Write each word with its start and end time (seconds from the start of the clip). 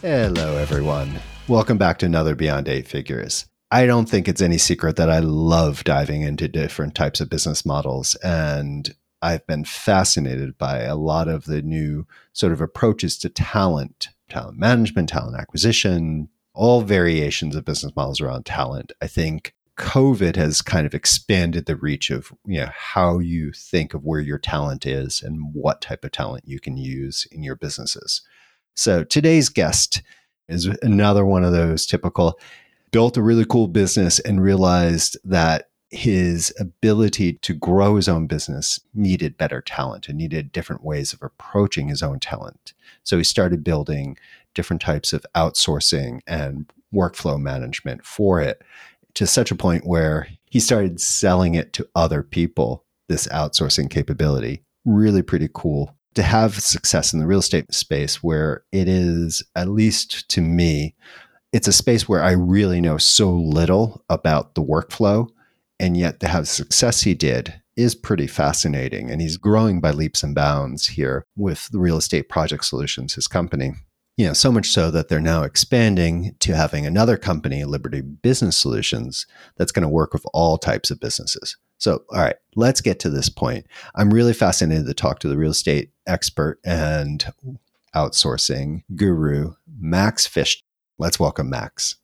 Hello, 0.00 0.56
everyone. 0.56 1.18
Welcome 1.48 1.76
back 1.76 1.98
to 1.98 2.06
another 2.06 2.36
Beyond 2.36 2.68
Eight 2.68 2.86
Figures. 2.86 3.46
I 3.72 3.84
don't 3.84 4.08
think 4.08 4.28
it's 4.28 4.40
any 4.40 4.56
secret 4.56 4.94
that 4.94 5.10
I 5.10 5.18
love 5.18 5.82
diving 5.82 6.22
into 6.22 6.46
different 6.46 6.94
types 6.94 7.20
of 7.20 7.28
business 7.28 7.66
models. 7.66 8.14
And 8.22 8.94
I've 9.22 9.44
been 9.48 9.64
fascinated 9.64 10.56
by 10.56 10.82
a 10.82 10.94
lot 10.94 11.26
of 11.26 11.46
the 11.46 11.62
new 11.62 12.06
sort 12.32 12.52
of 12.52 12.60
approaches 12.60 13.18
to 13.18 13.28
talent, 13.28 14.10
talent 14.28 14.56
management, 14.56 15.08
talent 15.08 15.36
acquisition, 15.36 16.28
all 16.54 16.82
variations 16.82 17.56
of 17.56 17.64
business 17.64 17.96
models 17.96 18.20
around 18.20 18.46
talent. 18.46 18.92
I 19.02 19.08
think 19.08 19.52
COVID 19.76 20.36
has 20.36 20.62
kind 20.62 20.86
of 20.86 20.94
expanded 20.94 21.66
the 21.66 21.74
reach 21.74 22.10
of 22.10 22.32
you 22.46 22.60
know 22.60 22.70
how 22.72 23.18
you 23.18 23.50
think 23.50 23.94
of 23.94 24.04
where 24.04 24.20
your 24.20 24.38
talent 24.38 24.86
is 24.86 25.22
and 25.22 25.52
what 25.52 25.80
type 25.80 26.04
of 26.04 26.12
talent 26.12 26.44
you 26.46 26.60
can 26.60 26.76
use 26.76 27.26
in 27.32 27.42
your 27.42 27.56
businesses. 27.56 28.22
So 28.78 29.02
today's 29.02 29.48
guest 29.48 30.02
is 30.48 30.66
another 30.82 31.26
one 31.26 31.42
of 31.42 31.50
those 31.50 31.84
typical 31.84 32.38
built 32.92 33.16
a 33.16 33.22
really 33.22 33.44
cool 33.44 33.66
business 33.66 34.20
and 34.20 34.40
realized 34.40 35.18
that 35.24 35.70
his 35.90 36.54
ability 36.60 37.32
to 37.32 37.54
grow 37.54 37.96
his 37.96 38.08
own 38.08 38.28
business 38.28 38.78
needed 38.94 39.36
better 39.36 39.60
talent 39.60 40.08
and 40.08 40.16
needed 40.16 40.52
different 40.52 40.84
ways 40.84 41.12
of 41.12 41.24
approaching 41.24 41.88
his 41.88 42.04
own 42.04 42.20
talent. 42.20 42.72
So 43.02 43.18
he 43.18 43.24
started 43.24 43.64
building 43.64 44.16
different 44.54 44.80
types 44.80 45.12
of 45.12 45.26
outsourcing 45.34 46.20
and 46.28 46.72
workflow 46.94 47.36
management 47.36 48.06
for 48.06 48.40
it 48.40 48.62
to 49.14 49.26
such 49.26 49.50
a 49.50 49.56
point 49.56 49.88
where 49.88 50.28
he 50.44 50.60
started 50.60 51.00
selling 51.00 51.56
it 51.56 51.72
to 51.72 51.88
other 51.96 52.22
people, 52.22 52.84
this 53.08 53.26
outsourcing 53.26 53.90
capability. 53.90 54.62
Really 54.84 55.22
pretty 55.22 55.48
cool 55.52 55.97
to 56.18 56.22
have 56.24 56.60
success 56.60 57.12
in 57.12 57.20
the 57.20 57.26
real 57.28 57.38
estate 57.38 57.72
space 57.72 58.24
where 58.24 58.64
it 58.72 58.88
is, 58.88 59.40
at 59.54 59.68
least 59.68 60.28
to 60.28 60.40
me, 60.40 60.96
it's 61.52 61.68
a 61.68 61.72
space 61.72 62.08
where 62.08 62.24
I 62.24 62.32
really 62.32 62.80
know 62.80 62.98
so 62.98 63.30
little 63.30 64.04
about 64.10 64.56
the 64.56 64.62
workflow. 64.62 65.28
And 65.78 65.96
yet 65.96 66.18
to 66.18 66.26
have 66.26 66.48
success 66.48 67.02
he 67.02 67.14
did 67.14 67.62
is 67.76 67.94
pretty 67.94 68.26
fascinating. 68.26 69.12
And 69.12 69.22
he's 69.22 69.36
growing 69.36 69.80
by 69.80 69.92
leaps 69.92 70.24
and 70.24 70.34
bounds 70.34 70.88
here 70.88 71.24
with 71.36 71.68
the 71.68 71.78
Real 71.78 71.98
Estate 71.98 72.28
Project 72.28 72.64
Solutions, 72.64 73.14
his 73.14 73.28
company. 73.28 73.74
You 74.16 74.26
know, 74.26 74.32
so 74.32 74.50
much 74.50 74.70
so 74.70 74.90
that 74.90 75.08
they're 75.08 75.20
now 75.20 75.44
expanding 75.44 76.34
to 76.40 76.56
having 76.56 76.84
another 76.84 77.16
company, 77.16 77.62
Liberty 77.62 78.00
Business 78.00 78.56
Solutions, 78.56 79.24
that's 79.56 79.70
going 79.70 79.84
to 79.84 79.88
work 79.88 80.12
with 80.12 80.26
all 80.34 80.58
types 80.58 80.90
of 80.90 80.98
businesses. 80.98 81.56
So, 81.78 82.02
all 82.10 82.20
right, 82.20 82.36
let's 82.56 82.80
get 82.80 82.98
to 83.00 83.10
this 83.10 83.28
point. 83.28 83.66
I'm 83.94 84.12
really 84.12 84.34
fascinated 84.34 84.86
to 84.86 84.94
talk 84.94 85.20
to 85.20 85.28
the 85.28 85.38
real 85.38 85.52
estate 85.52 85.90
expert 86.06 86.58
and 86.64 87.24
outsourcing 87.94 88.82
guru, 88.96 89.54
Max 89.80 90.26
Fish. 90.26 90.62
Let's 90.98 91.20
welcome 91.20 91.48
Max. 91.48 91.94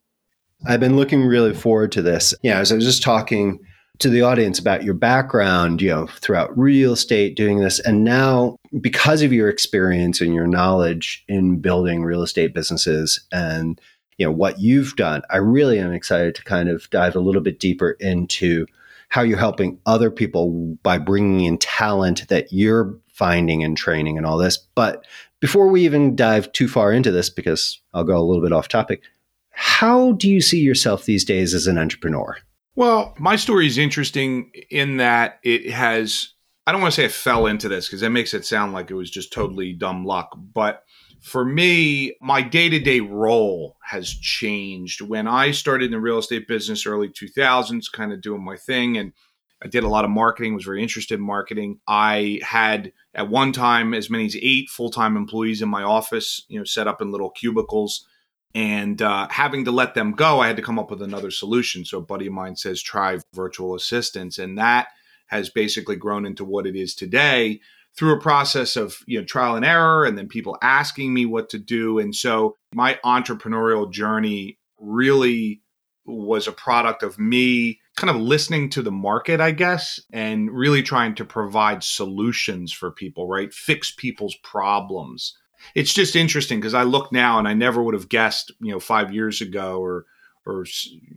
I've 0.67 0.81
been 0.81 0.97
looking 0.97 1.25
really 1.25 1.53
forward 1.53 1.93
to 1.93 2.03
this. 2.03 2.35
Yeah, 2.43 2.61
as 2.61 2.73
I 2.73 2.77
was 2.77 2.85
just 2.85 3.03
talking 3.03 3.59
to 3.99 4.09
the 4.09 4.23
audience 4.23 4.59
about 4.59 4.85
your 4.85 4.95
background, 4.95 5.83
you 5.83 5.91
know, 5.91 6.07
throughout 6.07 6.57
real 6.57 6.93
estate, 6.93 7.37
doing 7.37 7.61
this, 7.61 7.81
and 7.81 8.05
now 8.05 8.57
because 8.81 9.23
of 9.23 9.33
your 9.33 9.49
experience 9.49 10.21
and 10.21 10.35
your 10.35 10.47
knowledge 10.47 11.25
in 11.29 11.61
building 11.61 12.03
real 12.03 12.23
estate 12.23 12.55
businesses 12.55 13.21
and 13.33 13.81
you 14.19 14.27
know 14.27 14.33
what 14.33 14.61
you've 14.61 14.95
done, 14.97 15.23
I 15.31 15.39
really 15.39 15.79
am 15.81 15.93
excited 15.93 16.37
to 16.37 16.45
kind 16.45 16.69
of 16.69 16.89
dive 16.91 17.17
a 17.17 17.21
little 17.21 17.43
bit 17.43 17.59
deeper 17.59 17.97
into 18.01 18.67
how 19.15 19.23
you're 19.23 19.39
helping 19.39 19.79
other 19.87 20.11
people 20.11 20.77
by 20.83 20.99
bringing 20.99 21.45
in 21.45 21.57
talent 21.57 22.27
that 22.27 22.53
you're 22.53 22.99
finding 23.07 23.63
and 23.63 23.77
training 23.77 24.19
and 24.19 24.27
all 24.27 24.37
this. 24.37 24.59
But 24.75 25.07
before 25.39 25.69
we 25.69 25.85
even 25.85 26.17
dive 26.17 26.51
too 26.51 26.67
far 26.67 26.93
into 26.93 27.13
this, 27.13 27.31
because 27.31 27.81
I'll 27.93 28.03
go 28.03 28.19
a 28.19 28.27
little 28.27 28.43
bit 28.43 28.51
off 28.51 28.67
topic, 28.67 29.03
how 29.51 30.15
do 30.15 30.29
you 30.29 30.41
see 30.41 30.59
yourself 30.59 31.05
these 31.05 31.25
days 31.25 31.55
as 31.55 31.69
an 31.69 31.79
entrepreneur? 31.79 32.37
Well, 32.75 33.15
my 33.17 33.37
story 33.37 33.69
is 33.69 33.79
interesting 33.79 34.51
in 34.69 34.97
that 34.97 35.39
it 35.45 35.71
has, 35.71 36.33
I 36.67 36.73
don't 36.73 36.81
want 36.81 36.93
to 36.95 37.01
say 37.01 37.05
I 37.05 37.09
fell 37.09 37.47
into 37.47 37.69
this 37.69 37.87
because 37.87 38.01
that 38.01 38.11
makes 38.11 38.35
it 38.35 38.45
sound 38.45 38.73
like 38.73 38.91
it 38.91 38.95
was 38.95 39.13
just 39.13 39.33
totally 39.33 39.75
dumb 39.75 40.05
luck. 40.05 40.37
But 40.37 40.83
for 41.25 41.43
me, 41.43 42.15
my 42.21 42.43
day 42.43 42.69
to 42.69 42.79
day 42.79 43.01
role 43.01 43.79
has 43.83 44.11
changed. 44.11 45.01
When 45.01 45.27
I 45.27 45.53
started 45.53 45.87
in 45.87 45.93
the 45.93 45.99
real 45.99 46.19
estate 46.19 46.47
business 46.47 46.85
early 46.85 47.09
2000s, 47.09 47.91
kind 47.91 48.13
of 48.13 48.21
doing 48.21 48.45
my 48.45 48.59
thing, 48.59 48.99
and 48.99 49.15
I 49.63 49.69
did 49.69 49.85
a 49.85 49.89
lot 49.89 50.05
of 50.05 50.11
marketing, 50.11 50.55
was 50.55 50.67
very 50.67 50.83
interested 50.83 51.19
in 51.19 51.25
marketing. 51.25 51.81
I 51.89 52.41
had 52.43 52.93
at 53.15 53.31
one 53.31 53.53
time 53.53 53.95
as 53.95 54.11
many 54.11 54.27
as 54.27 54.37
eight 54.37 54.69
full 54.69 54.91
time 54.91 55.17
employees 55.17 55.63
in 55.63 55.69
my 55.71 55.83
office, 55.83 56.45
you 56.49 56.59
know, 56.59 56.65
set 56.65 56.87
up 56.87 57.01
in 57.01 57.11
little 57.11 57.31
cubicles. 57.31 58.07
And 58.55 59.01
uh, 59.01 59.27
having 59.31 59.65
to 59.65 59.73
let 59.73 59.95
them 59.95 60.13
go, 60.13 60.41
I 60.41 60.47
had 60.47 60.57
to 60.57 60.63
come 60.63 60.79
up 60.79 60.91
with 60.91 61.01
another 61.01 61.31
solution. 61.31 61.87
So 61.87 61.99
a 61.99 62.03
buddy 62.03 62.27
of 62.27 62.35
mine 62.35 62.57
says, 62.57 62.83
try 62.83 63.19
virtual 63.33 63.75
assistants. 63.75 64.39
And 64.39 64.59
that 64.59 64.89
has 65.29 65.49
basically 65.49 65.97
grown 65.97 66.27
into 66.27 66.45
what 66.45 66.67
it 66.67 66.77
is 66.77 66.95
today 66.95 67.61
through 67.97 68.13
a 68.13 68.21
process 68.21 68.77
of 68.77 68.99
you 69.07 69.19
know 69.19 69.25
trial 69.25 69.57
and 69.57 69.65
error 69.65 70.05
and 70.05 70.19
then 70.19 70.29
people 70.29 70.59
asking 70.63 71.15
me 71.15 71.27
what 71.27 71.49
to 71.51 71.59
do. 71.59 71.99
And 71.99 72.15
so 72.15 72.57
my 72.75 72.99
entrepreneurial 73.05 73.91
journey 73.91 74.59
really 74.79 75.63
was 76.07 76.47
a 76.47 76.53
product 76.53 77.03
of 77.03 77.19
me 77.19 77.81
kind 77.97 78.11
of 78.11 78.17
listening 78.17 78.69
to 78.69 78.83
the 78.83 78.93
market 78.93 79.41
i 79.41 79.51
guess 79.51 79.99
and 80.13 80.51
really 80.51 80.83
trying 80.83 81.15
to 81.15 81.25
provide 81.25 81.83
solutions 81.83 82.73
for 82.73 82.91
people 82.91 83.27
right? 83.27 83.55
Fix 83.55 83.91
people's 83.91 84.37
problems. 84.43 85.35
It's 85.75 85.95
just 85.95 86.15
interesting 86.17 86.61
because 86.61 86.75
i 86.75 86.83
look 86.83 87.11
now 87.11 87.39
and 87.39 87.49
i 87.49 87.55
never 87.55 87.83
would 87.83 87.95
have 87.95 88.11
guessed 88.11 88.53
you 88.61 88.73
know 88.73 88.81
5 88.81 89.15
years 89.15 89.41
ago 89.41 89.81
or 89.81 90.05
or 90.47 90.67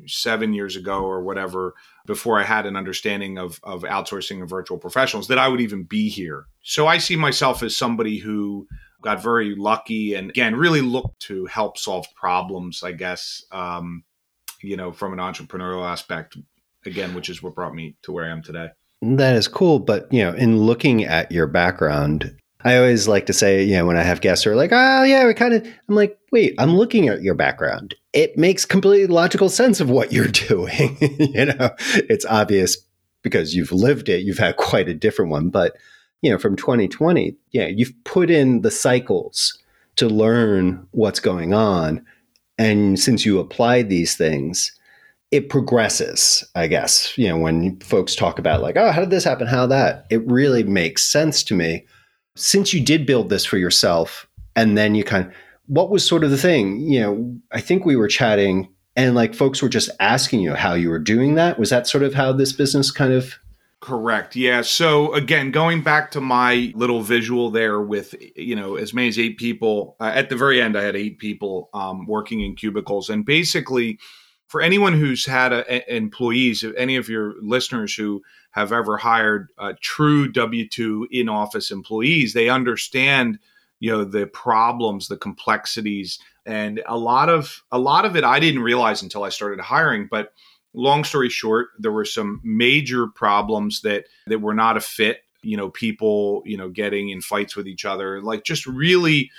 7 0.05 0.53
years 0.53 0.75
ago 0.75 1.03
or 1.03 1.21
whatever 1.21 1.73
before 2.05 2.39
I 2.39 2.43
had 2.43 2.65
an 2.65 2.75
understanding 2.75 3.38
of, 3.38 3.59
of 3.63 3.83
outsourcing 3.83 4.39
and 4.39 4.49
virtual 4.49 4.77
professionals 4.77 5.27
that 5.27 5.38
I 5.38 5.47
would 5.47 5.61
even 5.61 5.83
be 5.83 6.09
here. 6.09 6.45
So 6.61 6.88
I 6.88 6.97
see 6.97 7.15
myself 7.15 7.61
as 7.63 7.75
somebody 7.75 8.17
who 8.17 8.67
got 9.01 9.21
very 9.21 9.55
lucky 9.55 10.13
and 10.16 10.29
again 10.29 10.55
really 10.55 10.81
looked 10.81 11.19
to 11.21 11.45
help 11.45 11.77
solve 11.77 12.07
problems, 12.16 12.83
I 12.83 12.93
guess, 12.93 13.43
um, 13.51 14.03
you 14.61 14.77
know, 14.77 14.91
from 14.91 15.13
an 15.13 15.19
entrepreneurial 15.19 15.85
aspect, 15.85 16.37
again, 16.85 17.13
which 17.13 17.29
is 17.29 17.43
what 17.43 17.55
brought 17.55 17.75
me 17.75 17.95
to 18.03 18.11
where 18.11 18.25
I 18.25 18.31
am 18.31 18.41
today. 18.41 18.69
That 19.01 19.35
is 19.35 19.47
cool. 19.47 19.79
But, 19.79 20.11
you 20.11 20.23
know, 20.23 20.33
in 20.33 20.57
looking 20.57 21.05
at 21.05 21.31
your 21.31 21.47
background, 21.47 22.35
I 22.63 22.78
always 22.78 23.07
like 23.07 23.28
to 23.28 23.34
say, 23.34 23.63
you 23.63 23.75
know, 23.75 23.85
when 23.85 23.97
I 23.97 24.03
have 24.03 24.22
guests 24.22 24.44
who 24.44 24.51
are 24.51 24.56
like, 24.56 24.72
oh, 24.73 25.03
yeah, 25.03 25.25
we 25.25 25.34
kind 25.34 25.53
of, 25.53 25.66
I'm 25.66 25.95
like, 25.95 26.18
wait, 26.31 26.56
I'm 26.57 26.75
looking 26.75 27.07
at 27.07 27.22
your 27.22 27.35
background. 27.35 27.95
It 28.13 28.38
makes 28.38 28.66
completely 28.66 29.07
logical 29.07 29.50
sense 29.50 29.79
of 29.79 29.90
what 29.90 30.12
you're 30.12 30.28
doing. 30.28 30.97
you 31.00 31.46
know, 31.46 31.69
it's 32.09 32.25
obvious 32.25 32.78
because 33.22 33.53
you've 33.53 33.72
lived 33.72 34.09
it, 34.09 34.23
you've 34.23 34.40
had 34.40 34.57
quite 34.57 34.90
a 34.90 34.94
different 34.94 35.31
one. 35.31 35.50
But, 35.50 35.78
you 36.22 36.31
know, 36.31 36.38
from 36.38 36.56
2020, 36.56 37.35
yeah, 37.51 37.67
you've 37.67 37.94
put 38.03 38.29
in 38.29 38.61
the 38.61 38.72
cycles 38.72 39.58
to 39.97 40.08
learn 40.08 40.87
what's 40.91 41.20
going 41.20 41.53
on. 41.53 42.03
And 42.58 42.99
since 42.99 43.26
you 43.26 43.40
applied 43.40 43.90
these 43.90 44.16
things, 44.16 44.72
it 45.29 45.49
progresses, 45.49 46.43
I 46.55 46.67
guess. 46.67 47.16
You 47.17 47.28
know, 47.29 47.37
when 47.37 47.79
folks 47.81 48.16
talk 48.16 48.40
about 48.40 48.61
like, 48.61 48.78
oh, 48.78 48.91
how 48.91 49.02
did 49.02 49.09
this 49.11 49.26
happen? 49.26 49.46
How 49.46 49.67
that? 49.67 50.08
It 50.09 50.26
really 50.26 50.64
makes 50.64 51.03
sense 51.03 51.43
to 51.43 51.55
me 51.55 51.85
since 52.37 52.73
you 52.73 52.84
did 52.84 53.05
build 53.05 53.29
this 53.29 53.45
for 53.45 53.57
yourself 53.57 54.28
and 54.55 54.78
then 54.78 54.95
you 54.95 55.03
kind 55.03 55.25
of 55.25 55.34
what 55.67 55.89
was 55.89 56.05
sort 56.05 56.23
of 56.23 56.31
the 56.31 56.37
thing? 56.37 56.79
You 56.79 56.99
know 57.01 57.39
i 57.51 57.61
think 57.61 57.85
we 57.85 57.95
were 57.95 58.07
chatting 58.07 58.69
and 58.95 59.13
like 59.13 59.35
folks 59.35 59.61
were 59.61 59.69
just 59.69 59.89
asking 59.99 60.39
you 60.39 60.55
how 60.55 60.73
you 60.73 60.89
were 60.89 60.99
doing 60.99 61.35
that. 61.35 61.59
Was 61.59 61.69
that 61.69 61.87
sort 61.87 62.03
of 62.03 62.16
how 62.16 62.34
this 62.34 62.51
business 62.51 62.91
kind 62.91 63.13
of 63.13 63.35
correct 63.79 64.35
yeah. 64.35 64.61
So 64.61 65.13
again 65.13 65.51
going 65.51 65.84
back 65.84 66.09
to 66.11 66.22
my 66.22 66.73
little 66.75 67.01
visual 67.01 67.51
there 67.51 67.79
with 67.79 68.16
you 68.35 68.55
know 68.55 68.75
as 68.75 68.93
many 68.93 69.07
as 69.07 69.19
eight 69.19 69.37
people 69.37 69.95
uh, 69.99 70.11
at 70.16 70.29
the 70.29 70.35
very 70.35 70.59
end 70.59 70.75
i 70.75 70.81
had 70.81 70.95
eight 70.95 71.19
people 71.19 71.69
um, 71.73 72.07
working 72.07 72.41
in 72.41 72.55
cubicles. 72.55 73.09
And 73.09 73.25
basically 73.25 73.99
for 74.47 74.61
anyone 74.61 74.94
who's 74.94 75.26
had 75.26 75.53
a, 75.53 75.66
a, 75.72 75.96
employees 75.96 76.64
any 76.78 76.96
of 76.96 77.09
your 77.09 77.35
listeners 77.41 77.94
who 77.94 78.22
have 78.52 78.72
ever 78.72 78.97
hired 78.97 79.49
uh, 79.58 79.73
true 79.82 80.32
W 80.32 80.67
2 80.67 81.08
in 81.11 81.29
office 81.29 81.70
employees, 81.70 82.34
they 82.34 82.49
understand 82.49 83.40
you 83.79 83.91
know 83.91 84.03
the 84.03 84.28
problems 84.28 85.08
the 85.08 85.17
complexities 85.17 86.20
and 86.46 86.82
a 86.88 86.97
lot 86.97 87.29
of 87.29 87.64
a 87.72 87.78
lot 87.78 88.05
of 88.05 88.16
it 88.16 88.23
i 88.23 88.40
didn't 88.40 88.61
realize 88.61 89.02
until 89.02 89.23
i 89.23 89.29
started 89.29 89.59
hiring 89.59 90.08
but 90.09 90.34
long 90.73 91.03
story 91.03 91.29
short 91.29 91.70
there 91.79 91.91
were 91.91 92.05
some 92.05 92.41
major 92.43 93.08
problems 93.08 93.82
that 93.82 94.05
that 94.28 94.41
were 94.41 94.53
not 94.53 94.78
a 94.78 94.82
fit 94.82 95.22
you 95.41 95.55
know 95.55 95.70
people 95.70 96.41
you 96.46 96.58
know 96.58 96.70
getting 96.70 97.09
in 97.09 97.22
fights 97.22 97.55
with 97.55 97.67
each 97.67 97.85
other 97.85 98.22
like 98.22 98.43
just 98.43 98.66
really 98.66 99.29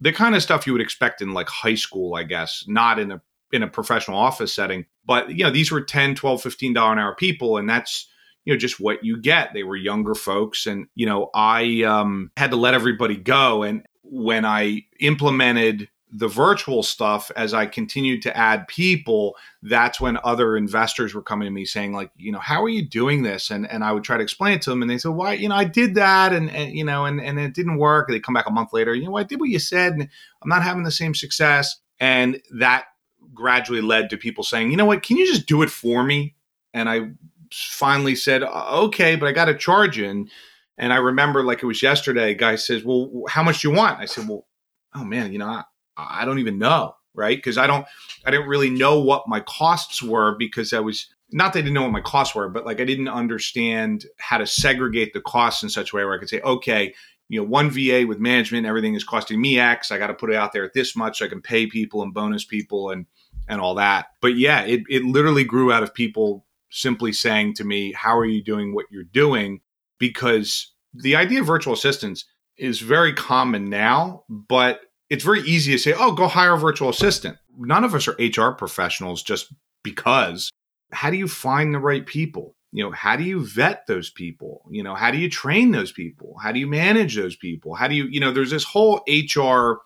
the 0.00 0.12
kind 0.12 0.34
of 0.34 0.42
stuff 0.42 0.66
you 0.66 0.72
would 0.72 0.82
expect 0.82 1.22
in 1.22 1.32
like 1.32 1.48
high 1.48 1.74
school 1.74 2.14
i 2.14 2.22
guess 2.22 2.64
not 2.66 2.98
in 2.98 3.12
a 3.12 3.20
in 3.54 3.62
a 3.62 3.68
professional 3.68 4.18
office 4.18 4.52
setting 4.52 4.84
but 5.06 5.30
you 5.30 5.44
know 5.44 5.50
these 5.50 5.70
were 5.70 5.80
10 5.80 6.14
12 6.14 6.42
15 6.42 6.72
dollar 6.72 6.92
an 6.92 6.98
hour 6.98 7.14
people 7.14 7.56
and 7.56 7.68
that's 7.68 8.08
you 8.44 8.52
know 8.52 8.58
just 8.58 8.80
what 8.80 9.04
you 9.04 9.20
get. 9.20 9.52
They 9.54 9.62
were 9.62 9.76
younger 9.76 10.14
folks 10.14 10.66
and 10.66 10.86
you 10.94 11.06
know 11.06 11.30
i 11.34 11.82
um, 11.82 12.30
had 12.36 12.50
to 12.50 12.56
let 12.56 12.74
everybody 12.74 13.16
go 13.16 13.62
and 13.62 13.86
when 14.02 14.44
i 14.44 14.82
implemented 15.00 15.88
the 16.16 16.28
virtual 16.28 16.82
stuff 16.82 17.32
as 17.34 17.52
i 17.52 17.66
continued 17.66 18.22
to 18.22 18.36
add 18.36 18.68
people 18.68 19.34
that's 19.62 20.00
when 20.00 20.16
other 20.22 20.56
investors 20.56 21.12
were 21.12 21.22
coming 21.22 21.46
to 21.46 21.50
me 21.50 21.64
saying 21.64 21.92
like 21.92 22.10
you 22.16 22.30
know 22.30 22.38
how 22.38 22.62
are 22.62 22.68
you 22.68 22.86
doing 22.86 23.22
this? 23.22 23.50
And 23.50 23.68
and 23.68 23.82
i 23.82 23.92
would 23.92 24.04
try 24.04 24.16
to 24.16 24.22
explain 24.22 24.54
it 24.54 24.62
to 24.62 24.70
them 24.70 24.82
and 24.82 24.90
they 24.90 24.98
said 24.98 25.10
why 25.10 25.32
you 25.32 25.48
know 25.48 25.56
i 25.56 25.64
did 25.64 25.94
that 25.94 26.32
and, 26.32 26.50
and 26.50 26.72
you 26.72 26.84
know 26.84 27.04
and, 27.06 27.20
and 27.20 27.38
it 27.40 27.54
didn't 27.54 27.78
work. 27.78 28.08
They 28.08 28.20
come 28.20 28.34
back 28.34 28.48
a 28.48 28.52
month 28.52 28.72
later 28.72 28.94
you 28.94 29.06
know 29.06 29.16
i 29.16 29.24
did 29.24 29.40
what 29.40 29.48
you 29.48 29.58
said 29.58 29.94
and 29.94 30.08
i'm 30.42 30.48
not 30.48 30.62
having 30.62 30.84
the 30.84 30.90
same 30.90 31.14
success. 31.14 31.80
And 32.00 32.42
that 32.58 32.86
gradually 33.34 33.80
led 33.80 34.08
to 34.08 34.16
people 34.16 34.44
saying 34.44 34.70
you 34.70 34.76
know 34.76 34.84
what 34.84 35.02
can 35.02 35.16
you 35.16 35.26
just 35.26 35.46
do 35.46 35.62
it 35.62 35.70
for 35.70 36.02
me 36.04 36.34
and 36.72 36.88
i 36.88 37.10
finally 37.54 38.16
said, 38.16 38.42
okay, 38.42 39.16
but 39.16 39.26
I 39.26 39.32
got 39.32 39.46
to 39.46 39.54
charge 39.54 39.96
you. 39.96 40.08
And, 40.08 40.30
and 40.76 40.92
I 40.92 40.96
remember 40.96 41.44
like 41.44 41.62
it 41.62 41.66
was 41.66 41.82
yesterday, 41.82 42.32
a 42.32 42.34
guy 42.34 42.56
says, 42.56 42.84
well, 42.84 43.10
how 43.28 43.42
much 43.42 43.62
do 43.62 43.68
you 43.68 43.74
want? 43.74 44.00
I 44.00 44.06
said, 44.06 44.28
well, 44.28 44.46
oh 44.94 45.04
man, 45.04 45.32
you 45.32 45.38
know, 45.38 45.46
I, 45.46 45.62
I 45.96 46.24
don't 46.24 46.40
even 46.40 46.58
know. 46.58 46.96
Right. 47.16 47.40
Cause 47.40 47.58
I 47.58 47.68
don't, 47.68 47.86
I 48.26 48.32
didn't 48.32 48.48
really 48.48 48.70
know 48.70 48.98
what 48.98 49.28
my 49.28 49.38
costs 49.38 50.02
were 50.02 50.34
because 50.36 50.72
I 50.72 50.80
was, 50.80 51.06
not 51.30 51.52
that 51.52 51.60
I 51.60 51.62
didn't 51.62 51.74
know 51.74 51.82
what 51.82 51.92
my 51.92 52.00
costs 52.00 52.34
were, 52.34 52.48
but 52.48 52.66
like 52.66 52.80
I 52.80 52.84
didn't 52.84 53.06
understand 53.06 54.04
how 54.18 54.38
to 54.38 54.48
segregate 54.48 55.12
the 55.12 55.20
costs 55.20 55.62
in 55.62 55.68
such 55.68 55.92
a 55.92 55.96
way 55.96 56.04
where 56.04 56.14
I 56.14 56.18
could 56.18 56.28
say, 56.28 56.40
okay, 56.40 56.92
you 57.28 57.40
know, 57.40 57.46
one 57.46 57.70
VA 57.70 58.04
with 58.06 58.18
management, 58.18 58.66
everything 58.66 58.96
is 58.96 59.04
costing 59.04 59.40
me 59.40 59.60
X. 59.60 59.92
I 59.92 59.98
got 59.98 60.08
to 60.08 60.14
put 60.14 60.30
it 60.30 60.36
out 60.36 60.52
there 60.52 60.64
at 60.64 60.74
this 60.74 60.96
much 60.96 61.18
so 61.18 61.24
I 61.24 61.28
can 61.28 61.40
pay 61.40 61.68
people 61.68 62.02
and 62.02 62.12
bonus 62.12 62.44
people 62.44 62.90
and 62.90 63.06
and 63.48 63.60
all 63.60 63.74
that. 63.76 64.06
But 64.20 64.36
yeah, 64.36 64.62
it, 64.62 64.82
it 64.88 65.04
literally 65.04 65.44
grew 65.44 65.72
out 65.72 65.82
of 65.82 65.94
people 65.94 66.44
simply 66.70 67.12
saying 67.12 67.54
to 67.54 67.64
me, 67.64 67.92
How 67.92 68.16
are 68.16 68.24
you 68.24 68.42
doing 68.42 68.74
what 68.74 68.86
you're 68.90 69.04
doing? 69.04 69.60
Because 69.98 70.72
the 70.92 71.16
idea 71.16 71.40
of 71.40 71.46
virtual 71.46 71.74
assistants 71.74 72.24
is 72.56 72.80
very 72.80 73.12
common 73.12 73.68
now, 73.68 74.24
but 74.28 74.80
it's 75.10 75.24
very 75.24 75.40
easy 75.40 75.72
to 75.72 75.78
say, 75.78 75.94
Oh, 75.96 76.12
go 76.12 76.26
hire 76.26 76.54
a 76.54 76.58
virtual 76.58 76.88
assistant. 76.88 77.38
None 77.56 77.84
of 77.84 77.94
us 77.94 78.08
are 78.08 78.16
HR 78.18 78.52
professionals 78.52 79.22
just 79.22 79.52
because. 79.82 80.50
How 80.92 81.10
do 81.10 81.16
you 81.16 81.28
find 81.28 81.74
the 81.74 81.78
right 81.80 82.06
people? 82.06 82.54
You 82.72 82.84
know, 82.84 82.90
how 82.90 83.16
do 83.16 83.22
you 83.22 83.44
vet 83.44 83.86
those 83.86 84.10
people? 84.10 84.62
You 84.70 84.82
know, 84.82 84.94
how 84.94 85.10
do 85.12 85.18
you 85.18 85.30
train 85.30 85.70
those 85.70 85.92
people? 85.92 86.36
How 86.42 86.50
do 86.50 86.58
you 86.58 86.66
manage 86.66 87.16
those 87.16 87.36
people? 87.36 87.74
How 87.74 87.86
do 87.86 87.94
you, 87.94 88.06
you 88.06 88.18
know, 88.18 88.32
there's 88.32 88.50
this 88.50 88.64
whole 88.64 89.00
HR 89.08 89.80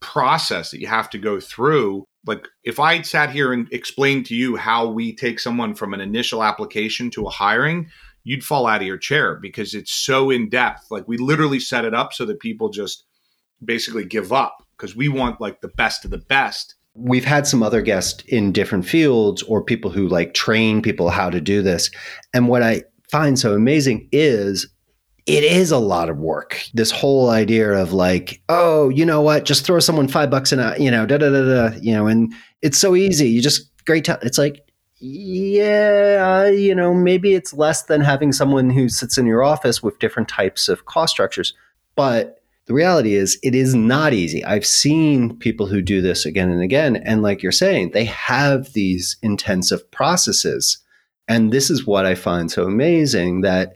process 0.00 0.72
that 0.72 0.80
you 0.80 0.88
have 0.88 1.08
to 1.10 1.18
go 1.18 1.38
through 1.38 2.04
like 2.26 2.46
if 2.64 2.78
I 2.78 3.02
sat 3.02 3.30
here 3.30 3.52
and 3.52 3.72
explained 3.72 4.26
to 4.26 4.34
you 4.34 4.56
how 4.56 4.88
we 4.88 5.14
take 5.14 5.40
someone 5.40 5.74
from 5.74 5.92
an 5.94 6.00
initial 6.00 6.42
application 6.42 7.10
to 7.10 7.26
a 7.26 7.30
hiring, 7.30 7.90
you'd 8.24 8.44
fall 8.44 8.66
out 8.66 8.80
of 8.80 8.86
your 8.86 8.98
chair 8.98 9.36
because 9.36 9.74
it's 9.74 9.92
so 9.92 10.30
in 10.30 10.48
depth. 10.48 10.90
Like 10.90 11.08
we 11.08 11.16
literally 11.16 11.60
set 11.60 11.84
it 11.84 11.94
up 11.94 12.12
so 12.12 12.24
that 12.26 12.40
people 12.40 12.68
just 12.68 13.04
basically 13.64 14.04
give 14.04 14.32
up 14.32 14.62
because 14.76 14.94
we 14.94 15.08
want 15.08 15.40
like 15.40 15.60
the 15.60 15.68
best 15.68 16.04
of 16.04 16.10
the 16.10 16.18
best. 16.18 16.74
We've 16.94 17.24
had 17.24 17.46
some 17.46 17.62
other 17.62 17.82
guests 17.82 18.22
in 18.28 18.52
different 18.52 18.86
fields 18.86 19.42
or 19.44 19.64
people 19.64 19.90
who 19.90 20.08
like 20.08 20.34
train 20.34 20.82
people 20.82 21.10
how 21.10 21.30
to 21.30 21.40
do 21.40 21.62
this. 21.62 21.90
And 22.34 22.48
what 22.48 22.62
I 22.62 22.82
find 23.10 23.38
so 23.38 23.54
amazing 23.54 24.08
is 24.12 24.68
it 25.26 25.44
is 25.44 25.70
a 25.70 25.78
lot 25.78 26.08
of 26.08 26.18
work. 26.18 26.62
This 26.74 26.90
whole 26.90 27.30
idea 27.30 27.70
of 27.70 27.92
like, 27.92 28.42
oh, 28.48 28.88
you 28.88 29.06
know 29.06 29.20
what? 29.20 29.44
Just 29.44 29.64
throw 29.64 29.78
someone 29.78 30.08
five 30.08 30.30
bucks 30.30 30.52
in 30.52 30.58
a, 30.58 30.76
you 30.78 30.90
know, 30.90 31.06
da 31.06 31.18
da 31.18 31.30
da 31.30 31.42
da, 31.42 31.76
you 31.80 31.92
know, 31.92 32.06
and 32.06 32.32
it's 32.60 32.78
so 32.78 32.96
easy. 32.96 33.28
You 33.28 33.40
just 33.40 33.70
great 33.84 34.04
time. 34.04 34.18
It's 34.22 34.38
like, 34.38 34.64
yeah, 34.98 36.48
you 36.48 36.74
know, 36.74 36.94
maybe 36.94 37.34
it's 37.34 37.52
less 37.52 37.84
than 37.84 38.00
having 38.00 38.32
someone 38.32 38.70
who 38.70 38.88
sits 38.88 39.18
in 39.18 39.26
your 39.26 39.42
office 39.42 39.82
with 39.82 39.98
different 39.98 40.28
types 40.28 40.68
of 40.68 40.86
cost 40.86 41.12
structures. 41.12 41.54
But 41.96 42.40
the 42.66 42.74
reality 42.74 43.14
is, 43.14 43.38
it 43.42 43.54
is 43.54 43.74
not 43.74 44.12
easy. 44.12 44.44
I've 44.44 44.66
seen 44.66 45.36
people 45.38 45.66
who 45.66 45.82
do 45.82 46.00
this 46.00 46.24
again 46.24 46.50
and 46.50 46.62
again. 46.62 46.96
And 46.96 47.22
like 47.22 47.42
you're 47.42 47.50
saying, 47.50 47.90
they 47.90 48.04
have 48.04 48.72
these 48.72 49.16
intensive 49.22 49.88
processes. 49.90 50.78
And 51.26 51.52
this 51.52 51.70
is 51.70 51.86
what 51.86 52.06
I 52.06 52.14
find 52.14 52.50
so 52.50 52.64
amazing 52.64 53.40
that 53.40 53.74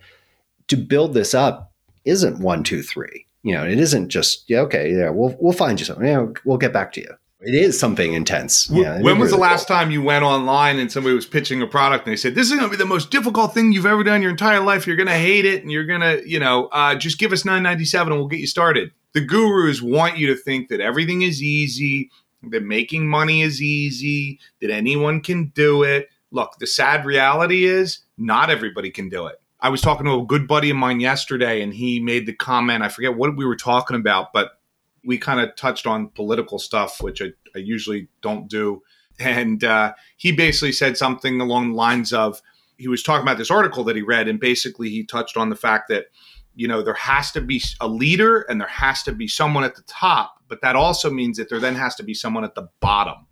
to 0.68 0.76
build 0.76 1.14
this 1.14 1.34
up 1.34 1.72
isn't 2.04 2.40
one, 2.40 2.62
two, 2.62 2.82
three. 2.82 3.26
You 3.42 3.54
know, 3.54 3.64
it 3.64 3.78
isn't 3.78 4.08
just 4.08 4.48
yeah, 4.48 4.60
okay, 4.60 4.92
yeah, 4.92 5.10
we'll 5.10 5.36
we'll 5.38 5.52
find 5.52 5.78
you 5.78 5.86
something. 5.86 6.06
Yeah, 6.06 6.26
we'll 6.44 6.58
get 6.58 6.72
back 6.72 6.92
to 6.94 7.00
you. 7.00 7.10
It 7.40 7.54
is 7.54 7.78
something 7.78 8.14
intense. 8.14 8.68
Yeah, 8.70 9.00
when 9.02 9.18
was 9.18 9.30
the 9.30 9.36
last 9.36 9.68
time 9.68 9.90
you 9.92 10.02
went 10.02 10.24
online 10.24 10.78
and 10.80 10.90
somebody 10.90 11.14
was 11.14 11.26
pitching 11.26 11.62
a 11.62 11.66
product 11.66 12.06
and 12.06 12.12
they 12.12 12.16
said, 12.16 12.34
"This 12.34 12.50
is 12.50 12.56
going 12.58 12.68
to 12.68 12.70
be 12.70 12.76
the 12.76 12.86
most 12.86 13.10
difficult 13.10 13.54
thing 13.54 13.72
you've 13.72 13.86
ever 13.86 14.02
done 14.02 14.16
in 14.16 14.22
your 14.22 14.32
entire 14.32 14.60
life. 14.60 14.86
You're 14.86 14.96
going 14.96 15.06
to 15.06 15.14
hate 15.14 15.44
it, 15.44 15.62
and 15.62 15.70
you're 15.70 15.84
going 15.84 16.00
to, 16.00 16.28
you 16.28 16.40
know, 16.40 16.66
uh, 16.72 16.96
just 16.96 17.18
give 17.18 17.32
us 17.32 17.44
9.97 17.44 18.06
and 18.06 18.10
we'll 18.16 18.26
get 18.26 18.40
you 18.40 18.46
started." 18.46 18.90
The 19.12 19.20
gurus 19.20 19.80
want 19.80 20.18
you 20.18 20.26
to 20.26 20.36
think 20.36 20.68
that 20.68 20.80
everything 20.80 21.22
is 21.22 21.42
easy, 21.42 22.10
that 22.50 22.64
making 22.64 23.08
money 23.08 23.42
is 23.42 23.62
easy, 23.62 24.40
that 24.60 24.70
anyone 24.70 25.20
can 25.20 25.52
do 25.54 25.84
it. 25.84 26.08
Look, 26.30 26.58
the 26.58 26.66
sad 26.66 27.06
reality 27.06 27.64
is 27.64 28.00
not 28.18 28.50
everybody 28.50 28.90
can 28.90 29.08
do 29.08 29.26
it. 29.26 29.40
I 29.66 29.68
was 29.68 29.80
talking 29.80 30.06
to 30.06 30.12
a 30.12 30.24
good 30.24 30.46
buddy 30.46 30.70
of 30.70 30.76
mine 30.76 31.00
yesterday, 31.00 31.60
and 31.60 31.74
he 31.74 31.98
made 31.98 32.26
the 32.26 32.32
comment. 32.32 32.84
I 32.84 32.88
forget 32.88 33.16
what 33.16 33.36
we 33.36 33.44
were 33.44 33.56
talking 33.56 33.96
about, 33.96 34.32
but 34.32 34.60
we 35.04 35.18
kind 35.18 35.40
of 35.40 35.56
touched 35.56 35.88
on 35.88 36.10
political 36.10 36.60
stuff, 36.60 37.02
which 37.02 37.20
I, 37.20 37.32
I 37.52 37.58
usually 37.58 38.06
don't 38.22 38.46
do. 38.46 38.84
And 39.18 39.64
uh, 39.64 39.94
he 40.18 40.30
basically 40.30 40.70
said 40.70 40.96
something 40.96 41.40
along 41.40 41.70
the 41.70 41.74
lines 41.74 42.12
of 42.12 42.40
he 42.76 42.86
was 42.86 43.02
talking 43.02 43.22
about 43.22 43.38
this 43.38 43.50
article 43.50 43.82
that 43.82 43.96
he 43.96 44.02
read, 44.02 44.28
and 44.28 44.38
basically 44.38 44.88
he 44.88 45.02
touched 45.02 45.36
on 45.36 45.50
the 45.50 45.56
fact 45.56 45.88
that 45.88 46.06
you 46.54 46.68
know 46.68 46.80
there 46.80 46.94
has 46.94 47.32
to 47.32 47.40
be 47.40 47.60
a 47.80 47.88
leader 47.88 48.42
and 48.42 48.60
there 48.60 48.68
has 48.68 49.02
to 49.02 49.10
be 49.10 49.26
someone 49.26 49.64
at 49.64 49.74
the 49.74 49.82
top, 49.88 50.36
but 50.46 50.60
that 50.60 50.76
also 50.76 51.10
means 51.10 51.38
that 51.38 51.48
there 51.48 51.58
then 51.58 51.74
has 51.74 51.96
to 51.96 52.04
be 52.04 52.14
someone 52.14 52.44
at 52.44 52.54
the 52.54 52.68
bottom 52.78 53.25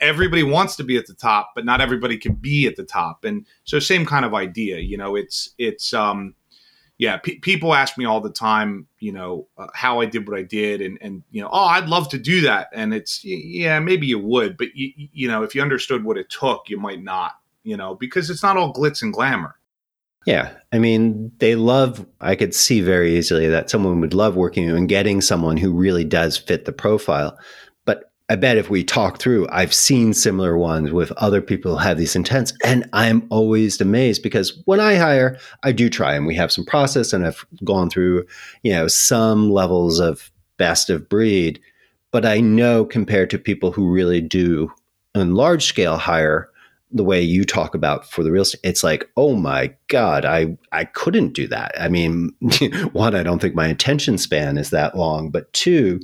everybody 0.00 0.42
wants 0.42 0.76
to 0.76 0.84
be 0.84 0.96
at 0.96 1.06
the 1.06 1.14
top, 1.14 1.52
but 1.54 1.64
not 1.64 1.80
everybody 1.80 2.16
can 2.16 2.34
be 2.34 2.66
at 2.66 2.76
the 2.76 2.84
top. 2.84 3.24
And 3.24 3.46
so, 3.64 3.78
same 3.78 4.06
kind 4.06 4.24
of 4.24 4.34
idea. 4.34 4.78
You 4.78 4.96
know, 4.96 5.16
it's 5.16 5.50
it's 5.58 5.92
um, 5.92 6.34
yeah. 6.98 7.18
People 7.18 7.74
ask 7.74 7.98
me 7.98 8.04
all 8.04 8.20
the 8.20 8.32
time, 8.32 8.86
you 9.00 9.12
know, 9.12 9.48
uh, 9.58 9.68
how 9.74 10.00
I 10.00 10.06
did 10.06 10.28
what 10.28 10.38
I 10.38 10.42
did, 10.42 10.80
and 10.80 10.98
and 11.00 11.22
you 11.30 11.42
know, 11.42 11.48
oh, 11.52 11.64
I'd 11.64 11.88
love 11.88 12.08
to 12.10 12.18
do 12.18 12.42
that. 12.42 12.68
And 12.72 12.94
it's 12.94 13.24
yeah, 13.24 13.78
maybe 13.80 14.06
you 14.06 14.18
would, 14.18 14.56
but 14.56 14.68
you 14.74 14.92
you 14.96 15.28
know, 15.28 15.42
if 15.42 15.54
you 15.54 15.62
understood 15.62 16.04
what 16.04 16.18
it 16.18 16.30
took, 16.30 16.68
you 16.68 16.78
might 16.78 17.02
not. 17.02 17.32
You 17.64 17.76
know, 17.76 17.94
because 17.94 18.28
it's 18.28 18.42
not 18.42 18.56
all 18.56 18.72
glitz 18.72 19.02
and 19.02 19.12
glamour. 19.12 19.56
Yeah. 20.26 20.52
I 20.72 20.78
mean, 20.78 21.32
they 21.38 21.56
love, 21.56 22.06
I 22.20 22.36
could 22.36 22.54
see 22.54 22.80
very 22.80 23.16
easily 23.16 23.48
that 23.48 23.70
someone 23.70 24.00
would 24.00 24.14
love 24.14 24.36
working 24.36 24.70
and 24.70 24.88
getting 24.88 25.20
someone 25.20 25.56
who 25.56 25.72
really 25.72 26.04
does 26.04 26.36
fit 26.36 26.64
the 26.64 26.72
profile. 26.72 27.38
I 28.32 28.36
bet 28.36 28.56
if 28.56 28.70
we 28.70 28.82
talk 28.82 29.18
through, 29.18 29.46
I've 29.50 29.74
seen 29.74 30.14
similar 30.14 30.56
ones 30.56 30.90
with 30.90 31.12
other 31.18 31.42
people 31.42 31.72
who 31.72 31.84
have 31.84 31.98
these 31.98 32.16
intents, 32.16 32.54
and 32.64 32.88
I'm 32.94 33.26
always 33.28 33.78
amazed 33.78 34.22
because 34.22 34.58
when 34.64 34.80
I 34.80 34.94
hire, 34.94 35.38
I 35.64 35.72
do 35.72 35.90
try, 35.90 36.14
and 36.14 36.26
we 36.26 36.34
have 36.36 36.50
some 36.50 36.64
process, 36.64 37.12
and 37.12 37.26
I've 37.26 37.44
gone 37.62 37.90
through, 37.90 38.24
you 38.62 38.72
know, 38.72 38.88
some 38.88 39.50
levels 39.50 40.00
of 40.00 40.32
best 40.56 40.88
of 40.88 41.10
breed. 41.10 41.60
But 42.10 42.24
I 42.24 42.40
know 42.40 42.86
compared 42.86 43.28
to 43.30 43.38
people 43.38 43.70
who 43.70 43.92
really 43.92 44.22
do 44.22 44.72
in 45.14 45.34
large 45.34 45.66
scale 45.66 45.98
hire, 45.98 46.48
the 46.90 47.04
way 47.04 47.20
you 47.20 47.44
talk 47.44 47.74
about 47.74 48.10
for 48.10 48.22
the 48.22 48.32
real 48.32 48.44
estate, 48.44 48.62
it's 48.64 48.82
like, 48.82 49.10
oh 49.18 49.34
my 49.34 49.74
God, 49.88 50.24
I 50.24 50.56
I 50.72 50.86
couldn't 50.86 51.34
do 51.34 51.48
that. 51.48 51.74
I 51.78 51.90
mean, 51.90 52.34
one, 52.92 53.14
I 53.14 53.24
don't 53.24 53.42
think 53.42 53.54
my 53.54 53.66
attention 53.66 54.16
span 54.16 54.56
is 54.56 54.70
that 54.70 54.96
long, 54.96 55.28
but 55.28 55.52
two 55.52 56.00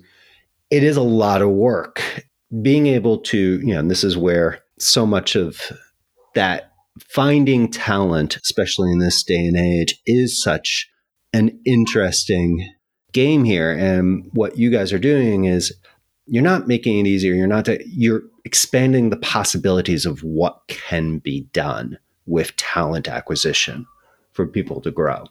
it 0.71 0.83
is 0.83 0.97
a 0.97 1.03
lot 1.03 1.43
of 1.43 1.51
work. 1.51 2.03
Being 2.63 2.87
able 2.87 3.19
to, 3.19 3.61
you 3.61 3.75
know, 3.75 3.81
and 3.81 3.91
this 3.91 4.05
is 4.05 4.17
where 4.17 4.61
so 4.79 5.07
much 5.07 5.37
of 5.37 5.61
that 6.35 6.73
finding 7.01 7.71
talent, 7.71 8.37
especially 8.37 8.91
in 8.91 8.99
this 8.99 9.23
day 9.23 9.45
and 9.47 9.57
age, 9.57 10.01
is 10.07 10.43
such 10.43 10.89
an 11.33 11.61
interesting 11.67 12.73
game 13.13 13.45
here. 13.45 13.71
And 13.73 14.31
what 14.33 14.57
you 14.57 14.71
guys 14.71 14.93
are 14.93 14.99
doing 14.99 15.45
is 15.45 15.75
you're 16.27 16.43
not 16.43 16.69
making 16.69 16.99
it 16.99 17.07
easier. 17.07 17.35
You're 17.35 17.47
not, 17.47 17.69
you're 17.87 18.23
expanding 18.45 19.11
the 19.11 19.17
possibilities 19.17 20.07
of 20.07 20.23
what 20.23 20.61
can 20.69 21.19
be 21.19 21.43
done 21.53 21.99
with 22.27 22.57
talent 22.57 23.09
acquisition 23.09 23.87
for 24.33 24.47
people 24.47 24.81
to 24.83 24.91
grow. 24.91 25.25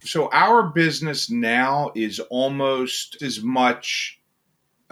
So 0.00 0.30
our 0.32 0.64
business 0.64 1.30
now 1.30 1.92
is 1.94 2.18
almost 2.18 3.22
as 3.22 3.42
much 3.42 4.18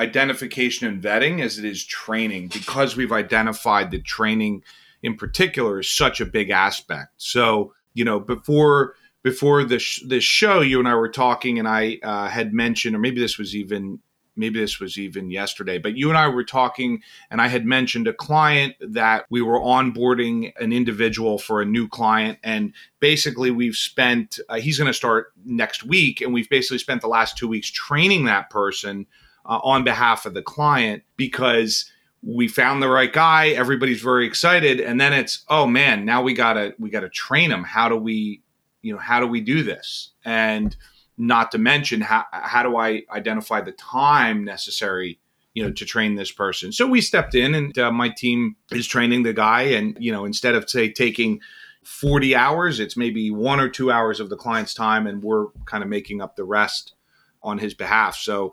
identification 0.01 0.89
and 0.89 1.03
vetting 1.03 1.43
as 1.43 1.59
it 1.59 1.65
is 1.65 1.85
training 1.85 2.49
because 2.49 2.97
we've 2.97 3.13
identified 3.13 3.91
that 3.91 4.05
training 4.05 4.65
in 5.03 5.15
particular 5.15 5.81
is 5.81 5.91
such 5.91 6.21
a 6.21 6.27
big 6.27 6.49
aspect. 6.51 7.13
So, 7.19 7.75
you 7.93 8.05
know, 8.05 8.19
before 8.19 8.95
before 9.23 9.63
this 9.65 10.03
this 10.07 10.25
show, 10.25 10.63
you 10.63 10.79
and 10.79 10.89
I 10.89 10.95
were 10.95 11.11
talking, 11.11 11.59
and 11.59 11.69
I 11.69 11.99
uh, 12.03 12.29
had 12.29 12.55
mentioned, 12.55 12.97
or 12.97 12.99
maybe 12.99 13.21
this 13.21 13.37
was 13.37 13.55
even 13.55 14.01
maybe 14.37 14.59
this 14.59 14.81
was 14.81 14.97
even 14.97 15.31
yesterday, 15.31 15.77
but 15.77 15.97
you 15.97 16.09
and 16.09 16.17
I 16.17 16.29
were 16.29 16.45
talking, 16.45 17.03
and 17.31 17.43
I 17.43 17.49
had 17.49 17.67
mentioned 17.67 18.09
a 18.09 18.15
client 18.15 18.75
that 18.81 19.27
we 19.29 19.43
were 19.43 19.61
onboarding 19.61 20.53
an 20.59 20.73
individual 20.73 21.37
for 21.37 21.61
a 21.61 21.67
new 21.67 21.87
client. 21.89 22.39
And 22.43 22.73
basically, 23.01 23.51
we've 23.51 23.77
spent, 23.77 24.39
uh, 24.49 24.59
he's 24.59 24.79
going 24.79 24.87
to 24.87 24.95
start 24.95 25.33
next 25.45 25.85
week, 25.85 26.23
and 26.23 26.33
we've 26.33 26.49
basically 26.49 26.79
spent 26.79 27.03
the 27.03 27.09
last 27.09 27.37
two 27.37 27.49
weeks 27.49 27.71
training 27.71 28.25
that 28.25 28.49
person 28.49 29.07
uh, 29.47 29.61
on 29.63 29.85
behalf 29.85 30.27
of 30.27 30.35
the 30.35 30.43
client 30.43 31.03
because 31.17 31.91
we 32.23 32.47
found 32.47 32.83
the 32.83 32.89
right 32.89 33.13
guy 33.13 33.49
everybody's 33.49 34.03
very 34.03 34.27
excited 34.27 34.79
and 34.79 35.01
then 35.01 35.13
it's 35.13 35.45
oh 35.49 35.67
man 35.67 36.05
now 36.05 36.23
we 36.23 36.35
gotta 36.35 36.75
we 36.79 36.91
gotta 36.91 37.09
train 37.09 37.51
him 37.51 37.65
how 37.65 37.89
do 37.89 37.97
we 37.97 38.43
you 38.83 38.93
know 38.93 38.99
how 38.99 39.21
do 39.21 39.27
we 39.27 39.41
do 39.41 39.63
this? 39.63 40.11
And 40.25 40.77
not 41.19 41.53
to 41.53 41.59
mention 41.59 42.01
how, 42.01 42.25
how 42.33 42.63
do 42.63 42.77
I 42.77 43.03
identify 43.11 43.61
the 43.61 43.73
time 43.73 44.45
necessary 44.45 45.19
you 45.55 45.63
know 45.63 45.71
to 45.73 45.85
train 45.85 46.15
this 46.15 46.33
person? 46.33 46.73
So 46.73 46.87
we 46.87 47.01
stepped 47.01 47.35
in 47.35 47.55
and 47.55 47.79
uh, 47.79 47.93
my 47.93 48.09
team 48.09 48.57
is 48.71 48.87
training 48.87 49.23
the 49.23 49.33
guy 49.33 49.63
and 49.63 49.97
you 50.01 50.13
know 50.13 50.25
instead 50.25 50.55
of 50.55 50.69
say 50.69 50.91
taking 50.91 51.41
40 51.83 52.37
hours 52.37 52.79
it's 52.79 52.97
maybe 52.97 53.31
one 53.31 53.59
or 53.59 53.69
two 53.69 53.91
hours 53.91 54.21
of 54.21 54.29
the 54.29 54.37
client's 54.37 54.75
time 54.75 55.07
and 55.07 55.23
we're 55.23 55.47
kind 55.65 55.83
of 55.83 55.89
making 55.89 56.21
up 56.21 56.37
the 56.37 56.45
rest 56.45 56.95
on 57.43 57.59
his 57.59 57.75
behalf. 57.75 58.17
So 58.17 58.53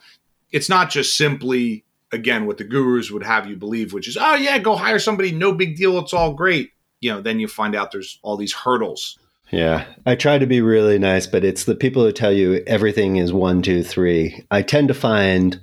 it's 0.52 0.70
not 0.70 0.90
just 0.90 1.18
simply 1.18 1.84
again 2.12 2.46
what 2.46 2.58
the 2.58 2.64
gurus 2.64 3.12
would 3.12 3.24
have 3.24 3.48
you 3.48 3.56
believe 3.56 3.94
which 3.94 4.08
is 4.08 4.18
oh 4.20 4.36
yeah 4.36 4.58
go 4.58 4.76
hire 4.76 5.00
somebody 5.00 5.32
no 5.32 5.52
big 5.54 5.76
deal 5.76 5.98
it's 6.00 6.14
all 6.14 6.34
great 6.34 6.72
you 7.02 7.12
know 7.12 7.22
then 7.22 7.40
you 7.40 7.48
find 7.48 7.76
out 7.76 7.92
there's 7.92 8.20
all 8.24 8.38
these 8.38 8.54
hurdles 8.54 9.18
yeah, 9.52 9.86
I 10.06 10.16
try 10.16 10.38
to 10.38 10.46
be 10.46 10.62
really 10.62 11.00
nice, 11.00 11.26
but 11.26 11.46
it's 11.46 11.64
the 11.64 11.76
people 11.76 12.04
who 12.04 12.12
tell 12.12 12.34
you 12.34 12.64
everything 12.68 13.16
is 13.16 13.32
one, 13.32 13.62
two, 13.62 13.82
three. 13.82 14.44
I 14.52 14.62
tend 14.62 14.90
to 14.90 14.94
find 14.94 15.60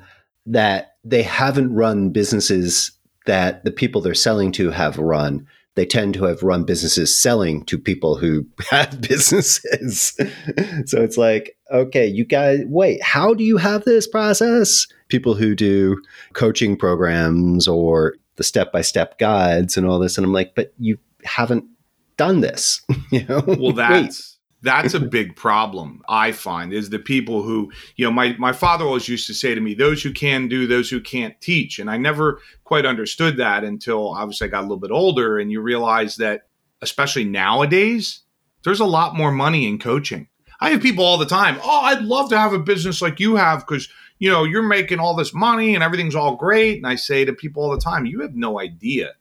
that 0.47 0.97
they 1.05 1.23
haven't 1.23 1.75
run 1.75 2.11
businesses 2.11 2.93
that 3.27 3.65
the 3.65 3.71
people 3.71 4.01
they're 4.01 4.15
selling 4.15 4.53
to 4.53 4.71
have 4.71 4.99
run. 4.99 5.47
They 5.75 5.85
tend 5.85 6.15
to 6.15 6.25
have 6.25 6.43
run 6.43 6.65
businesses 6.65 7.15
selling 7.15 7.65
to 7.67 7.79
people 7.79 8.17
who 8.17 8.47
have 8.71 9.01
businesses. 9.01 10.17
so 10.87 11.03
it's 11.03 11.19
like, 11.19 11.57
okay, 11.75 12.07
you 12.07 12.25
guys, 12.25 12.61
wait, 12.67 13.03
how 13.03 13.35
do 13.35 13.45
you 13.45 13.57
have 13.57 13.85
this 13.85 14.07
process? 14.07 14.87
People 15.09 15.35
who 15.35 15.55
do 15.55 16.01
coaching 16.33 16.77
programs 16.77 17.69
or 17.69 18.15
the 18.37 18.45
step 18.45 18.73
by 18.73 18.81
step 18.81 19.19
guides 19.19 19.77
and 19.77 19.87
all 19.87 19.99
this. 19.99 20.17
And 20.17 20.25
I'm 20.25 20.33
like, 20.33 20.55
but 20.55 20.73
you 20.79 20.99
haven't 21.25 21.65
done 22.17 22.41
this. 22.41 22.81
you 23.11 23.25
know, 23.27 23.43
well, 23.47 23.73
that's 23.73 24.39
that's 24.63 24.95
a 24.95 25.01
big 25.01 25.37
problem. 25.37 26.03
I 26.09 26.33
find 26.33 26.73
is 26.73 26.91
the 26.91 26.99
people 26.99 27.43
who 27.43 27.71
you 27.97 28.05
know. 28.05 28.11
My 28.11 28.35
my 28.39 28.53
father 28.53 28.85
always 28.85 29.09
used 29.09 29.27
to 29.27 29.35
say 29.35 29.55
to 29.55 29.61
me, 29.61 29.75
"Those 29.75 30.03
who 30.03 30.13
can 30.13 30.49
do, 30.49 30.67
those 30.67 30.89
who 30.89 31.01
can't 31.01 31.39
teach," 31.41 31.79
and 31.79 31.91
I 31.91 31.99
never 31.99 32.41
quite 32.65 32.87
understood 32.87 33.37
that 33.37 33.63
until 33.63 34.15
obviously 34.15 34.47
I 34.47 34.51
got 34.51 34.61
a 34.61 34.63
little 34.63 34.79
bit 34.79 34.91
older, 34.91 35.39
and 35.39 35.53
you 35.53 35.61
realize 35.61 36.17
that 36.17 36.49
especially 36.81 37.25
nowadays, 37.25 38.21
there's 38.65 38.81
a 38.81 38.87
lot 38.87 39.15
more 39.15 39.31
money 39.31 39.69
in 39.69 39.79
coaching. 39.79 40.29
I 40.61 40.71
have 40.71 40.83
people 40.83 41.05
all 41.05 41.19
the 41.19 41.27
time. 41.27 41.59
Oh, 41.63 41.81
I'd 41.81 42.03
love 42.03 42.31
to 42.31 42.39
have 42.39 42.53
a 42.53 42.59
business 42.59 43.03
like 43.03 43.21
you 43.21 43.37
have 43.37 43.61
because 43.61 43.89
you 44.19 44.31
know 44.31 44.45
you're 44.45 44.63
making 44.63 45.01
all 45.01 45.15
this 45.15 45.35
money 45.35 45.75
and 45.75 45.83
everything's 45.83 46.15
all 46.15 46.37
great. 46.37 46.77
And 46.77 46.87
I 46.87 46.95
say 46.95 47.25
to 47.25 47.33
people 47.33 47.63
all 47.63 47.71
the 47.71 47.79
time, 47.79 48.07
you 48.07 48.21
have 48.21 48.35
no 48.35 48.61
idea 48.61 49.13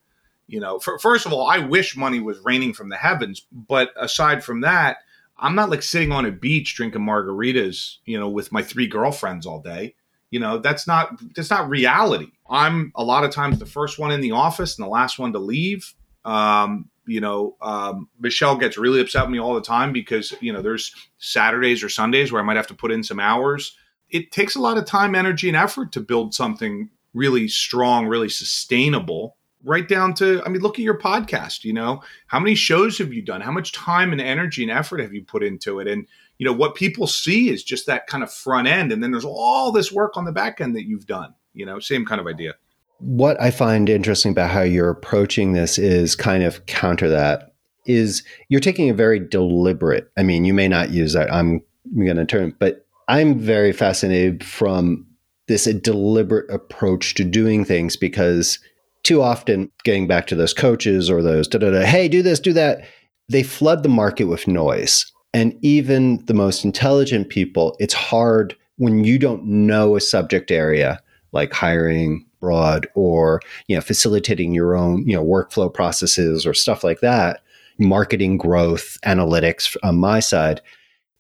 you 0.48 0.60
know, 0.60 0.80
for, 0.80 1.00
first 1.00 1.26
of 1.26 1.34
all, 1.34 1.48
I 1.48 1.60
wish 1.60 1.96
money 1.96 2.20
was 2.20 2.40
raining 2.40 2.74
from 2.74 2.90
the 2.90 2.98
heavens. 2.98 3.46
But 3.52 3.92
aside 3.98 4.44
from 4.44 4.62
that, 4.62 4.98
I'm 5.38 5.56
not 5.56 5.70
like 5.70 5.82
sitting 5.82 6.12
on 6.12 6.26
a 6.26 6.32
beach 6.32 6.76
drinking 6.76 7.02
margaritas, 7.02 7.98
you 8.06 8.20
know, 8.20 8.30
with 8.30 8.52
my 8.52 8.62
three 8.62 8.88
girlfriends 8.88 9.46
all 9.46 9.62
day. 9.62 9.96
You 10.30 10.40
know, 10.40 10.58
that's 10.58 10.88
not 10.88 11.20
that's 11.36 11.50
not 11.50 11.70
reality. 11.70 12.32
I'm 12.50 12.92
a 12.96 13.04
lot 13.04 13.24
of 13.24 13.32
times 13.32 13.60
the 13.60 13.66
first 13.66 14.00
one 14.00 14.12
in 14.12 14.22
the 14.22 14.32
office 14.32 14.78
and 14.78 14.86
the 14.86 14.90
last 14.90 15.20
one 15.20 15.34
to 15.34 15.40
leave. 15.40 15.94
Um, 16.26 16.90
you 17.06 17.22
know, 17.22 17.56
um, 17.62 18.10
Michelle 18.20 18.58
gets 18.58 18.78
really 18.78 19.02
upset 19.02 19.24
with 19.24 19.32
me 19.32 19.40
all 19.40 19.56
the 19.56 19.62
time 19.62 19.92
because 19.92 20.34
you 20.42 20.54
know 20.54 20.62
there's 20.62 20.94
Saturdays 21.18 21.84
or 21.84 21.90
Sundays 21.90 22.32
where 22.32 22.42
I 22.42 22.46
might 22.46 22.58
have 22.58 22.68
to 22.68 22.74
put 22.74 22.92
in 22.92 23.04
some 23.04 23.20
hours. 23.20 23.76
It 24.10 24.32
takes 24.32 24.56
a 24.56 24.62
lot 24.62 24.78
of 24.78 24.86
time, 24.86 25.16
energy, 25.16 25.48
and 25.48 25.58
effort 25.58 25.92
to 25.94 26.00
build 26.00 26.34
something 26.34 26.90
really 27.14 27.48
strong, 27.48 28.08
really 28.08 28.30
sustainable 28.30 29.38
right 29.64 29.88
down 29.88 30.14
to 30.14 30.42
i 30.46 30.50
mean 30.50 30.62
look 30.62 30.78
at 30.78 30.84
your 30.84 30.98
podcast 30.98 31.64
you 31.64 31.74
know? 31.74 32.02
How 32.28 32.40
many 32.40 32.56
shows 32.56 32.98
have 32.98 33.14
you 33.14 33.22
done? 33.22 33.42
How 33.42 33.52
much 33.52 33.72
time 33.72 34.12
and 34.12 34.22
energy 34.22 34.64
and 34.64 34.72
effort 34.72 35.00
have 35.00 35.14
you 35.14 35.24
put 35.24 35.44
into 35.44 35.80
it? 35.80 35.88
And 35.88 36.06
you 36.38 36.46
know 36.46 36.54
what 36.54 36.76
people 36.76 37.08
see 37.08 37.50
is 37.50 37.64
just 37.64 37.86
that 37.88 38.08
kind 38.08 38.24
of 38.24 38.34
front 38.34 38.68
end 38.68 38.92
and 38.92 39.02
then 39.02 39.12
there's 39.12 39.26
all 39.26 39.72
this 39.72 39.92
work 39.92 40.18
on 40.18 40.26
the 40.26 40.32
back 40.32 40.60
end 40.62 40.76
that 40.76 40.88
you've 40.88 41.08
done 41.08 41.34
you 41.54 41.66
know? 41.66 41.80
Same 41.80 42.06
kind 42.06 42.20
of 42.20 42.28
idea 42.28 42.56
what 43.04 43.40
i 43.42 43.52
find 43.52 43.90
interesting 43.90 44.32
about 44.32 44.50
how 44.50 44.62
you're 44.62 44.90
approaching 44.90 45.54
this 45.54 45.78
is 45.78 46.16
kind 46.16 46.44
of 46.44 46.66
counter 46.66 47.10
that 47.10 47.54
is 47.86 48.24
you're 48.50 48.62
taking 48.62 48.90
a 48.90 48.94
very 48.94 49.20
deliberate 49.20 50.10
i 50.18 50.24
mean 50.24 50.46
you 50.46 50.54
may 50.54 50.68
not 50.68 50.92
use 50.92 51.14
that 51.14 51.32
i'm 51.34 51.62
going 51.98 52.18
to 52.18 52.26
turn 52.26 52.56
but 52.60 52.86
i'm 53.08 53.38
very 53.38 53.74
fascinated 53.74 54.44
from 54.44 55.06
this 55.48 55.68
a 55.68 55.74
deliberate 55.74 56.50
approach 56.50 57.16
to 57.16 57.24
doing 57.24 57.66
things 57.66 57.96
because 57.96 58.60
too 59.04 59.22
often 59.22 59.70
getting 59.84 60.08
back 60.08 60.28
to 60.28 60.36
those 60.36 60.54
coaches 60.54 61.10
or 61.10 61.22
those 61.22 61.48
da 61.48 61.60
da 61.60 61.72
da, 61.72 61.82
hey, 61.82 62.08
do 62.08 62.22
this, 62.22 62.40
do 62.40 62.54
that, 62.54 62.86
they 63.30 63.44
flood 63.44 63.84
the 63.84 63.90
market 63.90 64.26
with 64.26 64.48
noise. 64.48 65.06
And 65.34 65.58
even 65.62 66.24
the 66.26 66.34
most 66.34 66.64
intelligent 66.64 67.30
people, 67.30 67.76
it's 67.80 67.94
hard 67.94 68.56
when 68.78 69.04
you 69.04 69.20
don't 69.20 69.44
know 69.46 69.96
a 69.96 70.02
subject 70.02 70.52
area 70.52 71.02
like 71.32 71.52
hiring 71.52 72.26
broad 72.44 72.86
or 72.94 73.40
you 73.68 73.76
know 73.76 73.82
facilitating 73.82 74.54
your 74.54 74.76
own 74.76 75.08
you 75.08 75.16
know 75.16 75.24
workflow 75.24 75.74
processes 75.74 76.46
or 76.46 76.54
stuff 76.54 76.84
like 76.84 77.00
that 77.00 77.42
marketing 77.80 78.38
growth 78.38 78.98
analytics 79.06 79.78
on 79.82 79.96
my 79.96 80.20
side 80.20 80.62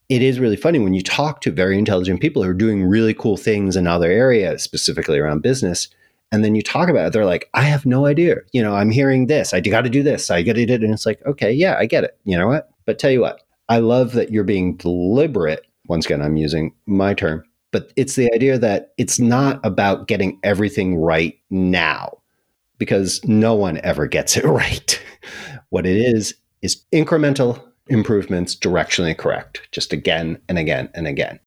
it 0.10 0.22
is 0.22 0.38
really 0.38 0.58
funny 0.58 0.80
when 0.80 0.94
you 0.94 1.01
talk 1.01 1.39
to 1.39 1.50
very 1.50 1.77
intelligent 1.77 2.20
people 2.20 2.44
who 2.44 2.50
are 2.50 2.53
doing 2.53 2.84
really 2.84 3.13
cool 3.13 3.38
things 3.38 3.77
in 3.77 3.88
other 3.88 4.12
areas 4.12 4.62
specifically 4.62 5.18
around 5.18 5.42
business 5.42 5.88
and 6.34 6.44
then 6.44 6.56
you 6.56 6.62
talk 6.62 6.89
about 6.89 7.08
it 7.08 7.13
they're 7.13 7.25
like 7.25 7.50
i 7.53 7.62
have 7.62 7.86
no 7.86 8.06
idea. 8.06 8.36
You 8.51 8.62
know 8.62 8.75
i'm 8.75 8.92
hearing 8.92 9.27
this. 9.27 9.53
I 9.53 9.62
got 9.62 9.84
to 9.84 9.89
do 9.89 10.03
this. 10.03 10.30
I 10.30 10.44
got 10.44 10.56
to 10.56 10.65
do 10.65 10.74
it. 10.74 10.84
And 10.84 10.94
it's 10.94 11.06
like 11.06 11.25
okay 11.25 11.53
yeah 11.53 11.77
i 11.80 11.86
get 11.86 12.03
it. 12.03 12.18
You 12.25 12.38
know 12.38 12.48
what? 12.48 12.70
But 12.86 13.00
tell 13.00 13.12
you 13.12 13.22
what 13.22 13.39
i 13.70 13.77
love 13.77 14.12
that 14.12 14.30
you're 14.30 14.44
being 14.44 14.75
deliberate. 14.75 15.65
Once 15.88 16.06
again 16.06 16.22
i'm 16.22 16.36
using 16.36 16.74
my 16.86 17.13
term 17.13 17.46
but 17.74 17.92
it's 17.98 18.15
the 18.15 18.34
idea 18.34 18.58
that 18.58 18.94
it's 18.98 19.20
not 19.20 19.60
about 19.65 20.08
getting 20.08 20.39
everything 20.44 20.96
right 20.96 21.38
now 21.50 22.18
because 22.77 23.20
no 23.25 23.53
one 23.53 23.82
ever 23.84 24.08
gets 24.08 24.38
it 24.38 24.46
right 24.46 25.03
what 25.70 25.86
it 25.86 25.98
is 25.98 26.36
is 26.62 26.84
incremental 26.94 27.62
improvements 27.88 28.56
directionally 28.56 29.18
correct 29.18 29.68
just 29.74 29.92
again 29.92 30.39
and 30.48 30.58
again 30.58 30.89
and 30.94 31.06
again 31.08 31.38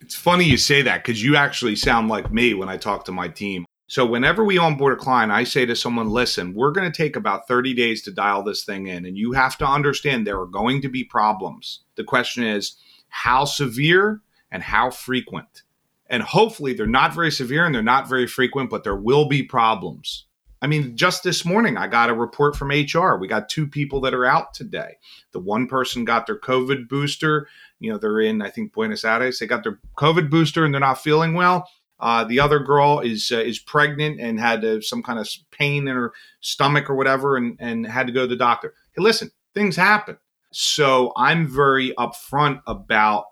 it's 0.00 0.14
funny 0.14 0.44
you 0.44 0.56
say 0.56 0.82
that 0.82 1.04
because 1.04 1.22
you 1.22 1.36
actually 1.36 1.76
sound 1.76 2.08
like 2.08 2.32
me 2.32 2.54
when 2.54 2.68
I 2.68 2.76
talk 2.76 3.04
to 3.04 3.12
my 3.12 3.28
team. 3.28 3.64
So 3.86 4.06
whenever 4.06 4.44
we 4.44 4.56
onboard 4.56 4.94
a 4.94 4.96
client, 4.96 5.32
I 5.32 5.44
say 5.44 5.66
to 5.66 5.76
someone, 5.76 6.08
listen, 6.08 6.54
we're 6.54 6.70
going 6.70 6.90
to 6.90 6.96
take 6.96 7.16
about 7.16 7.48
30 7.48 7.74
days 7.74 8.02
to 8.02 8.12
dial 8.12 8.42
this 8.42 8.64
thing 8.64 8.86
in. 8.86 9.04
And 9.04 9.18
you 9.18 9.32
have 9.32 9.58
to 9.58 9.66
understand 9.66 10.26
there 10.26 10.40
are 10.40 10.46
going 10.46 10.80
to 10.82 10.88
be 10.88 11.04
problems. 11.04 11.80
The 11.96 12.04
question 12.04 12.44
is 12.44 12.76
how 13.08 13.44
severe 13.44 14.22
and 14.50 14.62
how 14.62 14.90
frequent. 14.90 15.62
And 16.10 16.22
hopefully 16.22 16.74
they're 16.74 16.86
not 16.86 17.14
very 17.14 17.30
severe 17.30 17.64
and 17.64 17.74
they're 17.74 17.82
not 17.82 18.08
very 18.08 18.26
frequent, 18.26 18.68
but 18.68 18.84
there 18.84 18.96
will 18.96 19.28
be 19.28 19.42
problems. 19.42 20.26
I 20.60 20.66
mean, 20.66 20.94
just 20.96 21.22
this 21.22 21.44
morning, 21.44 21.78
I 21.78 21.86
got 21.86 22.10
a 22.10 22.14
report 22.14 22.54
from 22.54 22.68
HR. 22.68 23.16
We 23.16 23.28
got 23.28 23.48
two 23.48 23.66
people 23.66 24.00
that 24.02 24.12
are 24.12 24.26
out 24.26 24.52
today. 24.52 24.98
The 25.32 25.40
one 25.40 25.66
person 25.66 26.04
got 26.04 26.26
their 26.26 26.38
COVID 26.38 26.88
booster. 26.88 27.48
You 27.78 27.92
know, 27.92 27.98
they're 27.98 28.20
in, 28.20 28.42
I 28.42 28.50
think, 28.50 28.74
Buenos 28.74 29.04
Aires. 29.04 29.38
They 29.38 29.46
got 29.46 29.62
their 29.62 29.78
COVID 29.96 30.28
booster 30.28 30.64
and 30.64 30.74
they're 30.74 30.80
not 30.80 31.00
feeling 31.00 31.32
well. 31.32 31.66
Uh, 32.00 32.24
the 32.24 32.40
other 32.40 32.58
girl 32.58 33.00
is 33.00 33.30
uh, 33.30 33.38
is 33.38 33.58
pregnant 33.58 34.20
and 34.20 34.40
had 34.40 34.64
uh, 34.64 34.80
some 34.80 35.02
kind 35.02 35.18
of 35.18 35.28
pain 35.50 35.86
in 35.86 35.94
her 35.94 36.12
stomach 36.40 36.88
or 36.88 36.94
whatever, 36.94 37.36
and 37.36 37.56
and 37.60 37.86
had 37.86 38.06
to 38.06 38.12
go 38.12 38.22
to 38.22 38.26
the 38.26 38.36
doctor. 38.36 38.74
Hey, 38.92 39.02
listen, 39.02 39.30
things 39.54 39.76
happen. 39.76 40.16
So 40.50 41.12
I'm 41.16 41.46
very 41.46 41.92
upfront 41.98 42.62
about 42.66 43.26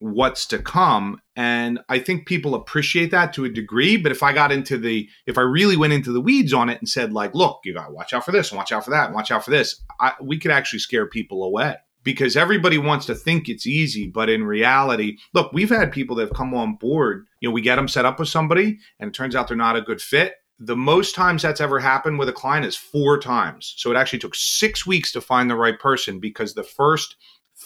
what's 0.00 0.46
to 0.46 0.58
come, 0.58 1.20
and 1.36 1.78
I 1.88 1.98
think 2.00 2.26
people 2.26 2.54
appreciate 2.54 3.12
that 3.12 3.32
to 3.34 3.44
a 3.44 3.48
degree. 3.48 3.96
But 3.96 4.12
if 4.12 4.22
I 4.22 4.32
got 4.32 4.50
into 4.50 4.76
the, 4.76 5.08
if 5.26 5.38
I 5.38 5.42
really 5.42 5.76
went 5.76 5.92
into 5.92 6.10
the 6.10 6.20
weeds 6.20 6.52
on 6.52 6.68
it 6.68 6.78
and 6.80 6.88
said 6.88 7.12
like, 7.12 7.34
look, 7.34 7.60
you 7.64 7.72
got 7.72 7.86
to 7.86 7.92
watch 7.92 8.12
out 8.12 8.24
for 8.24 8.32
this 8.32 8.50
and 8.50 8.58
watch 8.58 8.72
out 8.72 8.84
for 8.84 8.90
that 8.90 9.06
and 9.06 9.14
watch 9.14 9.30
out 9.30 9.44
for 9.44 9.50
this, 9.50 9.80
I, 10.00 10.14
we 10.20 10.38
could 10.38 10.50
actually 10.50 10.80
scare 10.80 11.06
people 11.06 11.44
away. 11.44 11.76
because 12.02 12.36
everybody 12.36 12.78
wants 12.78 13.06
to 13.06 13.14
think 13.14 13.48
it's 13.48 13.66
easy, 13.66 14.08
but 14.08 14.28
in 14.30 14.44
reality, 14.44 15.18
look, 15.34 15.52
we've 15.52 15.70
had 15.70 15.92
people 15.92 16.16
that 16.16 16.28
have 16.28 16.36
come 16.36 16.54
on 16.54 16.76
board. 16.76 17.26
You 17.40 17.48
know, 17.48 17.52
we 17.52 17.60
get 17.60 17.76
them 17.76 17.88
set 17.88 18.04
up 18.04 18.18
with 18.18 18.28
somebody, 18.28 18.78
and 18.98 19.08
it 19.08 19.14
turns 19.14 19.36
out 19.36 19.48
they're 19.48 19.56
not 19.56 19.76
a 19.76 19.82
good 19.82 20.00
fit. 20.00 20.34
The 20.58 20.76
most 20.76 21.14
times 21.14 21.42
that's 21.42 21.60
ever 21.60 21.78
happened 21.78 22.18
with 22.18 22.28
a 22.28 22.34
client 22.34 22.66
is 22.66 22.76
four 22.76 23.18
times. 23.18 23.74
So 23.78 23.90
it 23.90 23.96
actually 23.96 24.18
took 24.18 24.34
six 24.34 24.86
weeks 24.86 25.10
to 25.12 25.20
find 25.20 25.50
the 25.50 25.56
right 25.56 25.78
person 25.78 26.20
because 26.20 26.54
the 26.54 26.62
first 26.62 27.16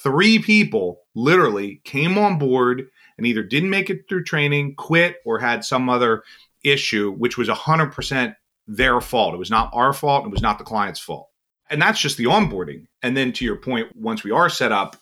three 0.05 0.39
people 0.39 1.01
literally 1.17 1.81
came 1.85 2.17
on 2.17 2.39
board 2.39 2.85
and 3.19 3.27
either 3.27 3.43
didn't 3.43 3.71
make 3.71 3.91
it 3.91 4.03
through 4.09 4.23
training, 4.23 4.77
quit, 4.77 5.17
or 5.25 5.41
had 5.41 5.65
some 5.65 5.89
other 5.89 6.23
issue, 6.63 7.13
which 7.13 7.37
was 7.37 7.49
100% 7.49 8.37
their 8.67 9.01
fault. 9.01 9.35
It 9.35 9.39
was 9.39 9.51
not 9.51 9.71
our 9.73 9.93
fault. 9.93 10.27
It 10.27 10.31
was 10.31 10.43
not 10.43 10.59
the 10.59 10.65
client's 10.65 11.01
fault. 11.01 11.29
And 11.71 11.81
that's 11.81 12.01
just 12.01 12.19
the 12.19 12.25
onboarding. 12.25 12.87
And 13.03 13.17
then 13.17 13.33
to 13.33 13.45
your 13.45 13.57
point, 13.57 13.97
once 13.97 14.23
we 14.23 14.31
are 14.31 14.51
set 14.51 14.71
up, 14.71 14.97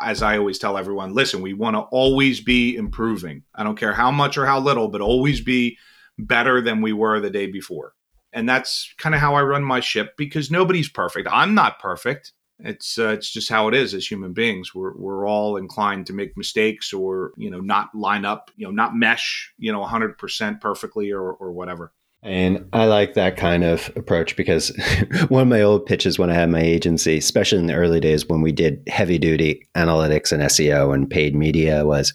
as 0.00 0.22
I 0.22 0.38
always 0.38 0.58
tell 0.58 0.78
everyone, 0.78 1.12
listen, 1.12 1.42
we 1.42 1.54
want 1.54 1.74
to 1.74 1.80
always 1.80 2.40
be 2.40 2.76
improving. 2.76 3.42
I 3.54 3.64
don't 3.64 3.78
care 3.78 3.92
how 3.92 4.10
much 4.10 4.38
or 4.38 4.46
how 4.46 4.60
little, 4.60 4.88
but 4.88 5.00
always 5.00 5.40
be 5.40 5.76
better 6.18 6.60
than 6.60 6.80
we 6.80 6.92
were 6.92 7.20
the 7.20 7.30
day 7.30 7.46
before. 7.46 7.92
And 8.32 8.48
that's 8.48 8.94
kind 8.98 9.14
of 9.14 9.20
how 9.20 9.34
I 9.34 9.42
run 9.42 9.64
my 9.64 9.80
ship 9.80 10.14
because 10.16 10.50
nobody's 10.50 10.88
perfect. 10.88 11.28
I'm 11.30 11.54
not 11.54 11.80
perfect. 11.80 12.32
It's 12.60 12.98
uh, 12.98 13.08
it's 13.08 13.30
just 13.30 13.48
how 13.48 13.68
it 13.68 13.74
is 13.74 13.94
as 13.94 14.06
human 14.06 14.32
beings. 14.32 14.74
We're 14.74 14.96
we're 14.96 15.26
all 15.26 15.56
inclined 15.56 16.06
to 16.06 16.12
make 16.12 16.36
mistakes 16.36 16.92
or 16.92 17.32
you 17.36 17.50
know 17.50 17.60
not 17.60 17.94
line 17.94 18.24
up, 18.24 18.50
you 18.56 18.66
know, 18.66 18.72
not 18.72 18.96
mesh, 18.96 19.52
you 19.58 19.72
know, 19.72 19.84
100% 19.84 20.60
perfectly 20.60 21.12
or 21.12 21.32
or 21.32 21.52
whatever. 21.52 21.92
And 22.22 22.68
I 22.72 22.86
like 22.86 23.14
that 23.14 23.36
kind 23.36 23.62
of 23.62 23.92
approach 23.94 24.34
because 24.34 24.76
one 25.28 25.42
of 25.42 25.48
my 25.48 25.62
old 25.62 25.86
pitches 25.86 26.18
when 26.18 26.30
I 26.30 26.34
had 26.34 26.50
my 26.50 26.60
agency, 26.60 27.18
especially 27.18 27.58
in 27.58 27.66
the 27.66 27.74
early 27.74 28.00
days 28.00 28.26
when 28.26 28.42
we 28.42 28.50
did 28.50 28.82
heavy 28.88 29.18
duty 29.18 29.68
analytics 29.76 30.32
and 30.32 30.42
SEO 30.42 30.92
and 30.92 31.08
paid 31.08 31.36
media, 31.36 31.86
was 31.86 32.12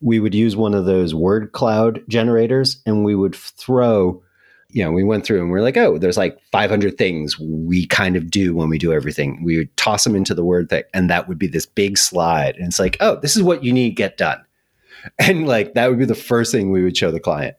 we 0.00 0.20
would 0.20 0.34
use 0.34 0.56
one 0.56 0.72
of 0.72 0.84
those 0.84 1.14
word 1.14 1.50
cloud 1.52 2.02
generators 2.08 2.80
and 2.86 3.04
we 3.04 3.16
would 3.16 3.34
throw, 3.34 4.22
you 4.72 4.84
know, 4.84 4.92
we 4.92 5.04
went 5.04 5.24
through 5.24 5.40
and 5.40 5.50
we 5.50 5.58
are 5.58 5.62
like, 5.62 5.76
oh, 5.76 5.98
there's 5.98 6.16
like 6.16 6.38
500 6.52 6.96
things 6.96 7.38
we 7.38 7.86
kind 7.86 8.16
of 8.16 8.30
do 8.30 8.54
when 8.54 8.68
we 8.68 8.78
do 8.78 8.92
everything. 8.92 9.42
We 9.42 9.58
would 9.58 9.76
toss 9.76 10.04
them 10.04 10.16
into 10.16 10.34
the 10.34 10.44
word 10.44 10.68
thing 10.68 10.84
and 10.94 11.10
that 11.10 11.28
would 11.28 11.38
be 11.38 11.46
this 11.46 11.66
big 11.66 11.98
slide. 11.98 12.56
And 12.56 12.66
it's 12.66 12.78
like, 12.78 12.96
oh, 13.00 13.16
this 13.16 13.36
is 13.36 13.42
what 13.42 13.64
you 13.64 13.72
need 13.72 13.90
to 13.90 13.94
get 13.94 14.16
done. 14.16 14.42
And 15.18 15.48
like 15.48 15.72
that 15.72 15.88
would 15.88 15.98
be 15.98 16.04
the 16.04 16.14
first 16.14 16.52
thing 16.52 16.70
we 16.70 16.84
would 16.84 16.94
show 16.94 17.10
the 17.10 17.18
client. 17.18 17.56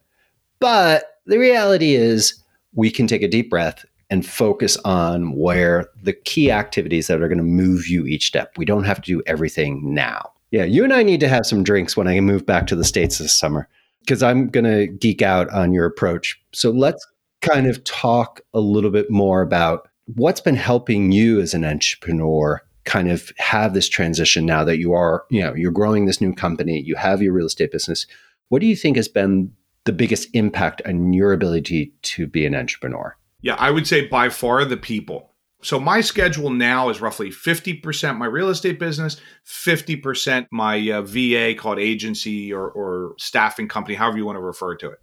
But 0.59 1.19
the 1.25 1.39
reality 1.39 1.95
is, 1.95 2.39
we 2.73 2.91
can 2.91 3.07
take 3.07 3.23
a 3.23 3.27
deep 3.27 3.49
breath 3.49 3.83
and 4.11 4.25
focus 4.25 4.77
on 4.85 5.33
where 5.33 5.87
the 6.03 6.13
key 6.13 6.51
activities 6.51 7.07
that 7.07 7.21
are 7.21 7.27
going 7.27 7.37
to 7.37 7.43
move 7.43 7.87
you 7.87 8.05
each 8.05 8.27
step. 8.27 8.57
We 8.57 8.65
don't 8.65 8.83
have 8.83 9.01
to 9.01 9.13
do 9.13 9.23
everything 9.25 9.93
now. 9.93 10.31
Yeah, 10.51 10.65
you 10.65 10.83
and 10.83 10.93
I 10.93 11.01
need 11.01 11.21
to 11.21 11.29
have 11.29 11.45
some 11.45 11.63
drinks 11.63 11.97
when 11.97 12.07
I 12.07 12.19
move 12.19 12.45
back 12.45 12.67
to 12.67 12.75
the 12.75 12.83
States 12.83 13.17
this 13.17 13.33
summer 13.33 13.67
because 14.01 14.21
I'm 14.21 14.49
going 14.49 14.65
to 14.65 14.87
geek 14.87 15.21
out 15.21 15.49
on 15.49 15.73
your 15.73 15.85
approach. 15.85 16.39
So 16.51 16.71
let's 16.71 17.05
kind 17.41 17.67
of 17.67 17.83
talk 17.83 18.41
a 18.53 18.59
little 18.59 18.91
bit 18.91 19.09
more 19.09 19.41
about 19.41 19.87
what's 20.05 20.41
been 20.41 20.55
helping 20.55 21.11
you 21.11 21.39
as 21.39 21.53
an 21.53 21.65
entrepreneur 21.65 22.61
kind 22.83 23.11
of 23.11 23.31
have 23.37 23.73
this 23.73 23.87
transition 23.87 24.45
now 24.45 24.63
that 24.63 24.79
you 24.79 24.93
are, 24.93 25.23
you 25.29 25.41
know, 25.41 25.53
you're 25.55 25.71
growing 25.71 26.05
this 26.05 26.21
new 26.21 26.33
company, 26.33 26.81
you 26.81 26.95
have 26.95 27.21
your 27.21 27.33
real 27.33 27.45
estate 27.45 27.71
business. 27.71 28.07
What 28.49 28.59
do 28.59 28.67
you 28.67 28.75
think 28.75 28.97
has 28.97 29.07
been 29.07 29.53
the 29.85 29.93
biggest 29.93 30.29
impact 30.33 30.81
on 30.85 31.13
your 31.13 31.31
ability 31.31 31.93
to 32.03 32.27
be 32.27 32.45
an 32.45 32.55
entrepreneur? 32.55 33.15
Yeah, 33.41 33.55
I 33.55 33.71
would 33.71 33.87
say 33.87 34.07
by 34.07 34.29
far 34.29 34.65
the 34.65 34.77
people. 34.77 35.30
So 35.63 35.79
my 35.79 36.01
schedule 36.01 36.49
now 36.49 36.89
is 36.89 37.01
roughly 37.01 37.29
50% 37.29 38.17
my 38.17 38.25
real 38.25 38.49
estate 38.49 38.79
business, 38.79 39.17
50% 39.45 40.47
my 40.51 40.89
uh, 40.89 41.01
VA 41.03 41.53
called 41.57 41.79
agency 41.79 42.51
or, 42.51 42.69
or 42.71 43.13
staffing 43.19 43.67
company, 43.67 43.95
however 43.95 44.17
you 44.17 44.25
want 44.25 44.37
to 44.37 44.41
refer 44.41 44.75
to 44.77 44.89
it. 44.89 44.99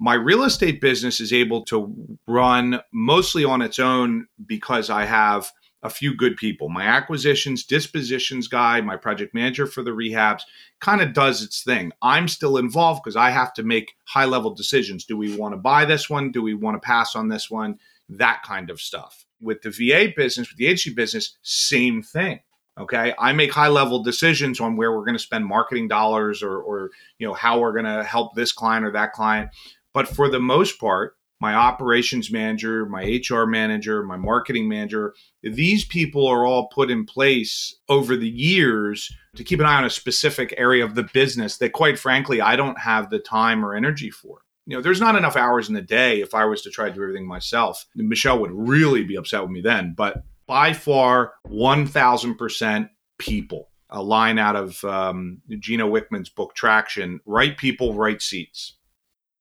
My 0.00 0.14
real 0.14 0.42
estate 0.42 0.80
business 0.80 1.20
is 1.20 1.32
able 1.32 1.64
to 1.66 2.18
run 2.26 2.80
mostly 2.92 3.44
on 3.44 3.62
its 3.62 3.78
own 3.78 4.26
because 4.46 4.90
I 4.90 5.04
have– 5.04 5.50
a 5.84 5.90
few 5.90 6.16
good 6.16 6.36
people. 6.36 6.70
My 6.70 6.84
acquisitions, 6.84 7.62
dispositions 7.62 8.48
guy, 8.48 8.80
my 8.80 8.96
project 8.96 9.34
manager 9.34 9.66
for 9.66 9.82
the 9.82 9.90
rehabs 9.90 10.42
kind 10.80 11.02
of 11.02 11.12
does 11.12 11.42
its 11.42 11.62
thing. 11.62 11.92
I'm 12.00 12.26
still 12.26 12.56
involved 12.56 13.02
because 13.04 13.16
I 13.16 13.30
have 13.30 13.52
to 13.54 13.62
make 13.62 13.94
high 14.06 14.24
level 14.24 14.54
decisions. 14.54 15.04
Do 15.04 15.16
we 15.16 15.36
want 15.36 15.52
to 15.52 15.58
buy 15.58 15.84
this 15.84 16.08
one? 16.08 16.32
Do 16.32 16.42
we 16.42 16.54
want 16.54 16.80
to 16.80 16.84
pass 16.84 17.14
on 17.14 17.28
this 17.28 17.50
one? 17.50 17.78
That 18.08 18.42
kind 18.44 18.70
of 18.70 18.80
stuff. 18.80 19.23
With 19.44 19.62
the 19.62 19.70
VA 19.70 20.12
business, 20.16 20.48
with 20.50 20.58
the 20.58 20.66
agency 20.66 20.94
business, 20.94 21.36
same 21.42 22.02
thing. 22.02 22.40
Okay. 22.78 23.14
I 23.18 23.32
make 23.32 23.52
high 23.52 23.68
level 23.68 24.02
decisions 24.02 24.60
on 24.60 24.76
where 24.76 24.92
we're 24.92 25.04
going 25.04 25.16
to 25.16 25.22
spend 25.22 25.46
marketing 25.46 25.86
dollars 25.86 26.42
or, 26.42 26.58
or, 26.58 26.90
you 27.18 27.26
know, 27.26 27.34
how 27.34 27.60
we're 27.60 27.72
going 27.72 27.84
to 27.84 28.02
help 28.02 28.34
this 28.34 28.52
client 28.52 28.84
or 28.84 28.90
that 28.92 29.12
client. 29.12 29.50
But 29.92 30.08
for 30.08 30.28
the 30.28 30.40
most 30.40 30.80
part, 30.80 31.16
my 31.40 31.54
operations 31.54 32.30
manager, 32.30 32.86
my 32.86 33.02
HR 33.02 33.44
manager, 33.44 34.02
my 34.02 34.16
marketing 34.16 34.68
manager. 34.68 35.14
These 35.42 35.84
people 35.84 36.26
are 36.26 36.46
all 36.46 36.68
put 36.68 36.90
in 36.90 37.04
place 37.04 37.74
over 37.88 38.16
the 38.16 38.28
years 38.28 39.12
to 39.36 39.44
keep 39.44 39.60
an 39.60 39.66
eye 39.66 39.76
on 39.76 39.84
a 39.84 39.90
specific 39.90 40.54
area 40.56 40.84
of 40.84 40.94
the 40.94 41.08
business 41.12 41.58
that, 41.58 41.72
quite 41.72 41.98
frankly, 41.98 42.40
I 42.40 42.56
don't 42.56 42.78
have 42.78 43.10
the 43.10 43.18
time 43.18 43.64
or 43.64 43.74
energy 43.74 44.10
for. 44.10 44.43
You 44.66 44.76
know, 44.76 44.82
there's 44.82 45.00
not 45.00 45.16
enough 45.16 45.36
hours 45.36 45.68
in 45.68 45.74
the 45.74 45.82
day 45.82 46.20
if 46.20 46.34
I 46.34 46.44
was 46.46 46.62
to 46.62 46.70
try 46.70 46.88
to 46.88 46.94
do 46.94 47.02
everything 47.02 47.26
myself. 47.26 47.84
Michelle 47.94 48.38
would 48.40 48.52
really 48.52 49.04
be 49.04 49.16
upset 49.16 49.42
with 49.42 49.50
me 49.50 49.60
then. 49.60 49.94
But 49.96 50.22
by 50.46 50.72
far, 50.72 51.34
1000% 51.48 52.88
people. 53.18 53.68
A 53.90 54.02
line 54.02 54.38
out 54.38 54.56
of 54.56 54.82
um, 54.84 55.40
Gino 55.60 55.88
Wickman's 55.88 56.28
book 56.28 56.54
Traction 56.54 57.20
right 57.26 57.56
people, 57.56 57.94
right 57.94 58.20
seats 58.20 58.74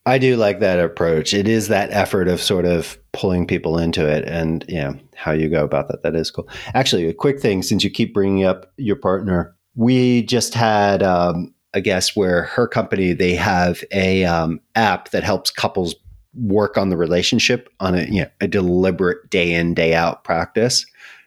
I 0.06 0.18
do 0.18 0.36
like 0.36 0.60
that 0.60 0.80
approach. 0.80 1.34
It 1.34 1.48
is 1.48 1.70
that 1.70 1.92
effort 1.92 2.28
of 2.28 2.42
sort 2.42 2.66
of 2.66 2.98
pulling 3.14 3.48
people 3.48 3.78
into 3.78 4.06
it 4.06 4.26
and 4.28 4.66
you 4.68 4.80
know 4.80 5.00
how 5.16 5.32
you 5.32 5.50
go 5.50 5.64
about 5.64 5.88
that. 5.88 6.04
That 6.04 6.16
is 6.16 6.30
cool. 6.30 6.50
Actually, 6.74 7.08
a 7.08 7.14
quick 7.14 7.40
thing 7.40 7.64
since 7.64 7.84
you 7.84 7.90
keep 7.90 8.14
bringing 8.14 8.44
up 8.44 8.72
your 8.78 8.98
partner, 8.98 9.56
we 9.76 10.24
just 10.24 10.54
had 10.54 11.02
um, 11.04 11.54
a 11.74 11.82
guess, 11.82 12.16
where 12.16 12.44
her 12.44 12.68
company 12.68 13.14
they 13.14 13.36
have 13.36 13.84
a 13.92 14.26
um, 14.26 14.60
app 14.76 15.12
that 15.12 15.24
helps 15.24 15.50
couples 15.50 15.96
work 16.36 16.78
on 16.78 16.90
the 16.90 16.98
relationship 16.98 17.70
on 17.80 17.96
a 17.96 18.04
you 18.06 18.22
know 18.22 18.30
a 18.42 18.48
deliberate 18.48 19.30
day 19.30 19.54
in 19.54 19.74
day 19.74 19.94
out 19.94 20.24
practice 20.24 20.86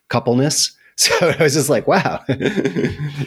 coupleness. 0.09 0.73
So 0.99 1.13
I 1.21 1.43
was 1.43 1.53
just 1.53 1.69
like, 1.69 1.87
wow. 1.87 2.25
yeah. 2.29 2.37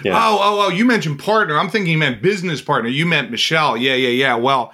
Oh, 0.08 0.40
oh, 0.42 0.66
oh, 0.66 0.70
you 0.70 0.86
mentioned 0.86 1.20
partner. 1.20 1.56
I'm 1.56 1.70
thinking 1.70 1.92
you 1.92 2.00
meant 2.00 2.20
business 2.20 2.64
partner. 2.64 2.90
You 2.90 3.06
meant 3.06 3.30
Michelle. 3.30 3.78
Yeah, 3.78 3.94
yeah, 3.94 4.10
yeah. 4.10 4.34
Well, 4.34 4.74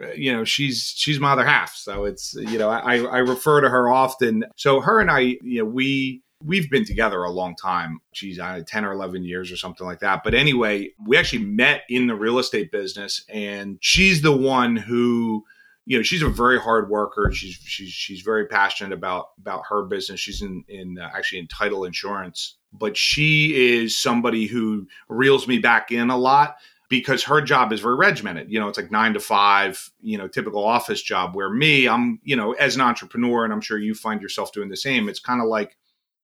uh, 0.00 0.12
you 0.12 0.32
know 0.32 0.44
she's 0.44 0.92
she's 0.94 1.18
my 1.18 1.32
other 1.32 1.44
half 1.46 1.74
so 1.74 2.04
it's 2.04 2.34
you 2.34 2.58
know 2.58 2.68
i 2.68 2.98
i 2.98 3.16
refer 3.16 3.62
to 3.62 3.68
her 3.70 3.90
often 3.90 4.44
so 4.54 4.82
her 4.82 5.00
and 5.00 5.10
i 5.10 5.20
you 5.20 5.58
know 5.58 5.64
we 5.64 6.22
we've 6.44 6.70
been 6.70 6.84
together 6.84 7.22
a 7.24 7.30
long 7.30 7.54
time 7.56 8.00
geez 8.12 8.38
I, 8.38 8.62
10 8.62 8.84
or 8.84 8.92
11 8.92 9.24
years 9.24 9.50
or 9.50 9.56
something 9.56 9.86
like 9.86 10.00
that 10.00 10.22
but 10.22 10.34
anyway 10.34 10.90
we 11.04 11.16
actually 11.16 11.44
met 11.44 11.82
in 11.88 12.06
the 12.06 12.14
real 12.14 12.38
estate 12.38 12.70
business 12.70 13.24
and 13.28 13.78
she's 13.80 14.22
the 14.22 14.36
one 14.36 14.76
who 14.76 15.44
you 15.86 15.96
know 15.96 16.02
she's 16.02 16.22
a 16.22 16.28
very 16.28 16.60
hard 16.60 16.90
worker 16.90 17.30
she's 17.32 17.54
she's 17.54 17.90
she's 17.90 18.20
very 18.20 18.46
passionate 18.46 18.92
about 18.92 19.30
about 19.38 19.62
her 19.68 19.82
business 19.84 20.20
she's 20.20 20.42
in 20.42 20.64
in 20.68 20.98
uh, 20.98 21.10
actually 21.14 21.38
in 21.38 21.46
title 21.48 21.84
insurance 21.84 22.56
but 22.72 22.96
she 22.96 23.78
is 23.78 23.96
somebody 23.96 24.46
who 24.46 24.86
reels 25.08 25.48
me 25.48 25.58
back 25.58 25.90
in 25.90 26.10
a 26.10 26.18
lot 26.18 26.56
because 26.88 27.24
her 27.24 27.40
job 27.40 27.72
is 27.72 27.80
very 27.80 27.96
regimented. 27.96 28.50
You 28.50 28.60
know, 28.60 28.68
it's 28.68 28.78
like 28.78 28.90
nine 28.90 29.14
to 29.14 29.20
five, 29.20 29.90
you 30.00 30.16
know, 30.18 30.28
typical 30.28 30.64
office 30.64 31.02
job. 31.02 31.34
Where 31.34 31.50
me, 31.50 31.88
I'm, 31.88 32.20
you 32.22 32.36
know, 32.36 32.52
as 32.52 32.76
an 32.76 32.80
entrepreneur, 32.80 33.44
and 33.44 33.52
I'm 33.52 33.60
sure 33.60 33.78
you 33.78 33.94
find 33.94 34.22
yourself 34.22 34.52
doing 34.52 34.68
the 34.68 34.76
same, 34.76 35.08
it's 35.08 35.18
kind 35.18 35.40
of 35.40 35.48
like 35.48 35.76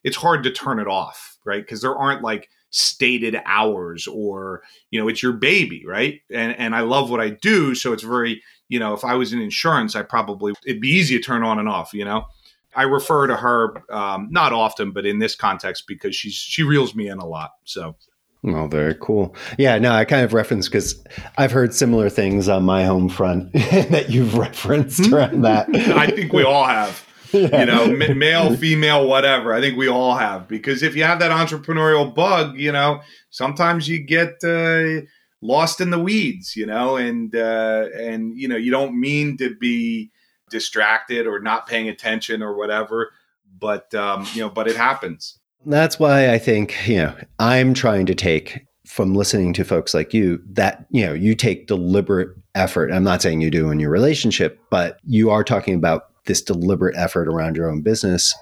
it's 0.05 0.17
hard 0.17 0.43
to 0.45 0.51
turn 0.51 0.79
it 0.79 0.87
off, 0.87 1.39
right? 1.45 1.63
Because 1.63 1.81
there 1.81 1.97
aren't 1.97 2.23
like 2.23 2.49
stated 2.71 3.41
hours 3.45 4.07
or, 4.07 4.63
you 4.91 5.01
know, 5.01 5.09
it's 5.09 5.23
your 5.23 5.33
baby, 5.33 5.85
right? 5.87 6.21
And 6.31 6.57
and 6.59 6.75
I 6.75 6.81
love 6.81 7.11
what 7.11 7.21
I 7.21 7.31
do. 7.31 7.75
So 7.75 7.93
it's 7.93 8.03
very, 8.03 8.43
you 8.69 8.79
know, 8.79 8.95
if 8.95 9.05
I 9.05 9.15
was 9.15 9.33
in 9.33 9.41
insurance, 9.41 9.95
I 9.95 10.03
probably 10.03 10.55
it'd 10.67 10.81
be 10.81 10.91
easy 10.91 11.17
to 11.17 11.23
turn 11.23 11.43
on 11.43 11.59
and 11.59 11.69
off, 11.69 11.93
you 11.95 12.05
know. 12.05 12.27
I 12.75 12.85
refer 12.85 13.27
to 13.27 13.37
her 13.37 13.75
um, 13.93 14.29
not 14.31 14.55
often, 14.55 14.93
but 14.93 15.05
in 15.05 15.19
this 15.19 15.35
context 15.35 15.87
because 15.87 16.17
she's 16.17 16.35
she 16.35 16.63
reels 16.63 16.95
me 16.95 17.09
in 17.09 17.19
a 17.19 17.27
lot. 17.27 17.53
So 17.65 17.97
Oh, 18.45 18.67
very 18.67 18.97
cool. 19.01 19.37
Yeah, 19.57 19.79
no, 19.79 19.93
I 19.93 20.05
kind 20.05 20.25
of 20.25 20.35
referenced 20.35 20.69
because 20.71 21.03
I've 21.39 21.53
heard 21.53 21.73
similar 21.73 22.09
things 22.09 22.49
on 22.49 22.65
my 22.65 22.85
home 22.85 23.09
front 23.09 23.53
that 23.53 24.11
you've 24.11 24.37
referenced 24.37 25.07
hmm? 25.07 25.15
around 25.15 25.43
that. 25.43 25.69
I 25.75 26.09
think 26.09 26.33
we 26.33 26.43
all 26.43 26.65
have. 26.65 27.07
Yeah. 27.43 27.61
You 27.61 27.67
know, 27.67 28.15
male, 28.15 28.57
female, 28.57 29.09
whatever. 29.09 29.55
I 29.55 29.61
think 29.61 29.77
we 29.77 29.89
all 29.89 30.15
have 30.15 30.49
because 30.49 30.83
if 30.83 30.95
you 30.95 31.05
have 31.05 31.19
that 31.21 31.31
entrepreneurial 31.31 32.15
bug, 32.15 32.59
you 32.59 32.71
know, 32.71 33.01
sometimes 33.31 33.89
you 33.89 33.99
get 33.99 34.45
uh, 34.45 35.07
lost 35.41 35.81
in 35.81 35.91
the 35.91 35.99
weeds, 35.99 36.57
you 36.57 36.67
know, 36.67 36.97
and 36.97 37.35
uh, 37.35 37.87
and 37.99 38.39
you 38.39 38.49
know 38.49 38.57
you 38.57 38.71
don't 38.71 38.99
mean 38.99 39.39
to 39.39 39.55
be 39.57 40.11
distracted 40.51 41.27
or 41.27 41.41
not 41.41 41.67
paying 41.67 41.89
attention 41.89 42.43
or 42.43 42.55
whatever, 42.55 43.13
but 43.59 43.93
um, 43.95 44.27
you 44.35 44.43
know, 44.43 44.51
but 44.51 44.69
it 44.69 44.77
happens 44.77 45.39
That's 45.67 45.99
why 45.99 46.33
I 46.33 46.39
think, 46.39 46.87
you 46.87 46.99
know, 46.99 47.17
I'm 47.39 47.75
trying 47.75 48.07
to 48.07 48.15
take 48.15 48.67
from 48.87 49.15
listening 49.15 49.53
to 49.55 49.65
folks 49.65 49.95
like 49.95 50.13
you 50.13 50.43
that, 50.51 50.87
you 50.91 51.07
know, 51.07 51.13
you 51.13 51.35
take 51.35 51.67
deliberate 51.67 52.29
effort. 52.55 52.93
I'm 52.93 53.05
not 53.05 53.23
saying 53.23 53.41
you 53.41 53.51
do 53.51 53.71
in 53.71 53.81
your 53.81 53.91
relationship, 53.91 54.61
but 54.71 54.99
you 55.05 55.31
are 55.31 55.45
talking 55.45 55.75
about 55.75 56.12
this 56.27 56.43
deliberate 56.43 56.97
effort 56.97 57.29
around 57.29 57.57
your 57.57 57.71
own 57.71 57.83
business. 57.83 58.35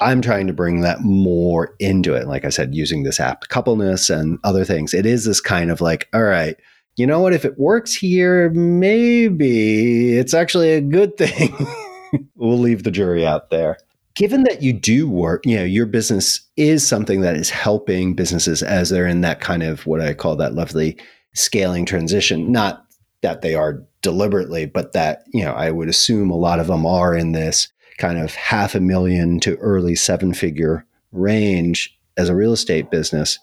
I'm 0.00 0.22
trying 0.22 0.46
to 0.46 0.52
bring 0.52 0.80
that 0.82 1.00
more 1.00 1.74
into 1.80 2.14
it. 2.14 2.28
Like 2.28 2.44
I 2.44 2.50
said, 2.50 2.74
using 2.74 3.02
this 3.02 3.18
apt 3.18 3.48
coupleness 3.48 4.10
and 4.10 4.38
other 4.44 4.64
things. 4.64 4.94
It 4.94 5.06
is 5.06 5.24
this 5.24 5.40
kind 5.40 5.70
of 5.70 5.80
like, 5.80 6.08
all 6.14 6.22
right, 6.22 6.56
you 6.96 7.06
know 7.06 7.20
what? 7.20 7.32
If 7.32 7.44
it 7.44 7.58
works 7.58 7.94
here, 7.94 8.50
maybe 8.50 10.16
it's 10.16 10.34
actually 10.34 10.72
a 10.72 10.80
good 10.80 11.16
thing. 11.16 11.56
we'll 12.36 12.58
leave 12.58 12.82
the 12.82 12.90
jury 12.90 13.26
out 13.26 13.50
there. 13.50 13.78
Given 14.14 14.42
that 14.44 14.62
you 14.62 14.72
do 14.72 15.08
work, 15.08 15.46
you 15.46 15.56
know, 15.56 15.64
your 15.64 15.86
business 15.86 16.40
is 16.56 16.86
something 16.86 17.20
that 17.20 17.36
is 17.36 17.50
helping 17.50 18.14
businesses 18.14 18.64
as 18.64 18.90
they're 18.90 19.06
in 19.06 19.20
that 19.20 19.40
kind 19.40 19.62
of 19.62 19.86
what 19.86 20.00
I 20.00 20.12
call 20.12 20.34
that 20.36 20.54
lovely 20.54 20.98
scaling 21.34 21.86
transition. 21.86 22.50
Not 22.50 22.84
that 23.22 23.42
they 23.42 23.54
are 23.54 23.82
deliberately, 24.02 24.66
but 24.66 24.92
that, 24.92 25.24
you 25.32 25.44
know, 25.44 25.52
I 25.52 25.70
would 25.70 25.88
assume 25.88 26.30
a 26.30 26.36
lot 26.36 26.60
of 26.60 26.68
them 26.68 26.86
are 26.86 27.14
in 27.14 27.32
this 27.32 27.68
kind 27.98 28.18
of 28.18 28.34
half 28.34 28.74
a 28.74 28.80
million 28.80 29.40
to 29.40 29.56
early 29.56 29.94
seven 29.94 30.32
figure 30.32 30.86
range 31.12 31.98
as 32.16 32.28
a 32.28 32.34
real 32.34 32.52
estate 32.52 32.90
business. 32.90 33.38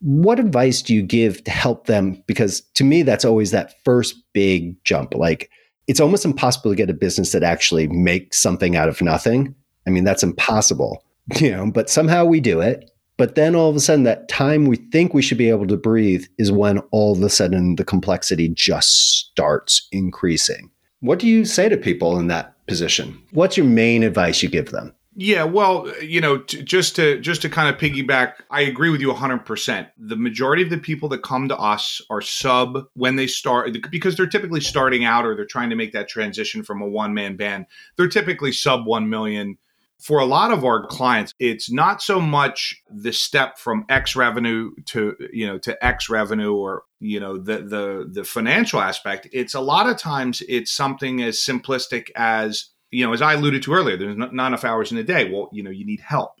What 0.00 0.38
advice 0.38 0.82
do 0.82 0.94
you 0.94 1.02
give 1.02 1.42
to 1.44 1.50
help 1.50 1.86
them? 1.86 2.22
Because 2.26 2.60
to 2.74 2.84
me, 2.84 3.02
that's 3.02 3.24
always 3.24 3.52
that 3.52 3.74
first 3.84 4.16
big 4.32 4.82
jump. 4.84 5.14
Like 5.14 5.50
it's 5.86 6.00
almost 6.00 6.24
impossible 6.24 6.70
to 6.70 6.76
get 6.76 6.90
a 6.90 6.94
business 6.94 7.32
that 7.32 7.42
actually 7.42 7.88
makes 7.88 8.40
something 8.40 8.76
out 8.76 8.88
of 8.88 9.00
nothing. 9.00 9.54
I 9.86 9.90
mean, 9.90 10.04
that's 10.04 10.22
impossible, 10.22 11.04
you 11.40 11.50
know, 11.50 11.70
but 11.70 11.90
somehow 11.90 12.24
we 12.24 12.40
do 12.40 12.60
it. 12.60 12.90
But 13.16 13.36
then 13.36 13.54
all 13.54 13.70
of 13.70 13.76
a 13.76 13.80
sudden, 13.80 14.04
that 14.04 14.28
time 14.28 14.66
we 14.66 14.76
think 14.76 15.14
we 15.14 15.22
should 15.22 15.38
be 15.38 15.48
able 15.48 15.66
to 15.68 15.76
breathe 15.76 16.24
is 16.38 16.50
when 16.50 16.78
all 16.90 17.12
of 17.12 17.22
a 17.22 17.30
sudden 17.30 17.76
the 17.76 17.84
complexity 17.84 18.48
just 18.48 19.18
starts 19.18 19.86
increasing. 19.92 20.70
What 21.00 21.18
do 21.18 21.28
you 21.28 21.44
say 21.44 21.68
to 21.68 21.76
people 21.76 22.18
in 22.18 22.28
that 22.28 22.54
position? 22.66 23.20
What's 23.32 23.56
your 23.56 23.66
main 23.66 24.02
advice 24.02 24.42
you 24.42 24.48
give 24.48 24.70
them? 24.70 24.94
Yeah, 25.16 25.44
well, 25.44 25.92
you 26.02 26.20
know, 26.20 26.38
t- 26.38 26.62
just 26.62 26.96
to 26.96 27.20
just 27.20 27.42
to 27.42 27.48
kind 27.48 27.72
of 27.72 27.80
piggyback, 27.80 28.34
I 28.50 28.62
agree 28.62 28.90
with 28.90 29.00
you 29.00 29.12
100%. 29.12 29.88
The 29.96 30.16
majority 30.16 30.64
of 30.64 30.70
the 30.70 30.78
people 30.78 31.08
that 31.10 31.22
come 31.22 31.48
to 31.48 31.56
us 31.56 32.00
are 32.10 32.20
sub 32.20 32.86
when 32.94 33.14
they 33.14 33.28
start 33.28 33.76
because 33.90 34.16
they're 34.16 34.26
typically 34.26 34.60
starting 34.60 35.04
out 35.04 35.24
or 35.24 35.36
they're 35.36 35.46
trying 35.46 35.70
to 35.70 35.76
make 35.76 35.92
that 35.92 36.08
transition 36.08 36.64
from 36.64 36.82
a 36.82 36.88
one-man 36.88 37.36
band. 37.36 37.66
They're 37.96 38.08
typically 38.08 38.50
sub 38.50 38.86
1 38.86 39.08
million. 39.08 39.56
For 40.04 40.18
a 40.18 40.26
lot 40.26 40.50
of 40.50 40.64
our 40.64 40.86
clients, 40.86 41.32
it's 41.38 41.72
not 41.72 42.02
so 42.02 42.20
much 42.20 42.82
the 42.90 43.12
step 43.12 43.58
from 43.58 43.86
X 43.88 44.14
revenue 44.14 44.72
to, 44.86 45.16
you 45.32 45.46
know, 45.46 45.58
to 45.60 45.82
X 45.82 46.10
revenue 46.10 46.52
or, 46.54 46.82
you 47.00 47.18
know, 47.20 47.38
the 47.38 47.62
the 47.62 48.10
the 48.12 48.24
financial 48.24 48.80
aspect. 48.80 49.28
It's 49.32 49.54
a 49.54 49.60
lot 49.60 49.88
of 49.88 49.96
times 49.96 50.42
it's 50.46 50.70
something 50.70 51.22
as 51.22 51.38
simplistic 51.38 52.08
as 52.16 52.68
you 52.90 53.04
know, 53.04 53.12
as 53.12 53.22
I 53.22 53.34
alluded 53.34 53.62
to 53.64 53.72
earlier, 53.72 53.96
there's 53.96 54.16
not, 54.16 54.32
enough 54.32 54.62
hours 54.62 54.92
in 54.92 54.98
a 54.98 55.02
day. 55.02 55.30
Well, 55.30 55.48
you 55.52 55.62
know, 55.62 55.70
you 55.70 55.84
need 55.84 56.00
help. 56.00 56.32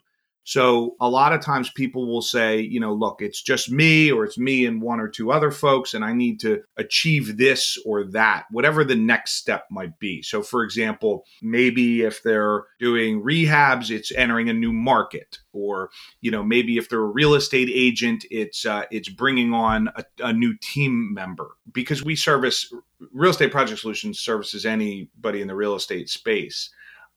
So 0.44 0.94
a 1.00 1.08
lot 1.08 1.32
of 1.32 1.40
times 1.40 1.70
people 1.70 2.06
will 2.06 2.22
say, 2.22 2.60
you 2.60 2.78
know, 2.78 2.92
look, 2.92 3.22
it's 3.22 3.42
just 3.42 3.70
me 3.70 4.12
or 4.12 4.24
it's 4.24 4.36
me 4.36 4.66
and 4.66 4.80
one 4.80 5.00
or 5.00 5.08
two 5.08 5.32
other 5.32 5.50
folks, 5.50 5.94
and 5.94 6.04
I 6.04 6.12
need 6.12 6.38
to 6.40 6.62
achieve 6.76 7.38
this 7.38 7.78
or 7.86 8.04
that, 8.08 8.44
whatever 8.50 8.84
the 8.84 8.94
next 8.94 9.36
step 9.36 9.64
might 9.70 9.98
be. 9.98 10.20
So, 10.22 10.42
for 10.42 10.62
example, 10.62 11.24
maybe 11.40 12.02
if 12.02 12.22
they're 12.22 12.64
doing 12.78 13.22
rehabs, 13.22 13.90
it's 13.90 14.12
entering 14.12 14.50
a 14.50 14.54
new 14.54 14.72
market, 14.72 15.38
or 15.54 15.90
you 16.20 16.30
know, 16.30 16.42
maybe 16.42 16.76
if 16.76 16.90
they're 16.90 17.00
a 17.00 17.04
real 17.04 17.34
estate 17.34 17.70
agent, 17.72 18.26
it's 18.30 18.66
uh, 18.66 18.84
it's 18.90 19.08
bringing 19.08 19.54
on 19.54 19.88
a, 19.96 20.04
a 20.20 20.32
new 20.32 20.54
team 20.60 21.14
member 21.14 21.52
because 21.72 22.04
we 22.04 22.14
service 22.14 22.72
real 23.12 23.30
estate 23.30 23.50
project 23.50 23.80
solutions 23.80 24.18
services 24.18 24.66
anybody 24.66 25.40
in 25.40 25.48
the 25.48 25.54
real 25.54 25.74
estate 25.74 26.08
space 26.08 26.70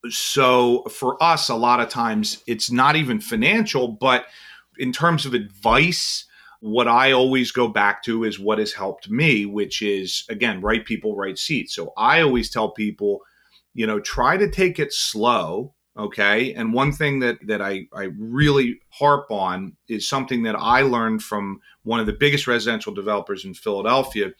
so 0.09 0.83
for 0.83 1.21
us, 1.21 1.49
a 1.49 1.55
lot 1.55 1.79
of 1.79 1.89
times 1.89 2.43
it's 2.47 2.71
not 2.71 2.95
even 2.95 3.19
financial, 3.19 3.87
but 3.87 4.25
in 4.77 4.91
terms 4.91 5.25
of 5.25 5.33
advice, 5.33 6.25
what 6.59 6.87
I 6.87 7.11
always 7.11 7.51
go 7.51 7.67
back 7.67 8.03
to 8.03 8.23
is 8.23 8.39
what 8.39 8.59
has 8.59 8.73
helped 8.73 9.09
me, 9.09 9.45
which 9.45 9.81
is 9.81 10.25
again, 10.29 10.61
right 10.61 10.85
people, 10.85 11.15
right 11.15 11.37
seats. 11.37 11.75
So 11.75 11.93
I 11.97 12.21
always 12.21 12.49
tell 12.49 12.71
people, 12.71 13.21
you 13.73 13.85
know, 13.85 13.99
try 13.99 14.37
to 14.37 14.49
take 14.49 14.79
it 14.79 14.93
slow. 14.93 15.73
Okay. 15.97 16.53
And 16.53 16.73
one 16.73 16.91
thing 16.91 17.19
that 17.19 17.37
that 17.47 17.61
I, 17.61 17.87
I 17.93 18.09
really 18.19 18.79
harp 18.89 19.31
on 19.31 19.77
is 19.87 20.07
something 20.07 20.43
that 20.43 20.55
I 20.55 20.81
learned 20.81 21.23
from 21.23 21.59
one 21.83 21.99
of 21.99 22.05
the 22.05 22.13
biggest 22.13 22.47
residential 22.47 22.93
developers 22.93 23.45
in 23.45 23.53
Philadelphia, 23.53 24.33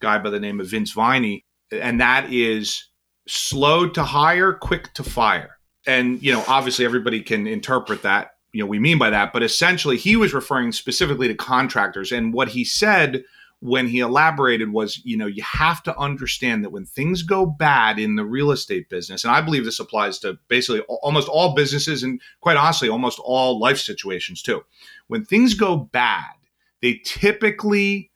guy 0.00 0.18
by 0.18 0.30
the 0.30 0.40
name 0.40 0.60
of 0.60 0.68
Vince 0.68 0.92
Viney. 0.92 1.44
And 1.70 2.00
that 2.00 2.32
is 2.32 2.88
slow 3.26 3.88
to 3.88 4.02
hire, 4.02 4.52
quick 4.52 4.92
to 4.94 5.02
fire. 5.02 5.58
And, 5.86 6.22
you 6.22 6.32
know, 6.32 6.44
obviously 6.46 6.84
everybody 6.84 7.20
can 7.22 7.46
interpret 7.46 8.02
that, 8.02 8.32
you 8.52 8.62
know, 8.62 8.66
we 8.66 8.78
mean 8.78 8.98
by 8.98 9.10
that, 9.10 9.32
but 9.32 9.42
essentially 9.42 9.96
he 9.96 10.16
was 10.16 10.34
referring 10.34 10.72
specifically 10.72 11.28
to 11.28 11.34
contractors. 11.34 12.12
And 12.12 12.32
what 12.32 12.48
he 12.48 12.64
said 12.64 13.24
when 13.60 13.86
he 13.86 14.00
elaborated 14.00 14.72
was, 14.72 15.00
you 15.04 15.16
know, 15.16 15.26
you 15.26 15.42
have 15.42 15.82
to 15.84 15.96
understand 15.96 16.64
that 16.64 16.70
when 16.70 16.84
things 16.84 17.22
go 17.22 17.46
bad 17.46 17.98
in 17.98 18.16
the 18.16 18.24
real 18.24 18.50
estate 18.50 18.88
business, 18.88 19.24
and 19.24 19.32
I 19.32 19.40
believe 19.40 19.64
this 19.64 19.80
applies 19.80 20.18
to 20.20 20.36
basically 20.48 20.80
almost 20.88 21.28
all 21.28 21.54
businesses 21.54 22.02
and 22.02 22.20
quite 22.40 22.56
honestly, 22.56 22.88
almost 22.88 23.20
all 23.22 23.58
life 23.58 23.78
situations 23.78 24.42
too. 24.42 24.62
When 25.06 25.24
things 25.24 25.54
go 25.54 25.76
bad, 25.76 26.24
they 26.80 27.00
typically 27.04 28.10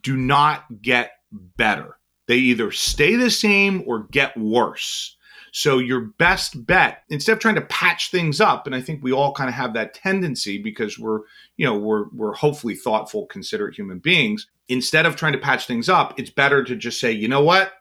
do 0.00 0.16
not 0.16 0.64
get 0.80 1.12
better 1.30 1.97
they 2.28 2.36
either 2.36 2.70
stay 2.70 3.16
the 3.16 3.30
same 3.30 3.82
or 3.86 4.04
get 4.10 4.36
worse. 4.36 5.16
So 5.50 5.78
your 5.78 6.02
best 6.18 6.66
bet, 6.66 7.02
instead 7.08 7.32
of 7.32 7.38
trying 7.38 7.54
to 7.54 7.62
patch 7.62 8.10
things 8.10 8.40
up, 8.40 8.66
and 8.66 8.76
I 8.76 8.82
think 8.82 9.02
we 9.02 9.12
all 9.12 9.32
kind 9.32 9.48
of 9.48 9.54
have 9.54 9.72
that 9.74 9.94
tendency 9.94 10.58
because 10.62 10.98
we're, 10.98 11.20
you 11.56 11.66
know, 11.66 11.76
we're 11.76 12.04
we're 12.10 12.34
hopefully 12.34 12.74
thoughtful, 12.74 13.26
considerate 13.26 13.74
human 13.74 13.98
beings. 13.98 14.46
Instead 14.68 15.06
of 15.06 15.16
trying 15.16 15.32
to 15.32 15.38
patch 15.38 15.66
things 15.66 15.88
up, 15.88 16.18
it's 16.20 16.30
better 16.30 16.62
to 16.62 16.76
just 16.76 17.00
say, 17.00 17.10
you 17.10 17.26
know 17.26 17.42
what, 17.42 17.72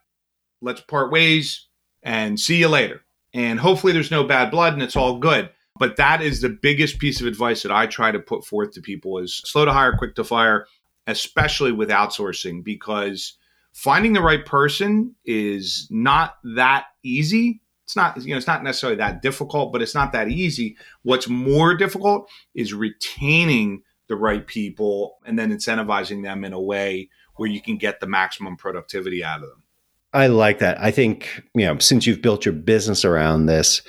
let's 0.62 0.82
part 0.82 1.12
ways 1.12 1.68
and 2.02 2.40
see 2.40 2.58
you 2.58 2.70
later. 2.70 3.02
And 3.34 3.60
hopefully 3.60 3.92
there's 3.92 4.12
no 4.12 4.24
bad 4.24 4.50
blood 4.50 4.74
and 4.74 4.82
it's 4.82 4.96
all 4.96 5.20
good. 5.20 5.50
But 5.78 5.98
that 5.98 6.22
is 6.22 6.42
the 6.42 6.50
biggest 6.50 6.98
piece 6.98 7.20
of 7.20 7.28
advice 7.28 7.62
that 7.64 7.72
I 7.72 7.86
try 7.86 8.12
to 8.12 8.20
put 8.20 8.46
forth 8.46 8.72
to 8.72 8.82
people 8.82 9.20
is 9.20 9.36
slow 9.36 9.66
to 9.66 9.74
hire, 9.74 9.96
quick 9.96 10.16
to 10.16 10.24
fire, 10.24 10.66
especially 11.06 11.74
with 11.74 11.90
outsourcing, 11.90 12.64
because 12.64 13.34
finding 13.78 14.14
the 14.14 14.22
right 14.22 14.44
person 14.44 15.14
is 15.24 15.88
not 15.92 16.38
that 16.56 16.86
easy. 17.04 17.62
It's 17.86 17.96
not 17.96 18.22
you 18.22 18.32
know 18.32 18.38
it's 18.38 18.48
not 18.48 18.64
necessarily 18.64 18.98
that 18.98 19.22
difficult 19.22 19.72
but 19.72 19.82
it's 19.82 19.94
not 19.94 20.12
that 20.14 20.30
easy. 20.30 20.76
What's 21.04 21.30
more 21.30 21.76
difficult 21.76 22.28
is 22.56 22.74
retaining 22.74 23.84
the 24.08 24.16
right 24.16 24.48
people 24.48 25.18
and 25.26 25.38
then 25.38 25.52
incentivizing 25.52 26.24
them 26.24 26.44
in 26.44 26.54
a 26.54 26.60
way 26.62 27.10
where 27.36 27.50
you 27.50 27.62
can 27.62 27.78
get 27.78 28.00
the 28.00 28.08
maximum 28.08 28.58
productivity 28.58 29.24
out 29.24 29.44
of 29.44 29.50
them. 29.50 29.64
I 30.12 30.28
like 30.28 30.60
that. 30.60 30.82
I 30.82 30.90
think 30.90 31.44
you 31.54 31.66
know 31.66 31.78
since 31.78 32.08
you've 32.08 32.22
built 32.22 32.46
your 32.46 32.54
business 32.54 33.06
around 33.06 33.46
this 33.46 33.84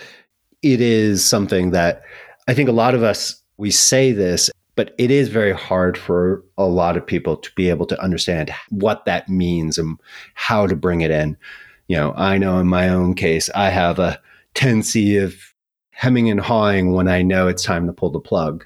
it 0.62 0.80
is 0.80 1.24
something 1.24 1.70
that 1.70 2.02
i 2.48 2.54
think 2.54 2.68
a 2.68 2.72
lot 2.72 2.94
of 2.94 3.02
us 3.02 3.40
we 3.58 3.70
say 3.70 4.12
this 4.12 4.50
but 4.78 4.94
it 4.96 5.10
is 5.10 5.28
very 5.28 5.52
hard 5.52 5.98
for 5.98 6.44
a 6.56 6.64
lot 6.64 6.96
of 6.96 7.04
people 7.04 7.36
to 7.36 7.50
be 7.56 7.68
able 7.68 7.84
to 7.84 8.00
understand 8.00 8.54
what 8.68 9.04
that 9.06 9.28
means 9.28 9.76
and 9.76 9.98
how 10.34 10.68
to 10.68 10.76
bring 10.76 11.00
it 11.00 11.10
in. 11.10 11.36
You 11.88 11.96
know, 11.96 12.14
I 12.16 12.38
know 12.38 12.60
in 12.60 12.68
my 12.68 12.88
own 12.88 13.14
case, 13.14 13.50
I 13.56 13.70
have 13.70 13.98
a 13.98 14.20
tendency 14.54 15.16
of 15.16 15.34
hemming 15.90 16.30
and 16.30 16.38
hawing 16.38 16.92
when 16.92 17.08
I 17.08 17.22
know 17.22 17.48
it's 17.48 17.64
time 17.64 17.88
to 17.88 17.92
pull 17.92 18.10
the 18.10 18.20
plug. 18.20 18.64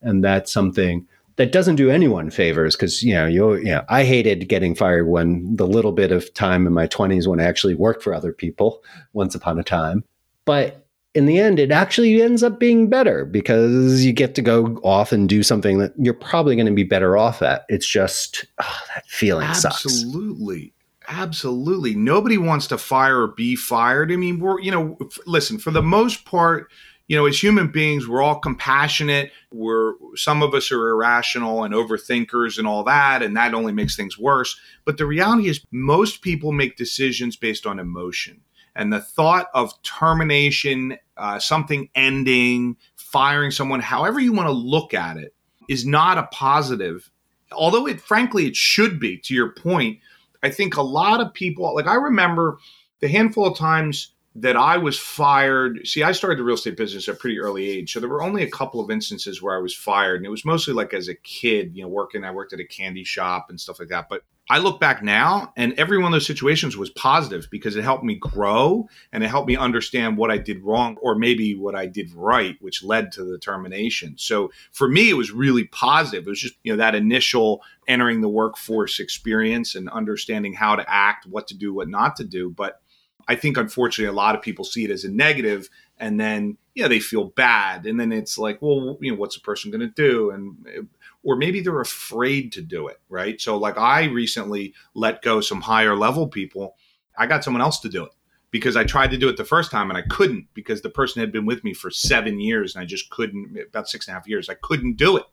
And 0.00 0.24
that's 0.24 0.50
something 0.50 1.06
that 1.36 1.52
doesn't 1.52 1.76
do 1.76 1.90
anyone 1.90 2.30
favors 2.30 2.74
because 2.74 3.02
you 3.02 3.12
know 3.12 3.26
you 3.26 3.64
know 3.64 3.84
I 3.90 4.04
hated 4.04 4.48
getting 4.48 4.74
fired 4.74 5.08
when 5.08 5.56
the 5.56 5.66
little 5.66 5.92
bit 5.92 6.10
of 6.10 6.32
time 6.32 6.66
in 6.66 6.72
my 6.72 6.86
20s 6.86 7.26
when 7.26 7.38
I 7.38 7.44
actually 7.44 7.74
worked 7.74 8.02
for 8.02 8.14
other 8.14 8.32
people 8.32 8.82
once 9.12 9.34
upon 9.34 9.58
a 9.58 9.62
time 9.62 10.04
but 10.44 10.79
in 11.14 11.26
the 11.26 11.38
end, 11.38 11.58
it 11.58 11.72
actually 11.72 12.22
ends 12.22 12.42
up 12.42 12.60
being 12.60 12.88
better 12.88 13.24
because 13.24 14.04
you 14.04 14.12
get 14.12 14.34
to 14.36 14.42
go 14.42 14.80
off 14.84 15.12
and 15.12 15.28
do 15.28 15.42
something 15.42 15.78
that 15.78 15.92
you're 15.98 16.14
probably 16.14 16.54
going 16.54 16.66
to 16.66 16.72
be 16.72 16.84
better 16.84 17.16
off 17.16 17.42
at. 17.42 17.64
It's 17.68 17.86
just 17.86 18.44
oh, 18.62 18.78
that 18.94 19.06
feeling 19.06 19.46
Absolutely. 19.46 19.72
sucks. 19.72 19.84
Absolutely. 19.86 20.72
Absolutely. 21.08 21.94
Nobody 21.96 22.38
wants 22.38 22.68
to 22.68 22.78
fire 22.78 23.22
or 23.22 23.28
be 23.28 23.56
fired. 23.56 24.12
I 24.12 24.16
mean, 24.16 24.38
we're, 24.38 24.60
you 24.60 24.70
know, 24.70 24.96
listen, 25.26 25.58
for 25.58 25.72
the 25.72 25.82
most 25.82 26.24
part, 26.24 26.70
you 27.08 27.16
know, 27.16 27.26
as 27.26 27.42
human 27.42 27.72
beings, 27.72 28.06
we're 28.06 28.22
all 28.22 28.38
compassionate. 28.38 29.32
We're 29.50 29.94
some 30.14 30.44
of 30.44 30.54
us 30.54 30.70
are 30.70 30.90
irrational 30.90 31.64
and 31.64 31.74
overthinkers 31.74 32.56
and 32.56 32.68
all 32.68 32.84
that, 32.84 33.20
and 33.20 33.36
that 33.36 33.52
only 33.52 33.72
makes 33.72 33.96
things 33.96 34.16
worse. 34.16 34.56
But 34.84 34.96
the 34.96 35.06
reality 35.06 35.48
is, 35.48 35.66
most 35.72 36.22
people 36.22 36.52
make 36.52 36.76
decisions 36.76 37.34
based 37.34 37.66
on 37.66 37.80
emotion 37.80 38.42
and 38.80 38.90
the 38.90 39.00
thought 39.00 39.48
of 39.52 39.80
termination, 39.82 40.96
uh, 41.18 41.38
something 41.38 41.90
ending, 41.94 42.78
firing 42.96 43.50
someone, 43.50 43.78
however 43.78 44.18
you 44.20 44.32
want 44.32 44.48
to 44.48 44.52
look 44.52 44.94
at 44.94 45.18
it, 45.18 45.34
is 45.68 45.84
not 45.84 46.16
a 46.16 46.22
positive. 46.32 47.10
Although 47.52 47.86
it, 47.86 48.00
frankly, 48.00 48.46
it 48.46 48.56
should 48.56 48.98
be. 48.98 49.18
To 49.18 49.34
your 49.34 49.50
point, 49.50 49.98
I 50.42 50.48
think 50.48 50.78
a 50.78 50.82
lot 50.82 51.20
of 51.20 51.34
people, 51.34 51.74
like 51.74 51.86
I 51.86 51.96
remember 51.96 52.56
the 53.00 53.08
handful 53.08 53.46
of 53.46 53.58
times 53.58 54.14
that 54.34 54.56
I 54.56 54.78
was 54.78 54.98
fired. 54.98 55.86
See, 55.86 56.02
I 56.02 56.12
started 56.12 56.38
the 56.38 56.44
real 56.44 56.54
estate 56.54 56.78
business 56.78 57.06
at 57.06 57.16
a 57.16 57.18
pretty 57.18 57.38
early 57.38 57.68
age. 57.68 57.92
So 57.92 58.00
there 58.00 58.08
were 58.08 58.22
only 58.22 58.44
a 58.44 58.50
couple 58.50 58.80
of 58.80 58.90
instances 58.90 59.42
where 59.42 59.54
I 59.54 59.60
was 59.60 59.74
fired. 59.74 60.16
And 60.16 60.26
it 60.26 60.30
was 60.30 60.46
mostly 60.46 60.72
like 60.72 60.94
as 60.94 61.08
a 61.08 61.14
kid, 61.16 61.76
you 61.76 61.82
know, 61.82 61.88
working, 61.88 62.24
I 62.24 62.30
worked 62.30 62.54
at 62.54 62.60
a 62.60 62.64
candy 62.64 63.04
shop 63.04 63.50
and 63.50 63.60
stuff 63.60 63.78
like 63.78 63.88
that. 63.88 64.08
But 64.08 64.22
I 64.50 64.58
look 64.58 64.80
back 64.80 65.00
now 65.00 65.52
and 65.56 65.78
every 65.78 65.96
one 65.96 66.06
of 66.06 66.12
those 66.12 66.26
situations 66.26 66.76
was 66.76 66.90
positive 66.90 67.46
because 67.52 67.76
it 67.76 67.84
helped 67.84 68.02
me 68.02 68.16
grow 68.16 68.88
and 69.12 69.22
it 69.22 69.28
helped 69.28 69.46
me 69.46 69.56
understand 69.56 70.16
what 70.16 70.32
I 70.32 70.38
did 70.38 70.64
wrong 70.64 70.96
or 71.00 71.14
maybe 71.14 71.54
what 71.54 71.76
I 71.76 71.86
did 71.86 72.12
right, 72.12 72.56
which 72.60 72.82
led 72.82 73.12
to 73.12 73.24
the 73.24 73.38
termination. 73.38 74.16
So 74.18 74.50
for 74.72 74.88
me, 74.88 75.08
it 75.08 75.14
was 75.14 75.30
really 75.30 75.66
positive. 75.66 76.26
It 76.26 76.30
was 76.30 76.40
just, 76.40 76.56
you 76.64 76.72
know, 76.72 76.78
that 76.78 76.96
initial 76.96 77.62
entering 77.86 78.22
the 78.22 78.28
workforce 78.28 78.98
experience 78.98 79.76
and 79.76 79.88
understanding 79.88 80.54
how 80.54 80.74
to 80.74 80.84
act, 80.92 81.26
what 81.26 81.46
to 81.46 81.56
do, 81.56 81.72
what 81.72 81.88
not 81.88 82.16
to 82.16 82.24
do. 82.24 82.50
But 82.50 82.80
I 83.28 83.36
think 83.36 83.56
unfortunately 83.56 84.10
a 84.10 84.16
lot 84.16 84.34
of 84.34 84.42
people 84.42 84.64
see 84.64 84.82
it 84.82 84.90
as 84.90 85.04
a 85.04 85.12
negative 85.12 85.70
and 85.96 86.18
then 86.18 86.56
yeah 86.74 86.88
they 86.88 86.98
feel 86.98 87.24
bad 87.24 87.86
and 87.86 88.00
then 88.00 88.10
it's 88.10 88.38
like 88.38 88.60
well 88.60 88.98
you 89.00 89.12
know 89.12 89.18
what's 89.18 89.36
a 89.36 89.40
person 89.40 89.70
going 89.70 89.80
to 89.80 89.86
do 89.86 90.30
and 90.30 90.88
or 91.22 91.36
maybe 91.36 91.60
they're 91.60 91.80
afraid 91.80 92.52
to 92.52 92.62
do 92.62 92.88
it 92.88 93.00
right 93.08 93.40
so 93.40 93.56
like 93.56 93.78
I 93.78 94.04
recently 94.04 94.74
let 94.94 95.22
go 95.22 95.40
some 95.40 95.60
higher 95.60 95.96
level 95.96 96.28
people 96.28 96.76
I 97.18 97.26
got 97.26 97.44
someone 97.44 97.62
else 97.62 97.80
to 97.80 97.88
do 97.88 98.04
it 98.04 98.12
because 98.50 98.76
I 98.76 98.84
tried 98.84 99.10
to 99.12 99.18
do 99.18 99.28
it 99.28 99.36
the 99.36 99.44
first 99.44 99.70
time 99.70 99.90
and 99.90 99.98
I 99.98 100.02
couldn't 100.02 100.48
because 100.54 100.82
the 100.82 100.90
person 100.90 101.20
had 101.20 101.32
been 101.32 101.46
with 101.46 101.62
me 101.62 101.74
for 101.74 101.90
seven 101.90 102.40
years 102.40 102.74
and 102.74 102.82
I 102.82 102.86
just 102.86 103.10
couldn't 103.10 103.56
about 103.68 103.88
six 103.88 104.06
and 104.06 104.14
a 104.14 104.18
half 104.18 104.28
years 104.28 104.48
I 104.48 104.54
couldn't 104.54 104.96
do 104.96 105.16
it 105.16 105.24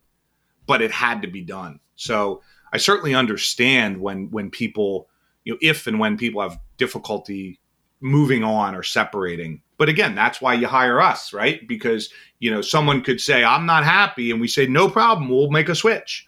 but 0.66 0.82
it 0.82 0.90
had 0.90 1.22
to 1.22 1.28
be 1.28 1.42
done 1.42 1.80
so 1.96 2.42
I 2.72 2.76
certainly 2.76 3.14
understand 3.14 4.00
when 4.00 4.30
when 4.30 4.50
people 4.50 5.08
you 5.44 5.54
know 5.54 5.58
if 5.62 5.86
and 5.86 5.98
when 5.98 6.16
people 6.16 6.42
have 6.42 6.58
difficulty 6.76 7.60
moving 8.00 8.44
on 8.44 8.74
or 8.74 8.82
separating. 8.82 9.62
But 9.78 9.88
again, 9.88 10.14
that's 10.14 10.40
why 10.40 10.54
you 10.54 10.66
hire 10.66 11.00
us, 11.00 11.32
right? 11.32 11.66
Because, 11.66 12.10
you 12.40 12.50
know, 12.50 12.60
someone 12.60 13.00
could 13.00 13.20
say, 13.20 13.44
I'm 13.44 13.64
not 13.64 13.84
happy. 13.84 14.30
And 14.30 14.40
we 14.40 14.48
say, 14.48 14.66
no 14.66 14.90
problem, 14.90 15.28
we'll 15.28 15.50
make 15.50 15.68
a 15.68 15.74
switch. 15.74 16.26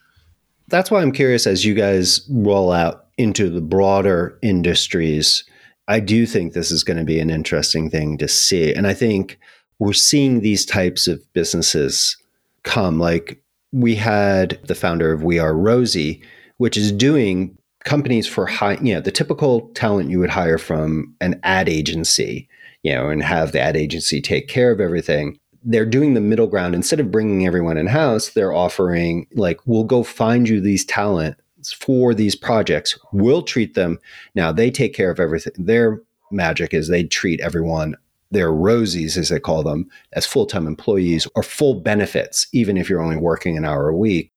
That's 0.69 0.89
why 0.89 1.01
I'm 1.01 1.11
curious 1.11 1.45
as 1.45 1.65
you 1.65 1.73
guys 1.73 2.27
roll 2.29 2.71
out 2.71 3.07
into 3.17 3.49
the 3.49 3.61
broader 3.61 4.39
industries. 4.41 5.43
I 5.87 5.99
do 5.99 6.25
think 6.25 6.53
this 6.53 6.71
is 6.71 6.83
going 6.83 6.97
to 6.97 7.03
be 7.03 7.19
an 7.19 7.29
interesting 7.29 7.89
thing 7.89 8.17
to 8.19 8.27
see. 8.27 8.73
And 8.73 8.87
I 8.87 8.93
think 8.93 9.37
we're 9.79 9.93
seeing 9.93 10.39
these 10.39 10.65
types 10.65 11.07
of 11.07 11.21
businesses 11.33 12.15
come. 12.63 12.99
Like 12.99 13.41
we 13.73 13.95
had 13.95 14.59
the 14.63 14.75
founder 14.75 15.11
of 15.11 15.23
We 15.23 15.39
Are 15.39 15.55
Rosie, 15.55 16.21
which 16.57 16.77
is 16.77 16.91
doing 16.91 17.57
companies 17.83 18.27
for 18.27 18.45
high, 18.45 18.77
you 18.81 18.93
know, 18.93 19.01
the 19.01 19.11
typical 19.11 19.69
talent 19.69 20.09
you 20.09 20.19
would 20.19 20.29
hire 20.29 20.59
from 20.59 21.15
an 21.19 21.39
ad 21.43 21.67
agency, 21.67 22.47
you 22.83 22.93
know, 22.93 23.09
and 23.09 23.23
have 23.23 23.51
the 23.51 23.59
ad 23.59 23.77
agency 23.77 24.21
take 24.21 24.47
care 24.47 24.71
of 24.71 24.79
everything. 24.79 25.39
They're 25.63 25.85
doing 25.85 26.13
the 26.13 26.21
middle 26.21 26.47
ground. 26.47 26.73
Instead 26.73 26.99
of 26.99 27.11
bringing 27.11 27.45
everyone 27.45 27.77
in 27.77 27.87
house, 27.87 28.29
they're 28.29 28.53
offering, 28.53 29.27
like, 29.33 29.59
we'll 29.65 29.83
go 29.83 30.03
find 30.03 30.49
you 30.49 30.59
these 30.59 30.85
talents 30.85 31.71
for 31.73 32.13
these 32.13 32.35
projects. 32.35 32.97
We'll 33.11 33.43
treat 33.43 33.75
them. 33.75 33.99
Now 34.33 34.51
they 34.51 34.71
take 34.71 34.95
care 34.95 35.11
of 35.11 35.19
everything. 35.19 35.53
Their 35.57 36.01
magic 36.31 36.73
is 36.73 36.87
they 36.87 37.03
treat 37.03 37.39
everyone 37.41 37.95
their 38.31 38.49
rosies, 38.49 39.17
as 39.17 39.27
they 39.27 39.41
call 39.41 39.61
them, 39.61 39.89
as 40.13 40.25
full 40.25 40.45
time 40.45 40.65
employees 40.65 41.27
or 41.35 41.43
full 41.43 41.81
benefits, 41.81 42.47
even 42.53 42.77
if 42.77 42.89
you're 42.89 43.01
only 43.01 43.17
working 43.17 43.57
an 43.57 43.65
hour 43.65 43.89
a 43.89 43.95
week 43.97 44.31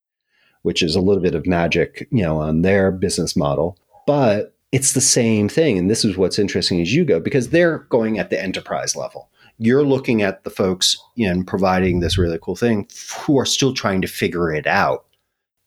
which 0.64 0.83
is 0.83 0.96
a 0.96 1.00
little 1.00 1.22
bit 1.22 1.35
of 1.35 1.46
magic, 1.46 2.09
you 2.11 2.22
know, 2.22 2.40
on 2.40 2.62
their 2.62 2.90
business 2.90 3.37
model. 3.37 3.78
But 4.07 4.54
it's 4.74 4.92
the 4.92 5.00
same 5.00 5.48
thing. 5.48 5.78
And 5.78 5.88
this 5.88 6.04
is 6.04 6.16
what's 6.16 6.37
interesting 6.37 6.80
as 6.80 6.92
you 6.92 7.04
go, 7.04 7.20
because 7.20 7.50
they're 7.50 7.78
going 7.90 8.18
at 8.18 8.30
the 8.30 8.42
enterprise 8.42 8.96
level. 8.96 9.30
You're 9.56 9.84
looking 9.84 10.22
at 10.22 10.42
the 10.42 10.50
folks 10.50 10.96
in 11.16 11.44
providing 11.44 12.00
this 12.00 12.18
really 12.18 12.40
cool 12.42 12.56
thing 12.56 12.88
who 13.20 13.38
are 13.38 13.46
still 13.46 13.72
trying 13.72 14.02
to 14.02 14.08
figure 14.08 14.52
it 14.52 14.66
out 14.66 15.04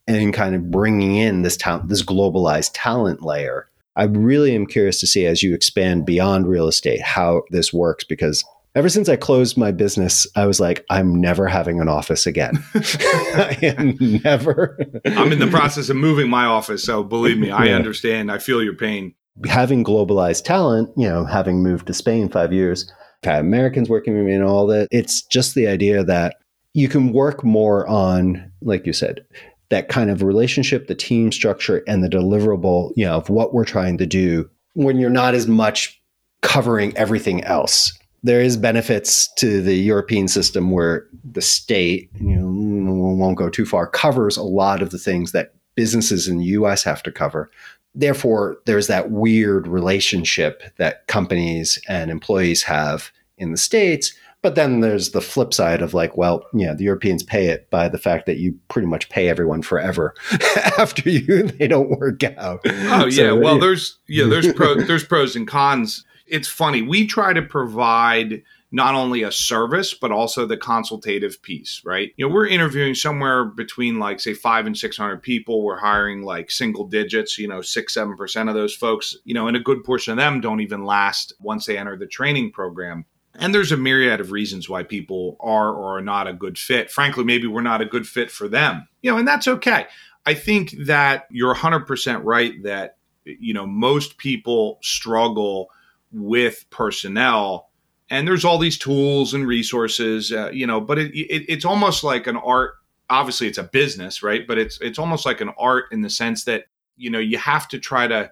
and 0.08 0.34
kind 0.34 0.56
of 0.56 0.70
bringing 0.70 1.16
in 1.16 1.44
this 1.44 1.56
talent, 1.56 1.88
this 1.88 2.04
globalized 2.04 2.72
talent 2.74 3.22
layer. 3.22 3.70
I 3.96 4.04
really 4.04 4.54
am 4.54 4.66
curious 4.66 5.00
to 5.00 5.08
see 5.08 5.26
as 5.26 5.42
you 5.42 5.56
expand 5.56 6.06
beyond 6.06 6.50
real 6.50 6.68
estate 6.68 7.02
how 7.02 7.44
this 7.50 7.72
works 7.72 8.04
because 8.04 8.44
ever 8.78 8.90
since 8.90 9.10
I 9.10 9.16
closed 9.16 9.58
my 9.58 9.72
business, 9.72 10.28
I 10.36 10.46
was 10.46 10.60
like, 10.60 10.86
I'm 10.92 11.20
never 11.20 11.48
having 11.48 11.82
an 11.82 11.90
office 11.90 12.28
again. 12.28 12.64
I 12.76 13.58
am 13.64 13.98
never. 14.00 14.78
I'm 15.04 15.32
in 15.32 15.40
the 15.40 15.48
process 15.48 15.90
of 15.90 15.96
moving 15.96 16.30
my 16.30 16.46
office. 16.46 16.84
So 16.84 17.04
believe 17.04 17.40
me, 17.40 17.50
I 17.50 17.66
yeah. 17.66 17.76
understand. 17.76 18.32
I 18.32 18.38
feel 18.38 18.64
your 18.64 18.76
pain. 18.76 19.16
Having 19.46 19.84
globalized 19.84 20.44
talent, 20.44 20.92
you 20.96 21.10
know, 21.10 21.26
having 21.26 21.64
moved 21.64 21.88
to 21.88 21.94
Spain 21.94 22.30
five 22.30 22.54
years, 22.54 22.92
I've 23.24 23.32
had 23.32 23.40
Americans 23.40 23.90
working 23.90 24.16
with 24.16 24.26
me 24.26 24.34
and 24.34 24.44
all 24.44 24.68
that. 24.68 24.88
It's 24.92 25.24
just 25.24 25.56
the 25.56 25.68
idea 25.68 26.04
that 26.04 26.36
you 26.76 26.88
can 26.88 27.14
work 27.14 27.44
more 27.44 27.88
on, 27.88 28.52
like 28.62 28.86
you 28.86 28.94
said, 28.94 29.26
that 29.70 29.90
kind 29.90 30.12
of 30.12 30.22
relationship, 30.22 30.86
the 30.86 30.94
team 30.94 31.32
structure, 31.32 31.84
and 31.88 32.04
the 32.04 32.10
deliverable, 32.10 32.92
you 32.96 33.06
know, 33.06 33.18
of 33.18 33.30
what 33.30 33.56
we're 33.56 33.66
trying 33.66 33.98
to 33.98 34.06
do 34.06 34.48
when 34.76 35.00
you're 35.00 35.10
not 35.10 35.34
as 35.34 35.48
much 35.48 36.00
covering 36.44 36.96
everything 36.96 37.44
else 37.44 37.97
there 38.24 38.42
is 38.42 38.58
benefits 38.58 39.32
to 39.36 39.62
the 39.62 39.76
European 39.76 40.28
system 40.28 40.72
where 40.72 41.08
the 41.24 41.42
state, 41.42 42.10
you 42.20 42.36
know, 42.36 43.14
won't 43.16 43.38
go 43.38 43.50
too 43.50 43.66
far, 43.66 43.88
covers 43.88 44.38
a 44.38 44.44
lot 44.44 44.82
of 44.82 44.90
the 44.90 44.98
things 44.98 45.32
that 45.32 45.54
businesses 45.76 46.28
in 46.28 46.38
the 46.38 46.46
US 46.46 46.84
have 46.84 47.04
to 47.04 47.12
cover. 47.12 47.50
Therefore, 47.94 48.58
there's 48.66 48.88
that 48.88 49.12
weird 49.12 49.68
relationship 49.68 50.64
that 50.78 51.08
companies 51.08 51.80
and 51.88 52.12
employees 52.12 52.64
have 52.64 53.12
in 53.38 53.52
the 53.52 53.58
States. 53.58 54.14
But 54.44 54.56
then 54.56 54.82
there's 54.82 55.12
the 55.12 55.22
flip 55.22 55.54
side 55.54 55.82
of 55.82 55.96
like, 55.96 56.16
well, 56.16 56.46
yeah, 56.54 56.74
the 56.74 56.84
Europeans 56.84 57.24
pay 57.24 57.48
it 57.48 57.70
by 57.72 57.90
the 57.90 57.98
fact 57.98 58.28
that 58.28 58.38
you 58.38 58.58
pretty 58.68 58.88
much 58.88 59.10
pay 59.10 59.30
everyone 59.30 59.64
forever 59.64 60.14
after 60.78 61.10
you 61.10 61.44
they 61.44 61.68
don't 61.68 62.00
work 62.00 62.24
out. 62.24 62.62
Oh 62.66 63.10
so, 63.10 63.22
yeah, 63.24 63.32
well 63.32 63.60
there's 63.60 63.98
yeah 64.08 64.26
there's 64.26 64.54
pro, 64.54 64.76
there's 64.76 65.04
pros 65.04 65.36
and 65.36 65.48
cons 65.48 66.06
it's 66.28 66.48
funny. 66.48 66.82
We 66.82 67.08
try 67.08 67.34
to 67.34 67.42
provide 67.42 68.44
not 68.72 68.96
only 68.96 69.24
a 69.24 69.32
service 69.32 69.94
but 69.94 70.12
also 70.12 70.46
the 70.46 70.58
consultative 70.58 71.42
piece 71.42 71.82
right? 71.86 72.12
You 72.18 72.28
know 72.28 72.34
we're 72.34 72.48
interviewing 72.48 72.96
somewhere 72.96 73.46
between 73.46 74.00
like 74.00 74.20
say 74.20 74.34
five 74.34 74.66
and 74.66 74.78
six 74.78 74.98
hundred 74.98 75.24
people. 75.24 75.64
We're 75.64 75.80
hiring 75.80 76.22
like 76.22 76.52
single 76.52 76.86
digits 76.86 77.38
you 77.38 77.48
know 77.48 77.62
six 77.62 77.94
seven 77.94 78.18
percent 78.18 78.50
of 78.50 78.56
those 78.56 78.76
folks 78.76 79.16
you 79.24 79.34
know 79.34 79.48
and 79.48 79.58
a 79.58 79.62
good 79.62 79.84
portion 79.84 80.12
of 80.12 80.18
them 80.18 80.42
don't 80.42 80.62
even 80.62 80.84
last 80.86 81.34
once 81.40 81.66
they 81.66 81.78
enter 81.78 81.98
the 81.98 82.08
training 82.08 82.52
program. 82.52 83.06
And 83.40 83.54
there's 83.54 83.72
a 83.72 83.78
myriad 83.78 84.20
of 84.20 84.32
reasons 84.32 84.68
why 84.68 84.82
people 84.84 85.38
are 85.40 85.72
or 85.72 85.98
are 85.98 86.02
not 86.02 86.28
a 86.28 86.34
good 86.34 86.58
fit. 86.58 86.92
Frankly 86.92 87.24
maybe 87.24 87.48
we're 87.48 87.62
not 87.62 87.82
a 87.82 87.86
good 87.86 88.08
fit 88.08 88.32
for 88.32 88.48
them. 88.48 88.88
You 89.02 89.12
know 89.12 89.18
and 89.18 89.28
that's 89.28 89.48
okay. 89.48 89.88
I 90.26 90.34
think 90.34 90.72
that 90.88 91.26
you're 91.32 91.56
100% 91.56 92.22
right 92.26 92.62
that 92.64 92.98
you 93.24 93.54
know 93.54 93.66
most 93.66 94.18
people 94.18 94.80
struggle 94.82 95.70
with 96.12 96.66
personnel. 96.70 97.70
And 98.10 98.28
there's 98.28 98.46
all 98.46 98.58
these 98.58 98.78
tools 98.78 99.34
and 99.34 99.46
resources 99.46 100.32
uh, 100.32 100.50
you 100.54 100.66
know 100.66 100.80
but 100.80 100.98
it, 100.98 101.14
it, 101.14 101.46
it's 101.50 101.66
almost 101.66 102.04
like 102.04 102.28
an 102.28 102.38
art 102.38 102.76
obviously 103.10 103.48
it's 103.48 103.58
a 103.58 103.64
business 103.64 104.24
right? 104.24 104.48
But 104.48 104.58
it's 104.58 104.80
it's 104.82 105.00
almost 105.00 105.26
like 105.26 105.42
an 105.42 105.52
art 105.58 105.86
in 105.92 106.02
the 106.02 106.10
sense 106.10 106.44
that 106.46 106.66
you 106.98 107.10
know 107.10 107.20
you 107.20 107.38
have 107.38 107.68
to 107.70 107.80
try 107.80 108.08
to 108.08 108.32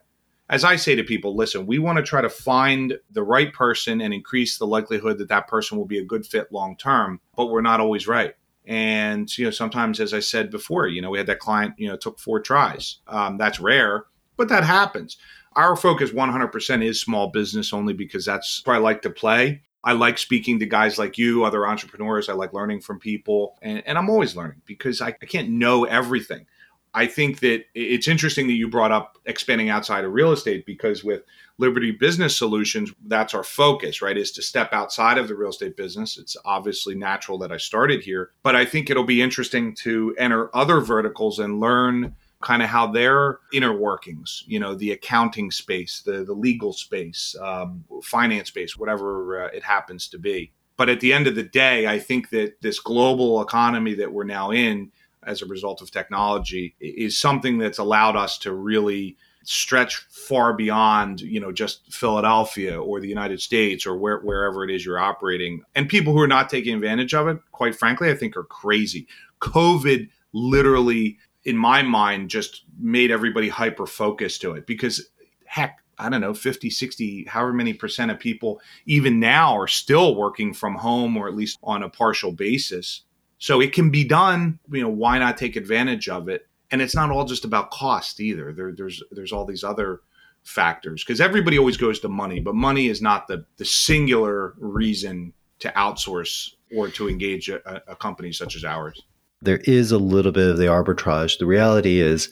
as 0.50 0.64
i 0.64 0.76
say 0.76 0.96
to 0.96 1.04
people 1.04 1.36
listen 1.36 1.66
we 1.66 1.80
want 1.80 1.98
to 1.98 2.04
try 2.04 2.22
to 2.22 2.30
find 2.30 2.98
the 3.12 3.24
right 3.24 3.54
person 3.54 4.02
and 4.02 4.14
increase 4.14 4.58
the 4.58 4.68
likelihood 4.68 5.18
that 5.18 5.30
that 5.30 5.48
person 5.48 5.78
will 5.78 5.86
be 5.86 6.00
a 6.00 6.04
good 6.04 6.26
fit 6.26 6.52
long 6.52 6.76
term 6.76 7.22
but 7.36 7.48
we're 7.48 7.62
not 7.62 7.80
always 7.80 8.08
right. 8.08 8.34
And 8.68 9.36
you 9.38 9.46
know 9.46 9.52
sometimes 9.52 10.00
as 10.00 10.14
i 10.14 10.20
said 10.20 10.50
before 10.50 10.88
you 10.88 11.02
know 11.02 11.12
we 11.12 11.20
had 11.20 11.28
that 11.28 11.40
client 11.40 11.76
you 11.78 11.88
know 11.88 11.96
took 11.96 12.20
four 12.20 12.40
tries. 12.40 12.98
Um, 13.08 13.38
that's 13.38 13.60
rare 13.60 14.06
but 14.38 14.50
that 14.50 14.64
happens 14.64 15.18
our 15.56 15.76
focus 15.76 16.12
100% 16.12 16.84
is 16.84 17.00
small 17.00 17.30
business 17.32 17.74
only 17.74 17.94
because 17.94 18.26
that's 18.26 18.62
where 18.66 18.76
I 18.76 18.80
like 18.80 19.02
to 19.04 19.10
play. 19.10 19.62
I 19.84 19.94
like 19.94 20.18
speaking 20.18 20.60
to 20.60 20.66
guys 20.66 20.98
like 20.98 21.18
you, 21.18 21.46
other 21.46 21.68
entrepreneurs. 21.68 22.28
I 22.28 22.34
like 22.34 22.54
learning 22.54 22.82
from 22.82 23.00
people. 23.00 23.58
And, 23.62 23.84
and 23.86 23.98
I'm 23.98 24.10
always 24.10 24.36
learning 24.36 24.62
because 24.66 25.00
I, 25.00 25.10
I 25.10 25.26
can't 25.28 25.50
know 25.50 25.86
everything. 25.86 26.48
I 26.96 27.08
think 27.08 27.42
that 27.42 27.66
it's 27.76 28.08
interesting 28.08 28.48
that 28.48 28.54
you 28.54 28.70
brought 28.70 28.94
up 28.94 29.18
expanding 29.26 29.70
outside 29.70 30.06
of 30.06 30.14
real 30.14 30.32
estate 30.32 30.66
because 30.66 31.04
with 31.04 31.24
Liberty 31.58 31.92
Business 31.92 32.38
Solutions, 32.38 32.92
that's 33.06 33.34
our 33.34 33.44
focus, 33.44 34.02
right? 34.02 34.18
Is 34.18 34.32
to 34.32 34.42
step 34.42 34.72
outside 34.72 35.18
of 35.18 35.28
the 35.28 35.36
real 35.36 35.50
estate 35.50 35.76
business. 35.76 36.18
It's 36.18 36.38
obviously 36.46 36.96
natural 36.96 37.38
that 37.40 37.52
I 37.52 37.58
started 37.58 38.02
here, 38.02 38.32
but 38.44 38.56
I 38.56 38.64
think 38.64 38.90
it'll 38.90 39.04
be 39.04 39.22
interesting 39.22 39.76
to 39.76 40.16
enter 40.18 40.56
other 40.56 40.80
verticals 40.80 41.38
and 41.38 41.60
learn 41.60 42.16
kind 42.42 42.62
of 42.62 42.70
how 42.70 42.88
their 42.88 43.40
inner 43.54 43.76
workings, 43.76 44.44
you 44.48 44.60
know, 44.60 44.76
the 44.76 44.92
accounting 44.92 45.52
space, 45.52 46.02
the 46.06 46.24
the 46.24 46.34
legal 46.34 46.74
space, 46.74 47.36
um, 47.42 47.84
finance 48.04 48.50
space, 48.50 48.78
whatever 48.78 49.46
uh, 49.46 49.48
it 49.48 49.64
happens 49.64 50.08
to 50.10 50.20
be. 50.20 50.52
But 50.78 50.90
at 50.90 51.00
the 51.00 51.14
end 51.14 51.28
of 51.28 51.36
the 51.36 51.44
day, 51.44 51.88
I 51.88 52.00
think 52.00 52.30
that 52.32 52.62
this 52.62 52.80
global 52.80 53.42
economy 53.42 53.94
that 53.96 54.12
we're 54.12 54.26
now 54.26 54.52
in 54.52 54.92
as 55.24 55.42
a 55.42 55.46
result 55.46 55.82
of 55.82 55.90
technology 55.90 56.76
is 56.80 57.18
something 57.18 57.58
that's 57.58 57.80
allowed 57.80 58.16
us 58.16 58.38
to 58.40 58.54
really 58.54 59.18
stretch 59.48 59.98
far 60.10 60.54
beyond 60.54 61.22
you 61.22 61.40
know 61.40 61.52
just 61.52 61.94
Philadelphia 61.94 62.82
or 62.82 63.00
the 63.00 63.08
United 63.08 63.40
States 63.40 63.86
or 63.86 63.96
where, 63.96 64.20
wherever 64.20 64.64
it 64.64 64.72
is 64.72 64.86
you're 64.86 65.00
operating. 65.00 65.62
And 65.76 65.88
people 65.88 66.14
who 66.14 66.20
are 66.20 66.28
not 66.28 66.50
taking 66.50 66.76
advantage 66.76 67.14
of 67.14 67.28
it, 67.28 67.40
quite 67.52 67.76
frankly, 67.76 68.10
I 68.10 68.16
think 68.16 68.36
are 68.36 68.44
crazy. 68.44 69.08
COVID 69.42 70.10
literally, 70.36 71.18
in 71.46 71.58
my 71.58 71.82
mind, 71.82 72.30
just 72.30 72.64
made 72.80 73.12
everybody 73.12 73.50
hyper 73.50 73.86
focused 73.86 74.42
to 74.42 74.54
it 74.54 74.66
because 74.66 75.10
heck. 75.46 75.80
I 75.98 76.10
don't 76.10 76.20
know, 76.20 76.34
50, 76.34 76.70
60, 76.70 77.24
however 77.24 77.54
many 77.54 77.72
percent 77.72 78.12
of 78.12 78.20
people, 78.20 78.60
even 78.86 79.18
now, 79.18 79.58
are 79.58 79.66
still 79.66 80.14
working 80.14 80.54
from 80.54 80.76
home 80.76 81.16
or 81.16 81.30
at 81.30 81.36
least 81.36 81.58
on 81.64 81.84
a 81.84 81.90
partial 81.90 82.34
basis. 82.34 83.04
So 83.38 83.62
it 83.62 83.72
can 83.72 83.92
be 83.92 84.04
done. 84.04 84.60
You 84.70 84.82
know, 84.82 84.90
why 84.90 85.20
not 85.20 85.38
take 85.38 85.56
advantage 85.56 86.10
of 86.10 86.28
it? 86.28 86.50
and 86.72 86.82
it's 86.82 86.96
not 86.96 87.10
all 87.12 87.26
just 87.26 87.46
about 87.46 87.72
cost 87.72 88.20
either. 88.20 88.52
There, 88.52 88.72
there's 88.74 89.02
there's 89.12 89.32
all 89.32 89.46
these 89.46 89.64
other 89.64 90.02
factors 90.44 91.04
because 91.04 91.22
everybody 91.22 91.58
always 91.58 91.78
goes 91.78 92.00
to 92.02 92.10
money, 92.10 92.40
but 92.40 92.56
money 92.56 92.88
is 92.88 93.02
not 93.02 93.28
the 93.28 93.46
the 93.58 93.66
singular 93.66 94.54
reason 94.58 95.34
to 95.60 95.70
outsource 95.70 96.52
or 96.76 96.90
to 96.90 97.08
engage 97.08 97.50
a, 97.50 97.82
a 97.88 97.96
company 97.96 98.32
such 98.32 98.56
as 98.56 98.66
ours. 98.66 99.04
There 99.42 99.62
is 99.66 99.92
a 99.92 99.98
little 99.98 100.32
bit 100.32 100.50
of 100.50 100.58
the 100.58 100.66
arbitrage. 100.66 101.38
The 101.38 101.46
reality 101.46 102.00
is, 102.00 102.30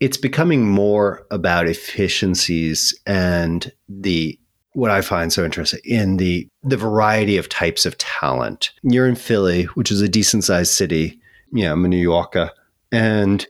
it's 0.00 0.16
becoming 0.16 0.68
more 0.68 1.26
about 1.30 1.68
efficiencies 1.68 2.98
and 3.06 3.72
the 3.88 4.38
what 4.72 4.90
I 4.90 5.02
find 5.02 5.32
so 5.32 5.44
interesting 5.44 5.80
in 5.84 6.16
the 6.16 6.48
the 6.62 6.76
variety 6.76 7.36
of 7.36 7.48
types 7.48 7.86
of 7.86 7.96
talent. 7.98 8.70
You're 8.82 9.08
in 9.08 9.14
Philly, 9.14 9.64
which 9.74 9.90
is 9.90 10.00
a 10.00 10.08
decent 10.08 10.44
sized 10.44 10.72
city. 10.72 11.20
Yeah, 11.52 11.72
I'm 11.72 11.84
a 11.84 11.88
New 11.88 11.96
Yorker. 11.96 12.50
And 12.90 13.46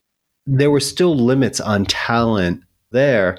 there 0.46 0.70
were 0.70 0.80
still 0.80 1.16
limits 1.16 1.61
on 1.61 1.87
talent 1.87 2.62
there. 2.90 3.38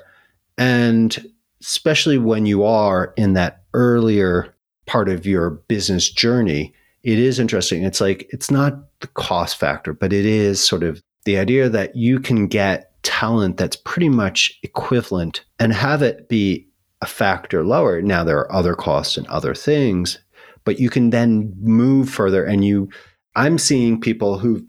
And 0.57 1.31
especially 1.61 2.17
when 2.17 2.45
you 2.45 2.63
are 2.63 3.13
in 3.17 3.33
that 3.33 3.63
earlier 3.73 4.55
part 4.85 5.09
of 5.09 5.25
your 5.25 5.51
business 5.51 6.09
journey, 6.09 6.73
it 7.03 7.19
is 7.19 7.39
interesting. 7.39 7.83
It's 7.83 8.01
like, 8.01 8.27
it's 8.31 8.49
not 8.49 8.79
the 9.05 9.11
cost 9.13 9.57
factor, 9.57 9.93
but 9.93 10.11
it 10.11 10.25
is 10.25 10.63
sort 10.63 10.83
of 10.83 11.01
the 11.25 11.37
idea 11.37 11.69
that 11.69 11.95
you 11.95 12.19
can 12.19 12.47
get 12.47 12.91
talent 13.03 13.57
that's 13.57 13.75
pretty 13.75 14.09
much 14.09 14.57
equivalent 14.63 15.45
and 15.59 15.73
have 15.73 16.01
it 16.01 16.27
be 16.27 16.67
a 17.01 17.05
factor 17.05 17.63
lower. 17.63 18.01
Now, 18.01 18.23
there 18.23 18.39
are 18.39 18.51
other 18.51 18.73
costs 18.73 19.15
and 19.15 19.27
other 19.27 19.53
things, 19.53 20.17
but 20.63 20.79
you 20.79 20.89
can 20.89 21.11
then 21.11 21.53
move 21.61 22.09
further 22.09 22.43
and 22.43 22.65
you, 22.65 22.89
I'm 23.35 23.59
seeing 23.59 24.01
people 24.01 24.39
who 24.39 24.65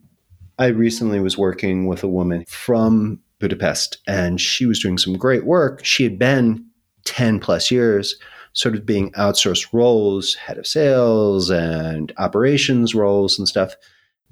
I 0.59 0.67
recently 0.67 1.21
was 1.21 1.39
working 1.39 1.87
with 1.87 2.03
a 2.03 2.09
woman 2.09 2.45
from 2.47 3.21
Budapest 3.39 3.99
and 4.07 4.39
she 4.39 4.67
was 4.67 4.81
doing 4.81 4.99
some 4.99 5.17
great 5.17 5.47
work. 5.47 5.83
She 5.83 6.05
had 6.05 6.19
been 6.19 6.67
10 7.05 7.41
plus 7.41 7.71
years 7.71 8.17
sort 8.53 8.75
of 8.75 8.85
being 8.87 9.13
outsourced 9.13 9.73
roles, 9.73 10.35
head 10.35 10.59
of 10.59 10.67
sales 10.67 11.51
and 11.51 12.13
operations 12.19 12.95
roles 12.95 13.39
and 13.39 13.49
stuff. 13.49 13.75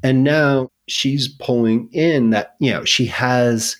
And 0.04 0.22
now 0.22 0.70
she's 0.86 1.26
pulling 1.26 1.88
in 1.92 2.30
that, 2.30 2.54
you 2.60 2.70
know, 2.70 2.84
she 2.84 3.06
has 3.06 3.76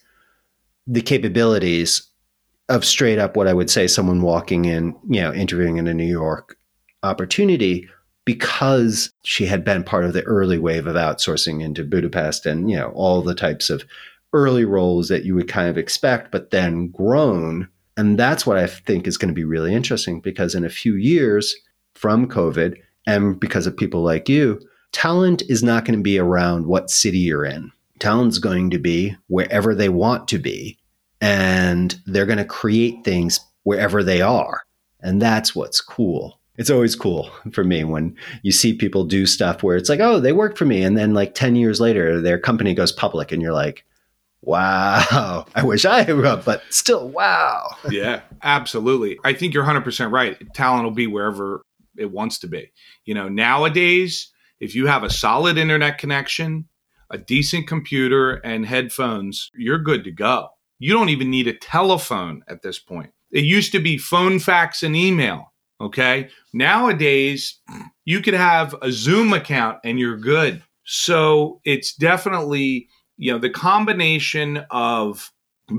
the 0.86 1.02
capabilities 1.02 2.02
of 2.70 2.84
straight 2.84 3.18
up 3.18 3.36
what 3.36 3.46
I 3.46 3.52
would 3.52 3.70
say 3.70 3.86
someone 3.86 4.22
walking 4.22 4.64
in, 4.64 4.96
you 5.08 5.20
know, 5.20 5.32
interviewing 5.32 5.76
in 5.76 5.86
a 5.86 5.94
New 5.94 6.06
York 6.06 6.56
opportunity 7.02 7.86
because 8.24 9.12
she 9.22 9.44
had 9.44 9.64
been 9.64 9.84
part 9.84 10.04
of 10.04 10.14
the 10.14 10.22
early 10.22 10.58
wave 10.58 10.86
of 10.86 10.96
outsourcing 10.96 11.62
into 11.62 11.84
Budapest 11.84 12.46
and 12.46 12.70
you 12.70 12.76
know 12.76 12.90
all 12.94 13.20
the 13.20 13.34
types 13.34 13.68
of 13.68 13.84
early 14.32 14.64
roles 14.64 15.08
that 15.08 15.24
you 15.24 15.34
would 15.34 15.46
kind 15.46 15.68
of 15.68 15.78
expect 15.78 16.32
but 16.32 16.50
then 16.50 16.88
grown. 16.88 17.68
And 17.96 18.18
that's 18.18 18.46
what 18.46 18.56
I 18.56 18.66
think 18.66 19.06
is 19.06 19.16
going 19.16 19.28
to 19.28 19.34
be 19.34 19.44
really 19.44 19.74
interesting 19.74 20.20
because 20.20 20.54
in 20.54 20.64
a 20.64 20.70
few 20.70 20.94
years 20.94 21.54
from 21.94 22.26
COVID 22.26 22.76
and 23.06 23.38
because 23.38 23.66
of 23.66 23.76
people 23.76 24.02
like 24.02 24.28
you 24.28 24.58
talent 24.94 25.42
is 25.48 25.62
not 25.62 25.84
going 25.84 25.98
to 25.98 26.02
be 26.02 26.18
around 26.18 26.66
what 26.66 26.90
city 26.90 27.18
you're 27.18 27.44
in 27.44 27.70
talent's 27.98 28.38
going 28.38 28.70
to 28.70 28.78
be 28.78 29.16
wherever 29.26 29.74
they 29.74 29.88
want 29.88 30.28
to 30.28 30.38
be 30.38 30.78
and 31.20 31.96
they're 32.06 32.26
going 32.26 32.38
to 32.38 32.44
create 32.44 33.04
things 33.04 33.40
wherever 33.64 34.02
they 34.02 34.22
are 34.22 34.62
and 35.00 35.20
that's 35.20 35.54
what's 35.54 35.80
cool 35.80 36.40
it's 36.56 36.70
always 36.70 36.94
cool 36.94 37.30
for 37.52 37.64
me 37.64 37.84
when 37.84 38.16
you 38.42 38.52
see 38.52 38.72
people 38.72 39.04
do 39.04 39.26
stuff 39.26 39.62
where 39.62 39.76
it's 39.76 39.88
like, 39.88 40.00
oh, 40.00 40.20
they 40.20 40.32
worked 40.32 40.58
for 40.58 40.64
me. 40.64 40.82
And 40.82 40.96
then 40.96 41.14
like 41.14 41.34
10 41.34 41.56
years 41.56 41.80
later, 41.80 42.20
their 42.20 42.38
company 42.38 42.74
goes 42.74 42.92
public 42.92 43.32
and 43.32 43.42
you're 43.42 43.52
like, 43.52 43.84
wow, 44.42 45.46
I 45.54 45.64
wish 45.64 45.84
I 45.84 46.02
had, 46.02 46.44
but 46.44 46.62
still, 46.70 47.08
wow. 47.08 47.74
yeah, 47.90 48.20
absolutely. 48.42 49.18
I 49.24 49.32
think 49.32 49.54
you're 49.54 49.64
100% 49.64 50.10
right. 50.10 50.36
Talent 50.54 50.84
will 50.84 50.90
be 50.90 51.06
wherever 51.06 51.62
it 51.96 52.10
wants 52.10 52.38
to 52.40 52.46
be. 52.46 52.70
You 53.04 53.14
know, 53.14 53.28
nowadays, 53.28 54.30
if 54.64 54.74
you 54.74 54.86
have 54.86 55.02
a 55.02 55.10
solid 55.10 55.58
internet 55.58 55.98
connection, 55.98 56.66
a 57.10 57.18
decent 57.18 57.66
computer, 57.68 58.36
and 58.36 58.64
headphones, 58.64 59.50
you're 59.54 59.78
good 59.78 60.04
to 60.04 60.10
go. 60.10 60.48
You 60.78 60.94
don't 60.94 61.10
even 61.10 61.30
need 61.30 61.46
a 61.46 61.52
telephone 61.52 62.42
at 62.48 62.62
this 62.62 62.78
point. 62.78 63.10
It 63.30 63.44
used 63.44 63.72
to 63.72 63.78
be 63.78 63.98
phone, 63.98 64.38
fax, 64.38 64.82
and 64.82 64.96
email. 64.96 65.52
Okay. 65.82 66.30
Nowadays, 66.54 67.60
you 68.06 68.22
could 68.22 68.32
have 68.32 68.74
a 68.80 68.90
Zoom 68.90 69.34
account 69.34 69.80
and 69.84 69.98
you're 69.98 70.16
good. 70.16 70.62
So 70.84 71.60
it's 71.64 71.94
definitely, 71.94 72.88
you 73.18 73.32
know, 73.32 73.38
the 73.38 73.50
combination 73.50 74.64
of 74.70 75.30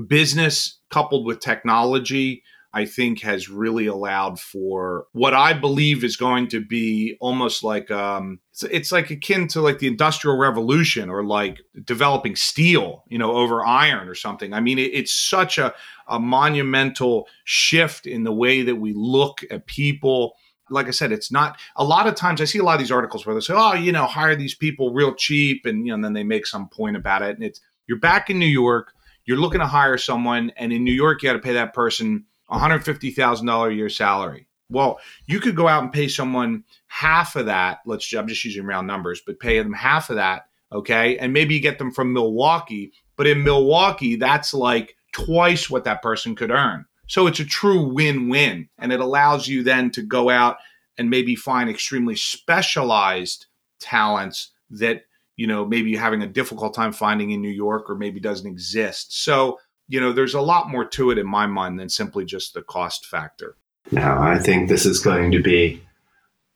business 0.06 0.78
coupled 0.90 1.26
with 1.26 1.40
technology 1.40 2.44
I 2.76 2.84
think 2.84 3.22
has 3.22 3.48
really 3.48 3.86
allowed 3.86 4.38
for 4.38 5.06
what 5.12 5.32
I 5.32 5.54
believe 5.54 6.04
is 6.04 6.18
going 6.18 6.48
to 6.48 6.62
be 6.62 7.16
almost 7.22 7.64
like 7.64 7.90
um, 7.90 8.38
it's, 8.52 8.64
it's, 8.64 8.92
like 8.92 9.10
akin 9.10 9.48
to 9.48 9.62
like 9.62 9.78
the 9.78 9.86
industrial 9.86 10.36
revolution 10.36 11.08
or 11.08 11.24
like 11.24 11.62
developing 11.84 12.36
steel, 12.36 13.02
you 13.08 13.16
know, 13.16 13.32
over 13.32 13.64
iron 13.64 14.08
or 14.08 14.14
something. 14.14 14.52
I 14.52 14.60
mean, 14.60 14.78
it, 14.78 14.90
it's 14.92 15.10
such 15.10 15.56
a, 15.56 15.72
a 16.06 16.20
monumental 16.20 17.28
shift 17.44 18.06
in 18.06 18.24
the 18.24 18.32
way 18.32 18.60
that 18.60 18.76
we 18.76 18.92
look 18.92 19.40
at 19.50 19.64
people. 19.64 20.34
Like 20.68 20.86
I 20.86 20.90
said, 20.90 21.12
it's 21.12 21.32
not 21.32 21.58
a 21.76 21.84
lot 21.84 22.06
of 22.06 22.14
times 22.14 22.42
I 22.42 22.44
see 22.44 22.58
a 22.58 22.62
lot 22.62 22.74
of 22.74 22.80
these 22.80 22.92
articles 22.92 23.24
where 23.24 23.34
they 23.34 23.40
say, 23.40 23.54
oh, 23.56 23.72
you 23.72 23.90
know, 23.90 24.04
hire 24.04 24.36
these 24.36 24.54
people 24.54 24.92
real 24.92 25.14
cheap. 25.14 25.64
And, 25.64 25.86
you 25.86 25.92
know, 25.92 25.94
and 25.94 26.04
then 26.04 26.12
they 26.12 26.24
make 26.24 26.46
some 26.46 26.68
point 26.68 26.98
about 26.98 27.22
it. 27.22 27.36
And 27.36 27.42
it's, 27.42 27.62
you're 27.86 28.00
back 28.00 28.28
in 28.28 28.38
New 28.38 28.44
York, 28.44 28.92
you're 29.24 29.38
looking 29.38 29.60
to 29.60 29.66
hire 29.66 29.96
someone. 29.96 30.52
And 30.58 30.74
in 30.74 30.84
New 30.84 30.92
York, 30.92 31.22
you 31.22 31.30
got 31.30 31.32
to 31.32 31.38
pay 31.38 31.54
that 31.54 31.72
person 31.72 32.26
$150,000 32.50 33.70
a 33.70 33.74
year 33.74 33.88
salary. 33.88 34.46
Well, 34.68 34.98
you 35.26 35.40
could 35.40 35.56
go 35.56 35.68
out 35.68 35.82
and 35.82 35.92
pay 35.92 36.08
someone 36.08 36.64
half 36.88 37.36
of 37.36 37.46
that. 37.46 37.78
Let's 37.86 38.12
I'm 38.12 38.26
just 38.26 38.44
using 38.44 38.66
round 38.66 38.86
numbers, 38.86 39.22
but 39.24 39.38
pay 39.38 39.62
them 39.62 39.72
half 39.72 40.10
of 40.10 40.16
that, 40.16 40.48
okay? 40.72 41.18
And 41.18 41.32
maybe 41.32 41.54
you 41.54 41.60
get 41.60 41.78
them 41.78 41.92
from 41.92 42.12
Milwaukee, 42.12 42.92
but 43.16 43.26
in 43.26 43.44
Milwaukee, 43.44 44.16
that's 44.16 44.52
like 44.52 44.96
twice 45.12 45.70
what 45.70 45.84
that 45.84 46.02
person 46.02 46.34
could 46.34 46.50
earn. 46.50 46.84
So 47.06 47.26
it's 47.28 47.40
a 47.40 47.44
true 47.44 47.92
win-win, 47.92 48.68
and 48.78 48.92
it 48.92 49.00
allows 49.00 49.46
you 49.46 49.62
then 49.62 49.90
to 49.92 50.02
go 50.02 50.28
out 50.28 50.56
and 50.98 51.10
maybe 51.10 51.36
find 51.36 51.70
extremely 51.70 52.16
specialized 52.16 53.46
talents 53.78 54.50
that 54.70 55.02
you 55.36 55.46
know 55.46 55.64
maybe 55.64 55.90
you're 55.90 56.00
having 56.00 56.22
a 56.22 56.26
difficult 56.26 56.74
time 56.74 56.92
finding 56.92 57.30
in 57.30 57.40
New 57.42 57.48
York 57.48 57.88
or 57.88 57.94
maybe 57.94 58.18
doesn't 58.18 58.50
exist. 58.50 59.22
So 59.22 59.58
you 59.88 60.00
know, 60.00 60.12
there's 60.12 60.34
a 60.34 60.40
lot 60.40 60.68
more 60.70 60.84
to 60.84 61.10
it 61.10 61.18
in 61.18 61.26
my 61.26 61.46
mind 61.46 61.78
than 61.78 61.88
simply 61.88 62.24
just 62.24 62.54
the 62.54 62.62
cost 62.62 63.06
factor. 63.06 63.56
Now, 63.90 64.20
I 64.20 64.38
think 64.38 64.68
this 64.68 64.84
is 64.84 65.00
going 65.00 65.30
to 65.32 65.42
be 65.42 65.80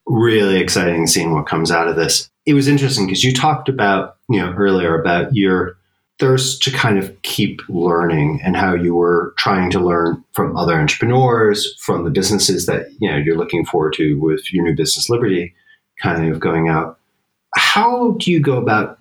really 0.06 0.58
exciting 0.58 1.06
seeing 1.06 1.34
what 1.34 1.46
comes 1.46 1.70
out 1.70 1.88
of 1.88 1.96
this. 1.96 2.28
It 2.46 2.54
was 2.54 2.66
interesting 2.66 3.06
because 3.06 3.22
you 3.22 3.32
talked 3.32 3.68
about, 3.68 4.16
you 4.28 4.40
know, 4.40 4.52
earlier 4.52 5.00
about 5.00 5.34
your 5.34 5.76
thirst 6.18 6.62
to 6.62 6.70
kind 6.70 6.98
of 6.98 7.22
keep 7.22 7.62
learning 7.68 8.40
and 8.44 8.56
how 8.56 8.74
you 8.74 8.94
were 8.94 9.32
trying 9.38 9.70
to 9.70 9.80
learn 9.80 10.22
from 10.32 10.56
other 10.56 10.74
entrepreneurs, 10.74 11.74
from 11.80 12.04
the 12.04 12.10
businesses 12.10 12.66
that, 12.66 12.88
you 12.98 13.10
know, 13.10 13.16
you're 13.16 13.38
looking 13.38 13.64
forward 13.64 13.94
to 13.94 14.20
with 14.20 14.52
your 14.52 14.64
new 14.64 14.74
business 14.74 15.08
liberty 15.08 15.54
kind 16.02 16.30
of 16.30 16.40
going 16.40 16.68
out. 16.68 16.98
How 17.56 18.12
do 18.12 18.30
you 18.30 18.40
go 18.40 18.56
about 18.56 18.99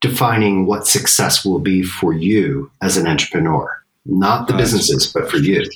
defining 0.00 0.66
what 0.66 0.86
success 0.86 1.44
will 1.44 1.58
be 1.58 1.82
for 1.82 2.12
you 2.12 2.70
as 2.80 2.96
an 2.96 3.06
entrepreneur, 3.06 3.82
not 4.06 4.48
the 4.48 4.54
uh, 4.54 4.58
businesses, 4.58 5.12
but 5.12 5.30
for 5.30 5.36
you? 5.36 5.68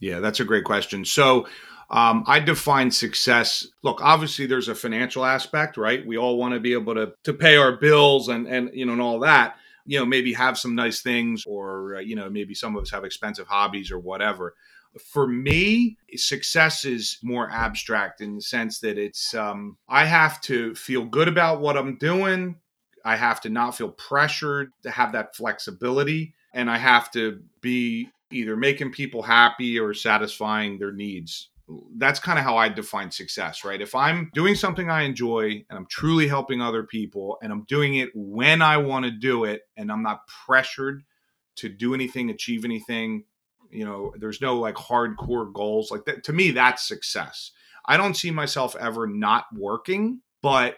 Yeah, 0.00 0.20
that's 0.20 0.40
a 0.40 0.44
great 0.44 0.64
question. 0.64 1.04
So, 1.04 1.46
um, 1.92 2.24
I 2.26 2.40
define 2.40 2.90
success. 2.90 3.66
Look, 3.82 4.00
obviously, 4.02 4.46
there's 4.46 4.68
a 4.68 4.74
financial 4.74 5.26
aspect, 5.26 5.76
right? 5.76 6.04
We 6.06 6.16
all 6.16 6.38
want 6.38 6.54
to 6.54 6.60
be 6.60 6.72
able 6.72 6.94
to 6.94 7.12
to 7.24 7.34
pay 7.34 7.56
our 7.56 7.76
bills 7.76 8.28
and 8.28 8.46
and 8.46 8.70
you 8.72 8.86
know 8.86 8.92
and 8.92 9.02
all 9.02 9.20
that. 9.20 9.56
You 9.84 9.98
know, 9.98 10.06
maybe 10.06 10.32
have 10.32 10.58
some 10.58 10.74
nice 10.74 11.02
things, 11.02 11.44
or 11.46 11.96
uh, 11.96 12.00
you 12.00 12.16
know, 12.16 12.30
maybe 12.30 12.54
some 12.54 12.76
of 12.76 12.82
us 12.82 12.90
have 12.90 13.04
expensive 13.04 13.46
hobbies 13.46 13.90
or 13.90 13.98
whatever. 13.98 14.54
For 15.12 15.26
me, 15.26 15.98
success 16.16 16.84
is 16.84 17.18
more 17.22 17.50
abstract 17.50 18.20
in 18.20 18.36
the 18.36 18.42
sense 18.42 18.80
that 18.80 18.98
it's 18.98 19.34
um, 19.34 19.76
I 19.88 20.06
have 20.06 20.40
to 20.42 20.74
feel 20.74 21.04
good 21.04 21.28
about 21.28 21.60
what 21.60 21.76
I'm 21.76 21.96
doing. 21.96 22.56
I 23.04 23.16
have 23.16 23.40
to 23.42 23.48
not 23.48 23.76
feel 23.76 23.90
pressured 23.90 24.72
to 24.82 24.90
have 24.90 25.12
that 25.12 25.36
flexibility, 25.36 26.34
and 26.52 26.70
I 26.70 26.78
have 26.78 27.10
to 27.12 27.42
be 27.60 28.08
either 28.30 28.56
making 28.56 28.92
people 28.92 29.22
happy 29.22 29.78
or 29.78 29.94
satisfying 29.94 30.78
their 30.78 30.92
needs. 30.92 31.50
That's 31.96 32.18
kind 32.18 32.38
of 32.38 32.44
how 32.44 32.56
I 32.56 32.68
define 32.68 33.10
success, 33.10 33.64
right? 33.64 33.80
If 33.80 33.94
I'm 33.94 34.30
doing 34.34 34.54
something 34.54 34.90
I 34.90 35.02
enjoy 35.02 35.64
and 35.68 35.78
I'm 35.78 35.86
truly 35.86 36.28
helping 36.28 36.60
other 36.60 36.82
people 36.82 37.38
and 37.42 37.52
I'm 37.52 37.64
doing 37.64 37.96
it 37.96 38.10
when 38.14 38.62
I 38.62 38.78
want 38.78 39.04
to 39.04 39.10
do 39.10 39.44
it 39.44 39.62
and 39.76 39.90
I'm 39.90 40.02
not 40.02 40.26
pressured 40.26 41.02
to 41.56 41.68
do 41.68 41.94
anything, 41.94 42.30
achieve 42.30 42.64
anything, 42.64 43.24
you 43.70 43.84
know, 43.84 44.12
there's 44.18 44.40
no 44.40 44.58
like 44.58 44.74
hardcore 44.74 45.52
goals 45.52 45.90
like 45.90 46.04
that. 46.06 46.24
To 46.24 46.32
me, 46.32 46.50
that's 46.50 46.86
success. 46.86 47.52
I 47.86 47.96
don't 47.96 48.16
see 48.16 48.30
myself 48.30 48.76
ever 48.76 49.06
not 49.06 49.44
working, 49.54 50.20
but 50.42 50.76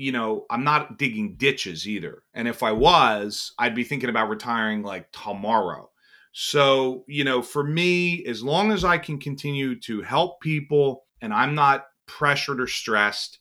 you 0.00 0.12
know, 0.12 0.46
I'm 0.48 0.64
not 0.64 0.98
digging 0.98 1.34
ditches 1.34 1.86
either. 1.86 2.22
And 2.32 2.48
if 2.48 2.62
I 2.62 2.72
was, 2.72 3.52
I'd 3.58 3.74
be 3.74 3.84
thinking 3.84 4.08
about 4.08 4.30
retiring 4.30 4.82
like 4.82 5.12
tomorrow. 5.12 5.90
So, 6.32 7.04
you 7.06 7.22
know, 7.22 7.42
for 7.42 7.62
me, 7.62 8.24
as 8.24 8.42
long 8.42 8.72
as 8.72 8.82
I 8.82 8.96
can 8.96 9.18
continue 9.18 9.78
to 9.80 10.00
help 10.00 10.40
people 10.40 11.04
and 11.20 11.34
I'm 11.34 11.54
not 11.54 11.86
pressured 12.06 12.62
or 12.62 12.66
stressed 12.66 13.40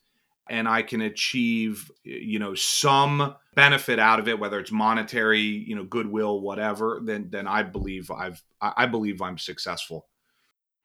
and 0.49 0.67
I 0.67 0.81
can 0.81 0.99
achieve, 0.99 1.89
you 2.03 2.39
know, 2.39 2.55
some 2.55 3.35
benefit 3.55 3.97
out 3.97 4.19
of 4.19 4.27
it, 4.27 4.37
whether 4.37 4.59
it's 4.59 4.71
monetary, 4.71 5.39
you 5.39 5.75
know, 5.75 5.85
goodwill, 5.85 6.41
whatever, 6.41 6.99
then 7.01 7.29
then 7.29 7.47
I 7.47 7.63
believe 7.63 8.11
I've 8.11 8.43
I 8.61 8.85
believe 8.85 9.21
I'm 9.21 9.37
successful. 9.37 10.07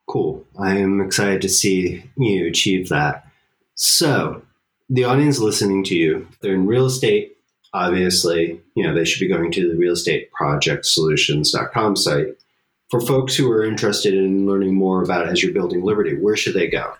Cool. 0.06 0.44
I 0.60 0.76
am 0.76 1.00
excited 1.00 1.42
to 1.42 1.48
see 1.48 2.04
you 2.16 2.46
achieve 2.46 2.90
that. 2.90 3.26
So, 3.74 4.42
the 4.88 5.04
audience 5.04 5.38
listening 5.38 5.84
to 5.84 5.94
you, 5.94 6.28
they're 6.40 6.54
in 6.54 6.66
real 6.66 6.86
estate 6.86 7.34
obviously, 7.74 8.60
you 8.74 8.84
know, 8.84 8.94
they 8.94 9.04
should 9.04 9.20
be 9.20 9.28
going 9.28 9.50
to 9.50 9.68
the 9.68 9.76
real 9.76 9.96
site. 9.96 10.28
For 12.90 13.00
folks 13.00 13.34
who 13.34 13.50
are 13.50 13.64
interested 13.64 14.14
in 14.14 14.46
learning 14.46 14.74
more 14.74 15.02
about 15.02 15.28
as 15.28 15.42
you're 15.42 15.52
building 15.52 15.82
Liberty, 15.82 16.16
where 16.16 16.36
should 16.36 16.54
they 16.54 16.68
go? 16.68 16.94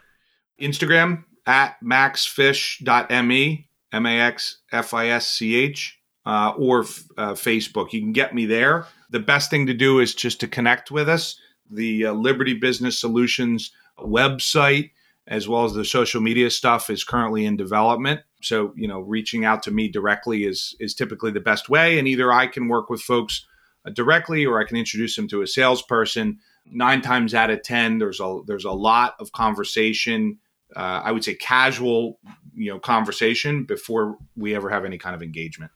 Instagram 0.61 1.24
at 1.47 1.76
maxfisch.me, 1.80 3.68
M 3.93 4.07
A 4.07 4.20
X 4.20 4.59
F 4.72 4.93
I 4.93 5.09
S 5.09 5.28
C 5.28 5.55
H, 5.55 6.01
uh, 6.26 6.53
or 6.59 6.80
uh, 6.80 7.35
Facebook. 7.35 7.93
You 7.93 8.01
can 8.01 8.12
get 8.12 8.35
me 8.35 8.45
there. 8.45 8.87
The 9.11 9.20
best 9.20 9.51
thing 9.51 9.66
to 9.66 9.74
do 9.74 10.01
is 10.01 10.14
just 10.14 10.41
to 10.41 10.49
connect 10.49 10.91
with 10.91 11.09
us. 11.09 11.39
The 11.70 12.07
uh, 12.07 12.12
Liberty 12.12 12.55
Business 12.55 12.99
Solutions 12.99 13.70
website, 13.99 14.91
as 15.27 15.49
well 15.49 15.64
as 15.64 15.72
the 15.72 15.85
social 15.85 16.20
media 16.20 16.51
stuff, 16.51 16.91
is 16.91 17.05
currently 17.05 17.47
in 17.47 17.57
development. 17.57 18.20
So, 18.43 18.72
you 18.77 18.87
know, 18.87 19.01
reaching 19.01 19.45
out 19.45 19.62
to 19.64 19.70
me 19.70 19.89
directly 19.89 20.45
is 20.45 20.77
is 20.81 20.95
typically 20.95 21.31
the 21.31 21.41
best 21.41 21.68
way. 21.68 21.99
And 21.99 22.07
either 22.07 22.33
I 22.33 22.47
can 22.47 22.68
work 22.68 22.91
with 22.91 23.01
folks 23.01 23.47
uh, 23.87 23.91
directly 23.91 24.45
or 24.45 24.61
I 24.61 24.64
can 24.64 24.77
introduce 24.77 25.16
them 25.16 25.29
to 25.29 25.43
a 25.43 25.47
salesperson. 25.47 26.39
Nine 26.66 27.01
times 27.01 27.35
out 27.35 27.51
of 27.51 27.62
ten, 27.62 27.99
there's 27.99 28.20
a 28.20 28.41
there's 28.47 28.64
a 28.64 28.72
lot 28.72 29.14
of 29.18 29.33
conversation. 29.33 30.39
Uh, 30.77 31.03
I 31.05 31.12
would 31.12 31.25
say 31.25 31.35
casual, 31.35 32.18
you 32.55 32.70
know, 32.70 32.79
conversation 32.79 33.64
before 33.64 34.18
we 34.37 34.55
ever 34.55 34.70
have 34.70 34.85
any 34.85 34.99
kind 34.99 35.14
of 35.14 35.22
engagement. 35.22 35.70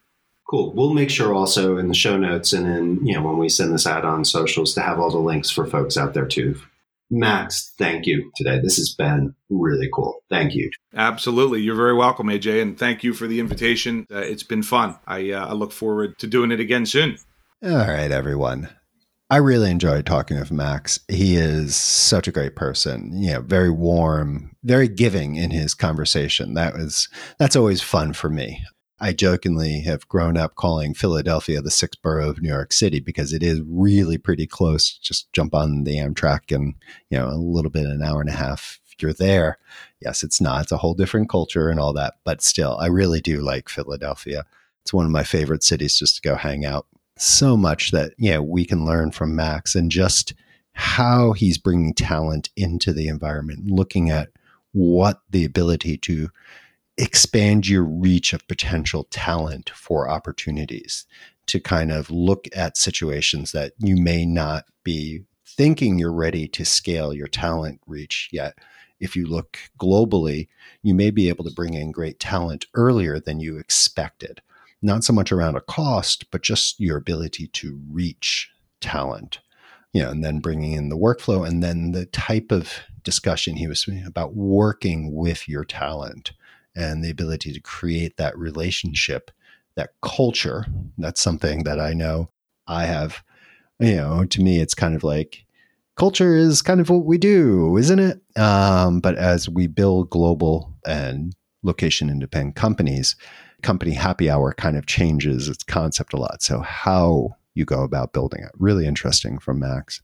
Cool. 0.49 0.72
We'll 0.72 0.94
make 0.94 1.11
sure 1.11 1.34
also 1.34 1.76
in 1.76 1.88
the 1.88 1.94
show 1.94 2.16
notes 2.16 2.55
and 2.55 2.66
then, 2.66 3.07
you 3.07 3.14
know, 3.14 3.22
when 3.22 3.36
we 3.36 3.51
send 3.51 3.72
this 3.72 3.86
out 3.86 4.07
on 4.07 4.24
socials 4.24 4.72
to 4.74 4.80
have 4.80 4.99
all 4.99 5.11
the 5.11 5.18
links 5.18 5.51
for 5.51 5.66
folks 5.66 5.99
out 5.99 6.14
there 6.14 6.26
too 6.26 6.59
Max, 7.11 7.72
thank 7.78 8.06
you 8.06 8.30
today. 8.36 8.61
This 8.62 8.76
has 8.76 8.94
been 8.94 9.34
really 9.48 9.88
cool. 9.92 10.22
Thank 10.28 10.54
you. 10.54 10.70
Absolutely. 10.94 11.61
You're 11.61 11.76
very 11.76 11.94
welcome, 11.94 12.26
AJ, 12.26 12.61
and 12.61 12.78
thank 12.78 13.02
you 13.02 13.14
for 13.14 13.26
the 13.26 13.40
invitation. 13.40 14.06
Uh, 14.12 14.18
it's 14.18 14.42
been 14.42 14.62
fun. 14.62 14.96
I, 15.06 15.30
uh, 15.32 15.46
I 15.46 15.52
look 15.52 15.72
forward 15.72 16.18
to 16.18 16.26
doing 16.26 16.50
it 16.52 16.61
again 16.61 16.86
soon. 16.86 17.16
All 17.64 17.70
right, 17.70 18.11
everyone. 18.11 18.68
I 19.30 19.36
really 19.36 19.70
enjoyed 19.70 20.06
talking 20.06 20.38
with 20.38 20.50
Max. 20.50 21.00
He 21.09 21.36
is 21.36 21.76
such 21.76 22.28
a 22.28 22.32
great 22.32 22.56
person, 22.56 23.12
you 23.22 23.34
know, 23.34 23.40
very 23.42 23.68
warm, 23.68 24.56
very 24.64 24.88
giving 24.88 25.36
in 25.36 25.50
his 25.50 25.74
conversation. 25.74 26.54
That 26.54 26.74
was 26.74 27.09
that's 27.38 27.56
always 27.56 27.82
fun 27.82 28.14
for 28.14 28.30
me. 28.30 28.64
I 29.01 29.12
jokingly 29.12 29.80
have 29.82 30.09
grown 30.09 30.36
up 30.36 30.57
calling 30.57 30.94
Philadelphia 30.94 31.61
the 31.61 31.70
sixth 31.70 32.03
borough 32.03 32.30
of 32.30 32.42
New 32.42 32.49
York 32.49 32.72
City 32.72 33.01
because 33.01 33.32
it 33.32 33.42
is 33.42 33.61
really 33.66 34.18
pretty 34.18 34.46
close. 34.46 34.99
Just 34.99 35.32
jump 35.32 35.55
on 35.55 35.84
the 35.84 35.99
Amtrak 35.99 36.55
and, 36.55 36.74
you 37.11 37.18
know, 37.18 37.28
a 37.28 37.36
little 37.36 37.70
bit, 37.70 37.86
an 37.86 38.03
hour 38.03 38.20
and 38.20 38.30
a 38.30 38.32
half, 38.32 38.80
you're 39.01 39.12
there. 39.12 39.59
Yes, 40.01 40.22
it's 40.22 40.40
not. 40.40 40.62
It's 40.62 40.72
a 40.72 40.78
whole 40.78 40.94
different 40.94 41.28
culture 41.28 41.68
and 41.68 41.78
all 41.78 41.92
that. 41.92 42.14
But 42.24 42.42
still, 42.42 42.76
I 42.80 42.86
really 42.86 43.20
do 43.20 43.40
like 43.40 43.68
Philadelphia. 43.68 44.44
It's 44.82 44.92
one 44.92 45.05
of 45.05 45.12
my 45.12 45.22
favorite 45.22 45.62
cities 45.62 45.99
just 45.99 46.16
to 46.16 46.22
go 46.22 46.34
hang 46.34 46.64
out. 46.64 46.86
So 47.16 47.57
much 47.57 47.90
that, 47.90 48.14
you 48.16 48.32
know, 48.32 48.42
we 48.42 48.64
can 48.64 48.84
learn 48.84 49.11
from 49.11 49.36
Max 49.36 49.74
and 49.74 49.90
just 49.90 50.34
how 50.72 51.32
he's 51.32 51.59
bringing 51.59 51.94
talent 51.94 52.51
into 52.57 52.92
the 52.92 53.09
environment, 53.09 53.70
looking 53.70 54.11
at 54.11 54.30
what 54.72 55.20
the 55.30 55.44
ability 55.44 55.96
to 55.99 56.30
expand 56.99 57.68
your 57.68 57.84
reach 57.84 58.32
of 58.32 58.46
potential 58.49 59.05
talent 59.11 59.70
for 59.70 60.11
opportunities 60.11 61.07
to 61.46 61.61
kind 61.61 61.92
of 61.92 62.11
look 62.11 62.46
at 62.55 62.76
situations 62.76 63.53
that 63.53 63.72
you 63.78 63.96
may 63.96 64.26
not 64.26 64.64
be 64.84 65.22
thinking 65.46 65.99
you're 65.99 66.12
ready 66.12 66.46
to 66.49 66.64
scale 66.64 67.14
your 67.14 67.28
talent 67.28 67.80
reach 67.86 68.28
yet. 68.32 68.59
If 69.01 69.14
you 69.14 69.26
look 69.26 69.59
globally, 69.80 70.49
you 70.82 70.92
may 70.92 71.11
be 71.11 71.28
able 71.28 71.44
to 71.44 71.55
bring 71.55 71.74
in 71.74 71.92
great 71.92 72.18
talent 72.18 72.66
earlier 72.74 73.20
than 73.20 73.38
you 73.38 73.57
expected. 73.57 74.42
Not 74.82 75.05
so 75.05 75.12
much 75.12 75.30
around 75.30 75.57
a 75.57 75.61
cost, 75.61 76.30
but 76.30 76.42
just 76.42 76.78
your 76.80 76.96
ability 76.96 77.46
to 77.49 77.80
reach 77.90 78.51
talent. 78.80 79.38
You 79.92 80.03
know, 80.03 80.11
and 80.11 80.22
then 80.22 80.40
bringing 80.40 80.72
in 80.72 80.90
the 80.90 80.99
workflow 80.99 81.49
and 81.49 81.62
then 81.62 81.92
the 81.92 82.07
type 82.07 82.53
of 82.53 82.80
discussion 83.05 83.57
he 83.57 83.66
was 83.66 83.88
about 84.07 84.34
working 84.34 85.14
with 85.14 85.49
your 85.49 85.64
talent 85.64 86.32
and 86.79 87.05
the 87.05 87.11
ability 87.11 87.53
to 87.53 87.61
create 87.61 88.16
that 88.16 88.39
relationship, 88.39 89.33
that 89.74 89.91
culture. 90.01 90.64
That's 90.97 91.20
something 91.20 91.64
that 91.64 91.81
I 91.81 91.93
know 91.93 92.31
I 92.68 92.85
have. 92.85 93.22
You 93.81 93.97
know, 93.97 94.24
to 94.24 94.41
me, 94.41 94.61
it's 94.61 94.74
kind 94.74 94.95
of 94.95 95.03
like 95.03 95.45
culture 95.97 96.35
is 96.37 96.62
kind 96.62 96.81
of 96.81 96.89
what 96.89 97.05
we 97.05 97.18
do, 97.18 97.76
isn't 97.76 97.99
it? 97.99 98.20
Um, 98.37 99.01
but 99.01 99.16
as 99.16 99.49
we 99.49 99.66
build 99.66 100.11
global 100.11 100.72
and 100.87 101.35
location 101.64 102.09
independent 102.09 102.55
companies, 102.55 103.16
company 103.62 103.93
happy 103.93 104.31
hour 104.31 104.53
kind 104.53 104.76
of 104.76 104.87
changes 104.87 105.49
its 105.49 105.64
concept 105.64 106.12
a 106.12 106.16
lot. 106.16 106.43
So, 106.43 106.61
how 106.61 107.37
you 107.55 107.64
go 107.64 107.83
about 107.83 108.12
building 108.12 108.45
it, 108.45 108.53
really 108.57 108.87
interesting 108.87 109.39
from 109.39 109.59
Max. 109.59 110.01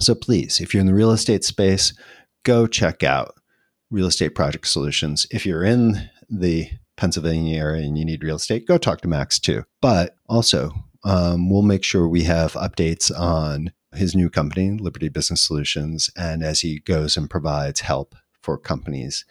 So, 0.00 0.16
please, 0.16 0.60
if 0.60 0.74
you're 0.74 0.80
in 0.80 0.88
the 0.88 0.94
real 0.94 1.12
estate 1.12 1.44
space, 1.44 1.94
go 2.42 2.66
check 2.66 3.04
out 3.04 3.39
real 3.90 4.06
estate 4.06 4.34
project 4.34 4.66
solutions. 4.66 5.26
If 5.30 5.44
you're 5.44 5.64
in 5.64 6.10
the 6.28 6.70
Pennsylvania 6.96 7.58
area 7.58 7.82
and 7.82 7.98
you 7.98 8.04
need 8.04 8.22
real 8.22 8.36
estate, 8.36 8.66
go 8.66 8.78
talk 8.78 9.00
to 9.00 9.08
Max 9.08 9.38
too. 9.38 9.64
But 9.80 10.16
also, 10.28 10.72
um, 11.04 11.50
we'll 11.50 11.62
make 11.62 11.82
sure 11.82 12.06
we 12.06 12.24
have 12.24 12.52
updates 12.52 13.10
on 13.16 13.72
his 13.94 14.14
new 14.14 14.30
company, 14.30 14.70
Liberty 14.70 15.08
Business 15.08 15.42
Solutions, 15.42 16.10
and 16.16 16.44
as 16.44 16.60
he 16.60 16.78
goes 16.80 17.16
and 17.16 17.28
provides 17.28 17.80
help 17.80 18.14
for 18.42 18.56
companies 18.56 19.24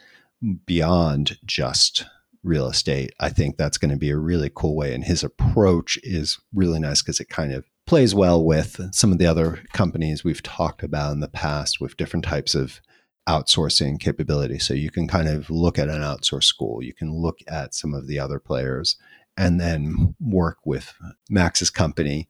beyond 0.66 1.38
just 1.45 2.05
real 2.43 2.68
estate. 2.68 3.14
I 3.20 3.30
think 3.30 3.57
that's 3.57 3.78
going 3.78 3.91
to 3.91 3.97
be 3.97 4.10
a 4.10 4.18
really 4.18 4.51
cool 4.53 4.76
way. 4.76 4.93
And 4.93 5.03
his 5.03 5.24
approach 5.24 5.99
is 6.03 6.39
really 6.53 6.80
nice 6.80 7.01
because 7.01 7.20
it 7.20 7.30
kind 7.30 7.53
of 7.53 7.66
plays 7.86 8.16
well 8.16 8.43
with 8.43 8.80
some 8.93 9.12
of 9.12 9.18
the 9.18 9.26
other 9.26 9.62
companies 9.74 10.24
we've 10.24 10.43
talked 10.43 10.84
about 10.84 11.12
in 11.12 11.20
the 11.20 11.28
past 11.28 11.82
with 11.82 11.97
different 11.97 12.24
types 12.24 12.55
of 12.55 12.80
outsourcing 13.28 13.99
capability. 13.99 14.59
So 14.59 14.74
you 14.74 14.89
can 14.89 15.07
kind 15.07 15.28
of 15.28 15.49
look 15.49 15.78
at 15.78 15.89
an 15.89 16.01
outsource 16.01 16.45
school, 16.45 16.84
you 16.84 16.93
can 16.93 17.13
look 17.13 17.39
at 17.47 17.76
some 17.76 17.93
of 17.93 18.07
the 18.07 18.20
other 18.20 18.39
players, 18.39 18.97
and 19.38 19.59
then 19.59 20.15
work 20.20 20.57
with 20.65 20.93
Max's 21.30 21.70
company 21.70 22.28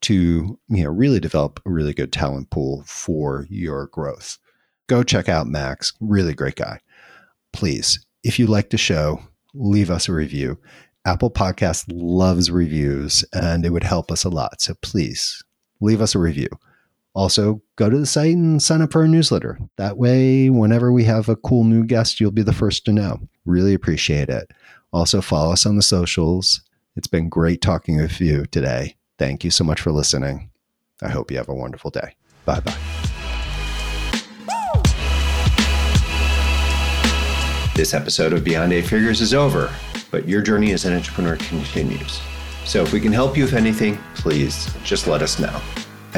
to 0.00 0.58
you 0.68 0.84
know 0.84 0.90
really 0.90 1.18
develop 1.20 1.60
a 1.66 1.70
really 1.70 1.92
good 1.92 2.12
talent 2.12 2.50
pool 2.50 2.84
for 2.86 3.46
your 3.50 3.88
growth. 3.88 4.38
Go 4.86 5.02
check 5.02 5.28
out 5.28 5.46
Max, 5.46 5.92
really 6.00 6.34
great 6.34 6.56
guy. 6.56 6.80
Please, 7.52 8.04
if 8.22 8.38
you 8.38 8.46
like 8.46 8.70
the 8.70 8.78
show, 8.78 9.20
leave 9.54 9.90
us 9.90 10.08
a 10.08 10.12
review. 10.12 10.58
Apple 11.04 11.30
Podcast 11.30 11.84
loves 11.88 12.50
reviews 12.50 13.24
and 13.32 13.64
it 13.64 13.70
would 13.70 13.84
help 13.84 14.10
us 14.10 14.24
a 14.24 14.28
lot. 14.28 14.60
So 14.60 14.74
please 14.82 15.42
leave 15.80 16.00
us 16.00 16.14
a 16.14 16.18
review. 16.18 16.48
Also, 17.18 17.60
go 17.74 17.90
to 17.90 17.98
the 17.98 18.06
site 18.06 18.36
and 18.36 18.62
sign 18.62 18.80
up 18.80 18.92
for 18.92 19.00
our 19.00 19.08
newsletter. 19.08 19.58
That 19.76 19.98
way, 19.98 20.50
whenever 20.50 20.92
we 20.92 21.02
have 21.02 21.28
a 21.28 21.34
cool 21.34 21.64
new 21.64 21.82
guest, 21.82 22.20
you'll 22.20 22.30
be 22.30 22.44
the 22.44 22.52
first 22.52 22.84
to 22.84 22.92
know. 22.92 23.18
Really 23.44 23.74
appreciate 23.74 24.28
it. 24.28 24.52
Also, 24.92 25.20
follow 25.20 25.52
us 25.52 25.66
on 25.66 25.74
the 25.74 25.82
socials. 25.82 26.60
It's 26.94 27.08
been 27.08 27.28
great 27.28 27.60
talking 27.60 27.96
with 27.96 28.20
you 28.20 28.46
today. 28.46 28.94
Thank 29.18 29.42
you 29.42 29.50
so 29.50 29.64
much 29.64 29.80
for 29.80 29.90
listening. 29.90 30.48
I 31.02 31.08
hope 31.08 31.32
you 31.32 31.38
have 31.38 31.48
a 31.48 31.54
wonderful 31.54 31.90
day. 31.90 32.14
Bye 32.44 32.60
bye. 32.60 32.76
This 37.74 37.94
episode 37.94 38.32
of 38.32 38.44
Beyond 38.44 38.72
Eight 38.72 38.86
Figures 38.86 39.20
is 39.20 39.34
over, 39.34 39.74
but 40.12 40.28
your 40.28 40.40
journey 40.40 40.70
as 40.70 40.84
an 40.84 40.94
entrepreneur 40.94 41.34
continues. 41.34 42.20
So 42.64 42.84
if 42.84 42.92
we 42.92 43.00
can 43.00 43.12
help 43.12 43.36
you 43.36 43.42
with 43.42 43.54
anything, 43.54 43.98
please 44.14 44.72
just 44.84 45.08
let 45.08 45.20
us 45.20 45.40
know. 45.40 45.60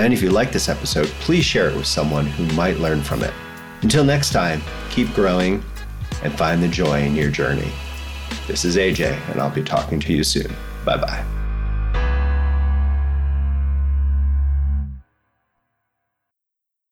And 0.00 0.14
if 0.14 0.22
you 0.22 0.30
like 0.30 0.50
this 0.50 0.70
episode, 0.70 1.08
please 1.20 1.44
share 1.44 1.68
it 1.68 1.76
with 1.76 1.86
someone 1.86 2.24
who 2.24 2.46
might 2.56 2.78
learn 2.78 3.02
from 3.02 3.22
it. 3.22 3.34
Until 3.82 4.02
next 4.02 4.32
time, 4.32 4.62
keep 4.88 5.12
growing 5.12 5.62
and 6.22 6.32
find 6.32 6.62
the 6.62 6.68
joy 6.68 7.02
in 7.02 7.14
your 7.14 7.30
journey. 7.30 7.70
This 8.46 8.64
is 8.64 8.78
AJ, 8.78 9.20
and 9.30 9.42
I'll 9.42 9.50
be 9.50 9.62
talking 9.62 10.00
to 10.00 10.12
you 10.14 10.24
soon. 10.24 10.50
Bye 10.86 10.96
bye. 10.96 11.39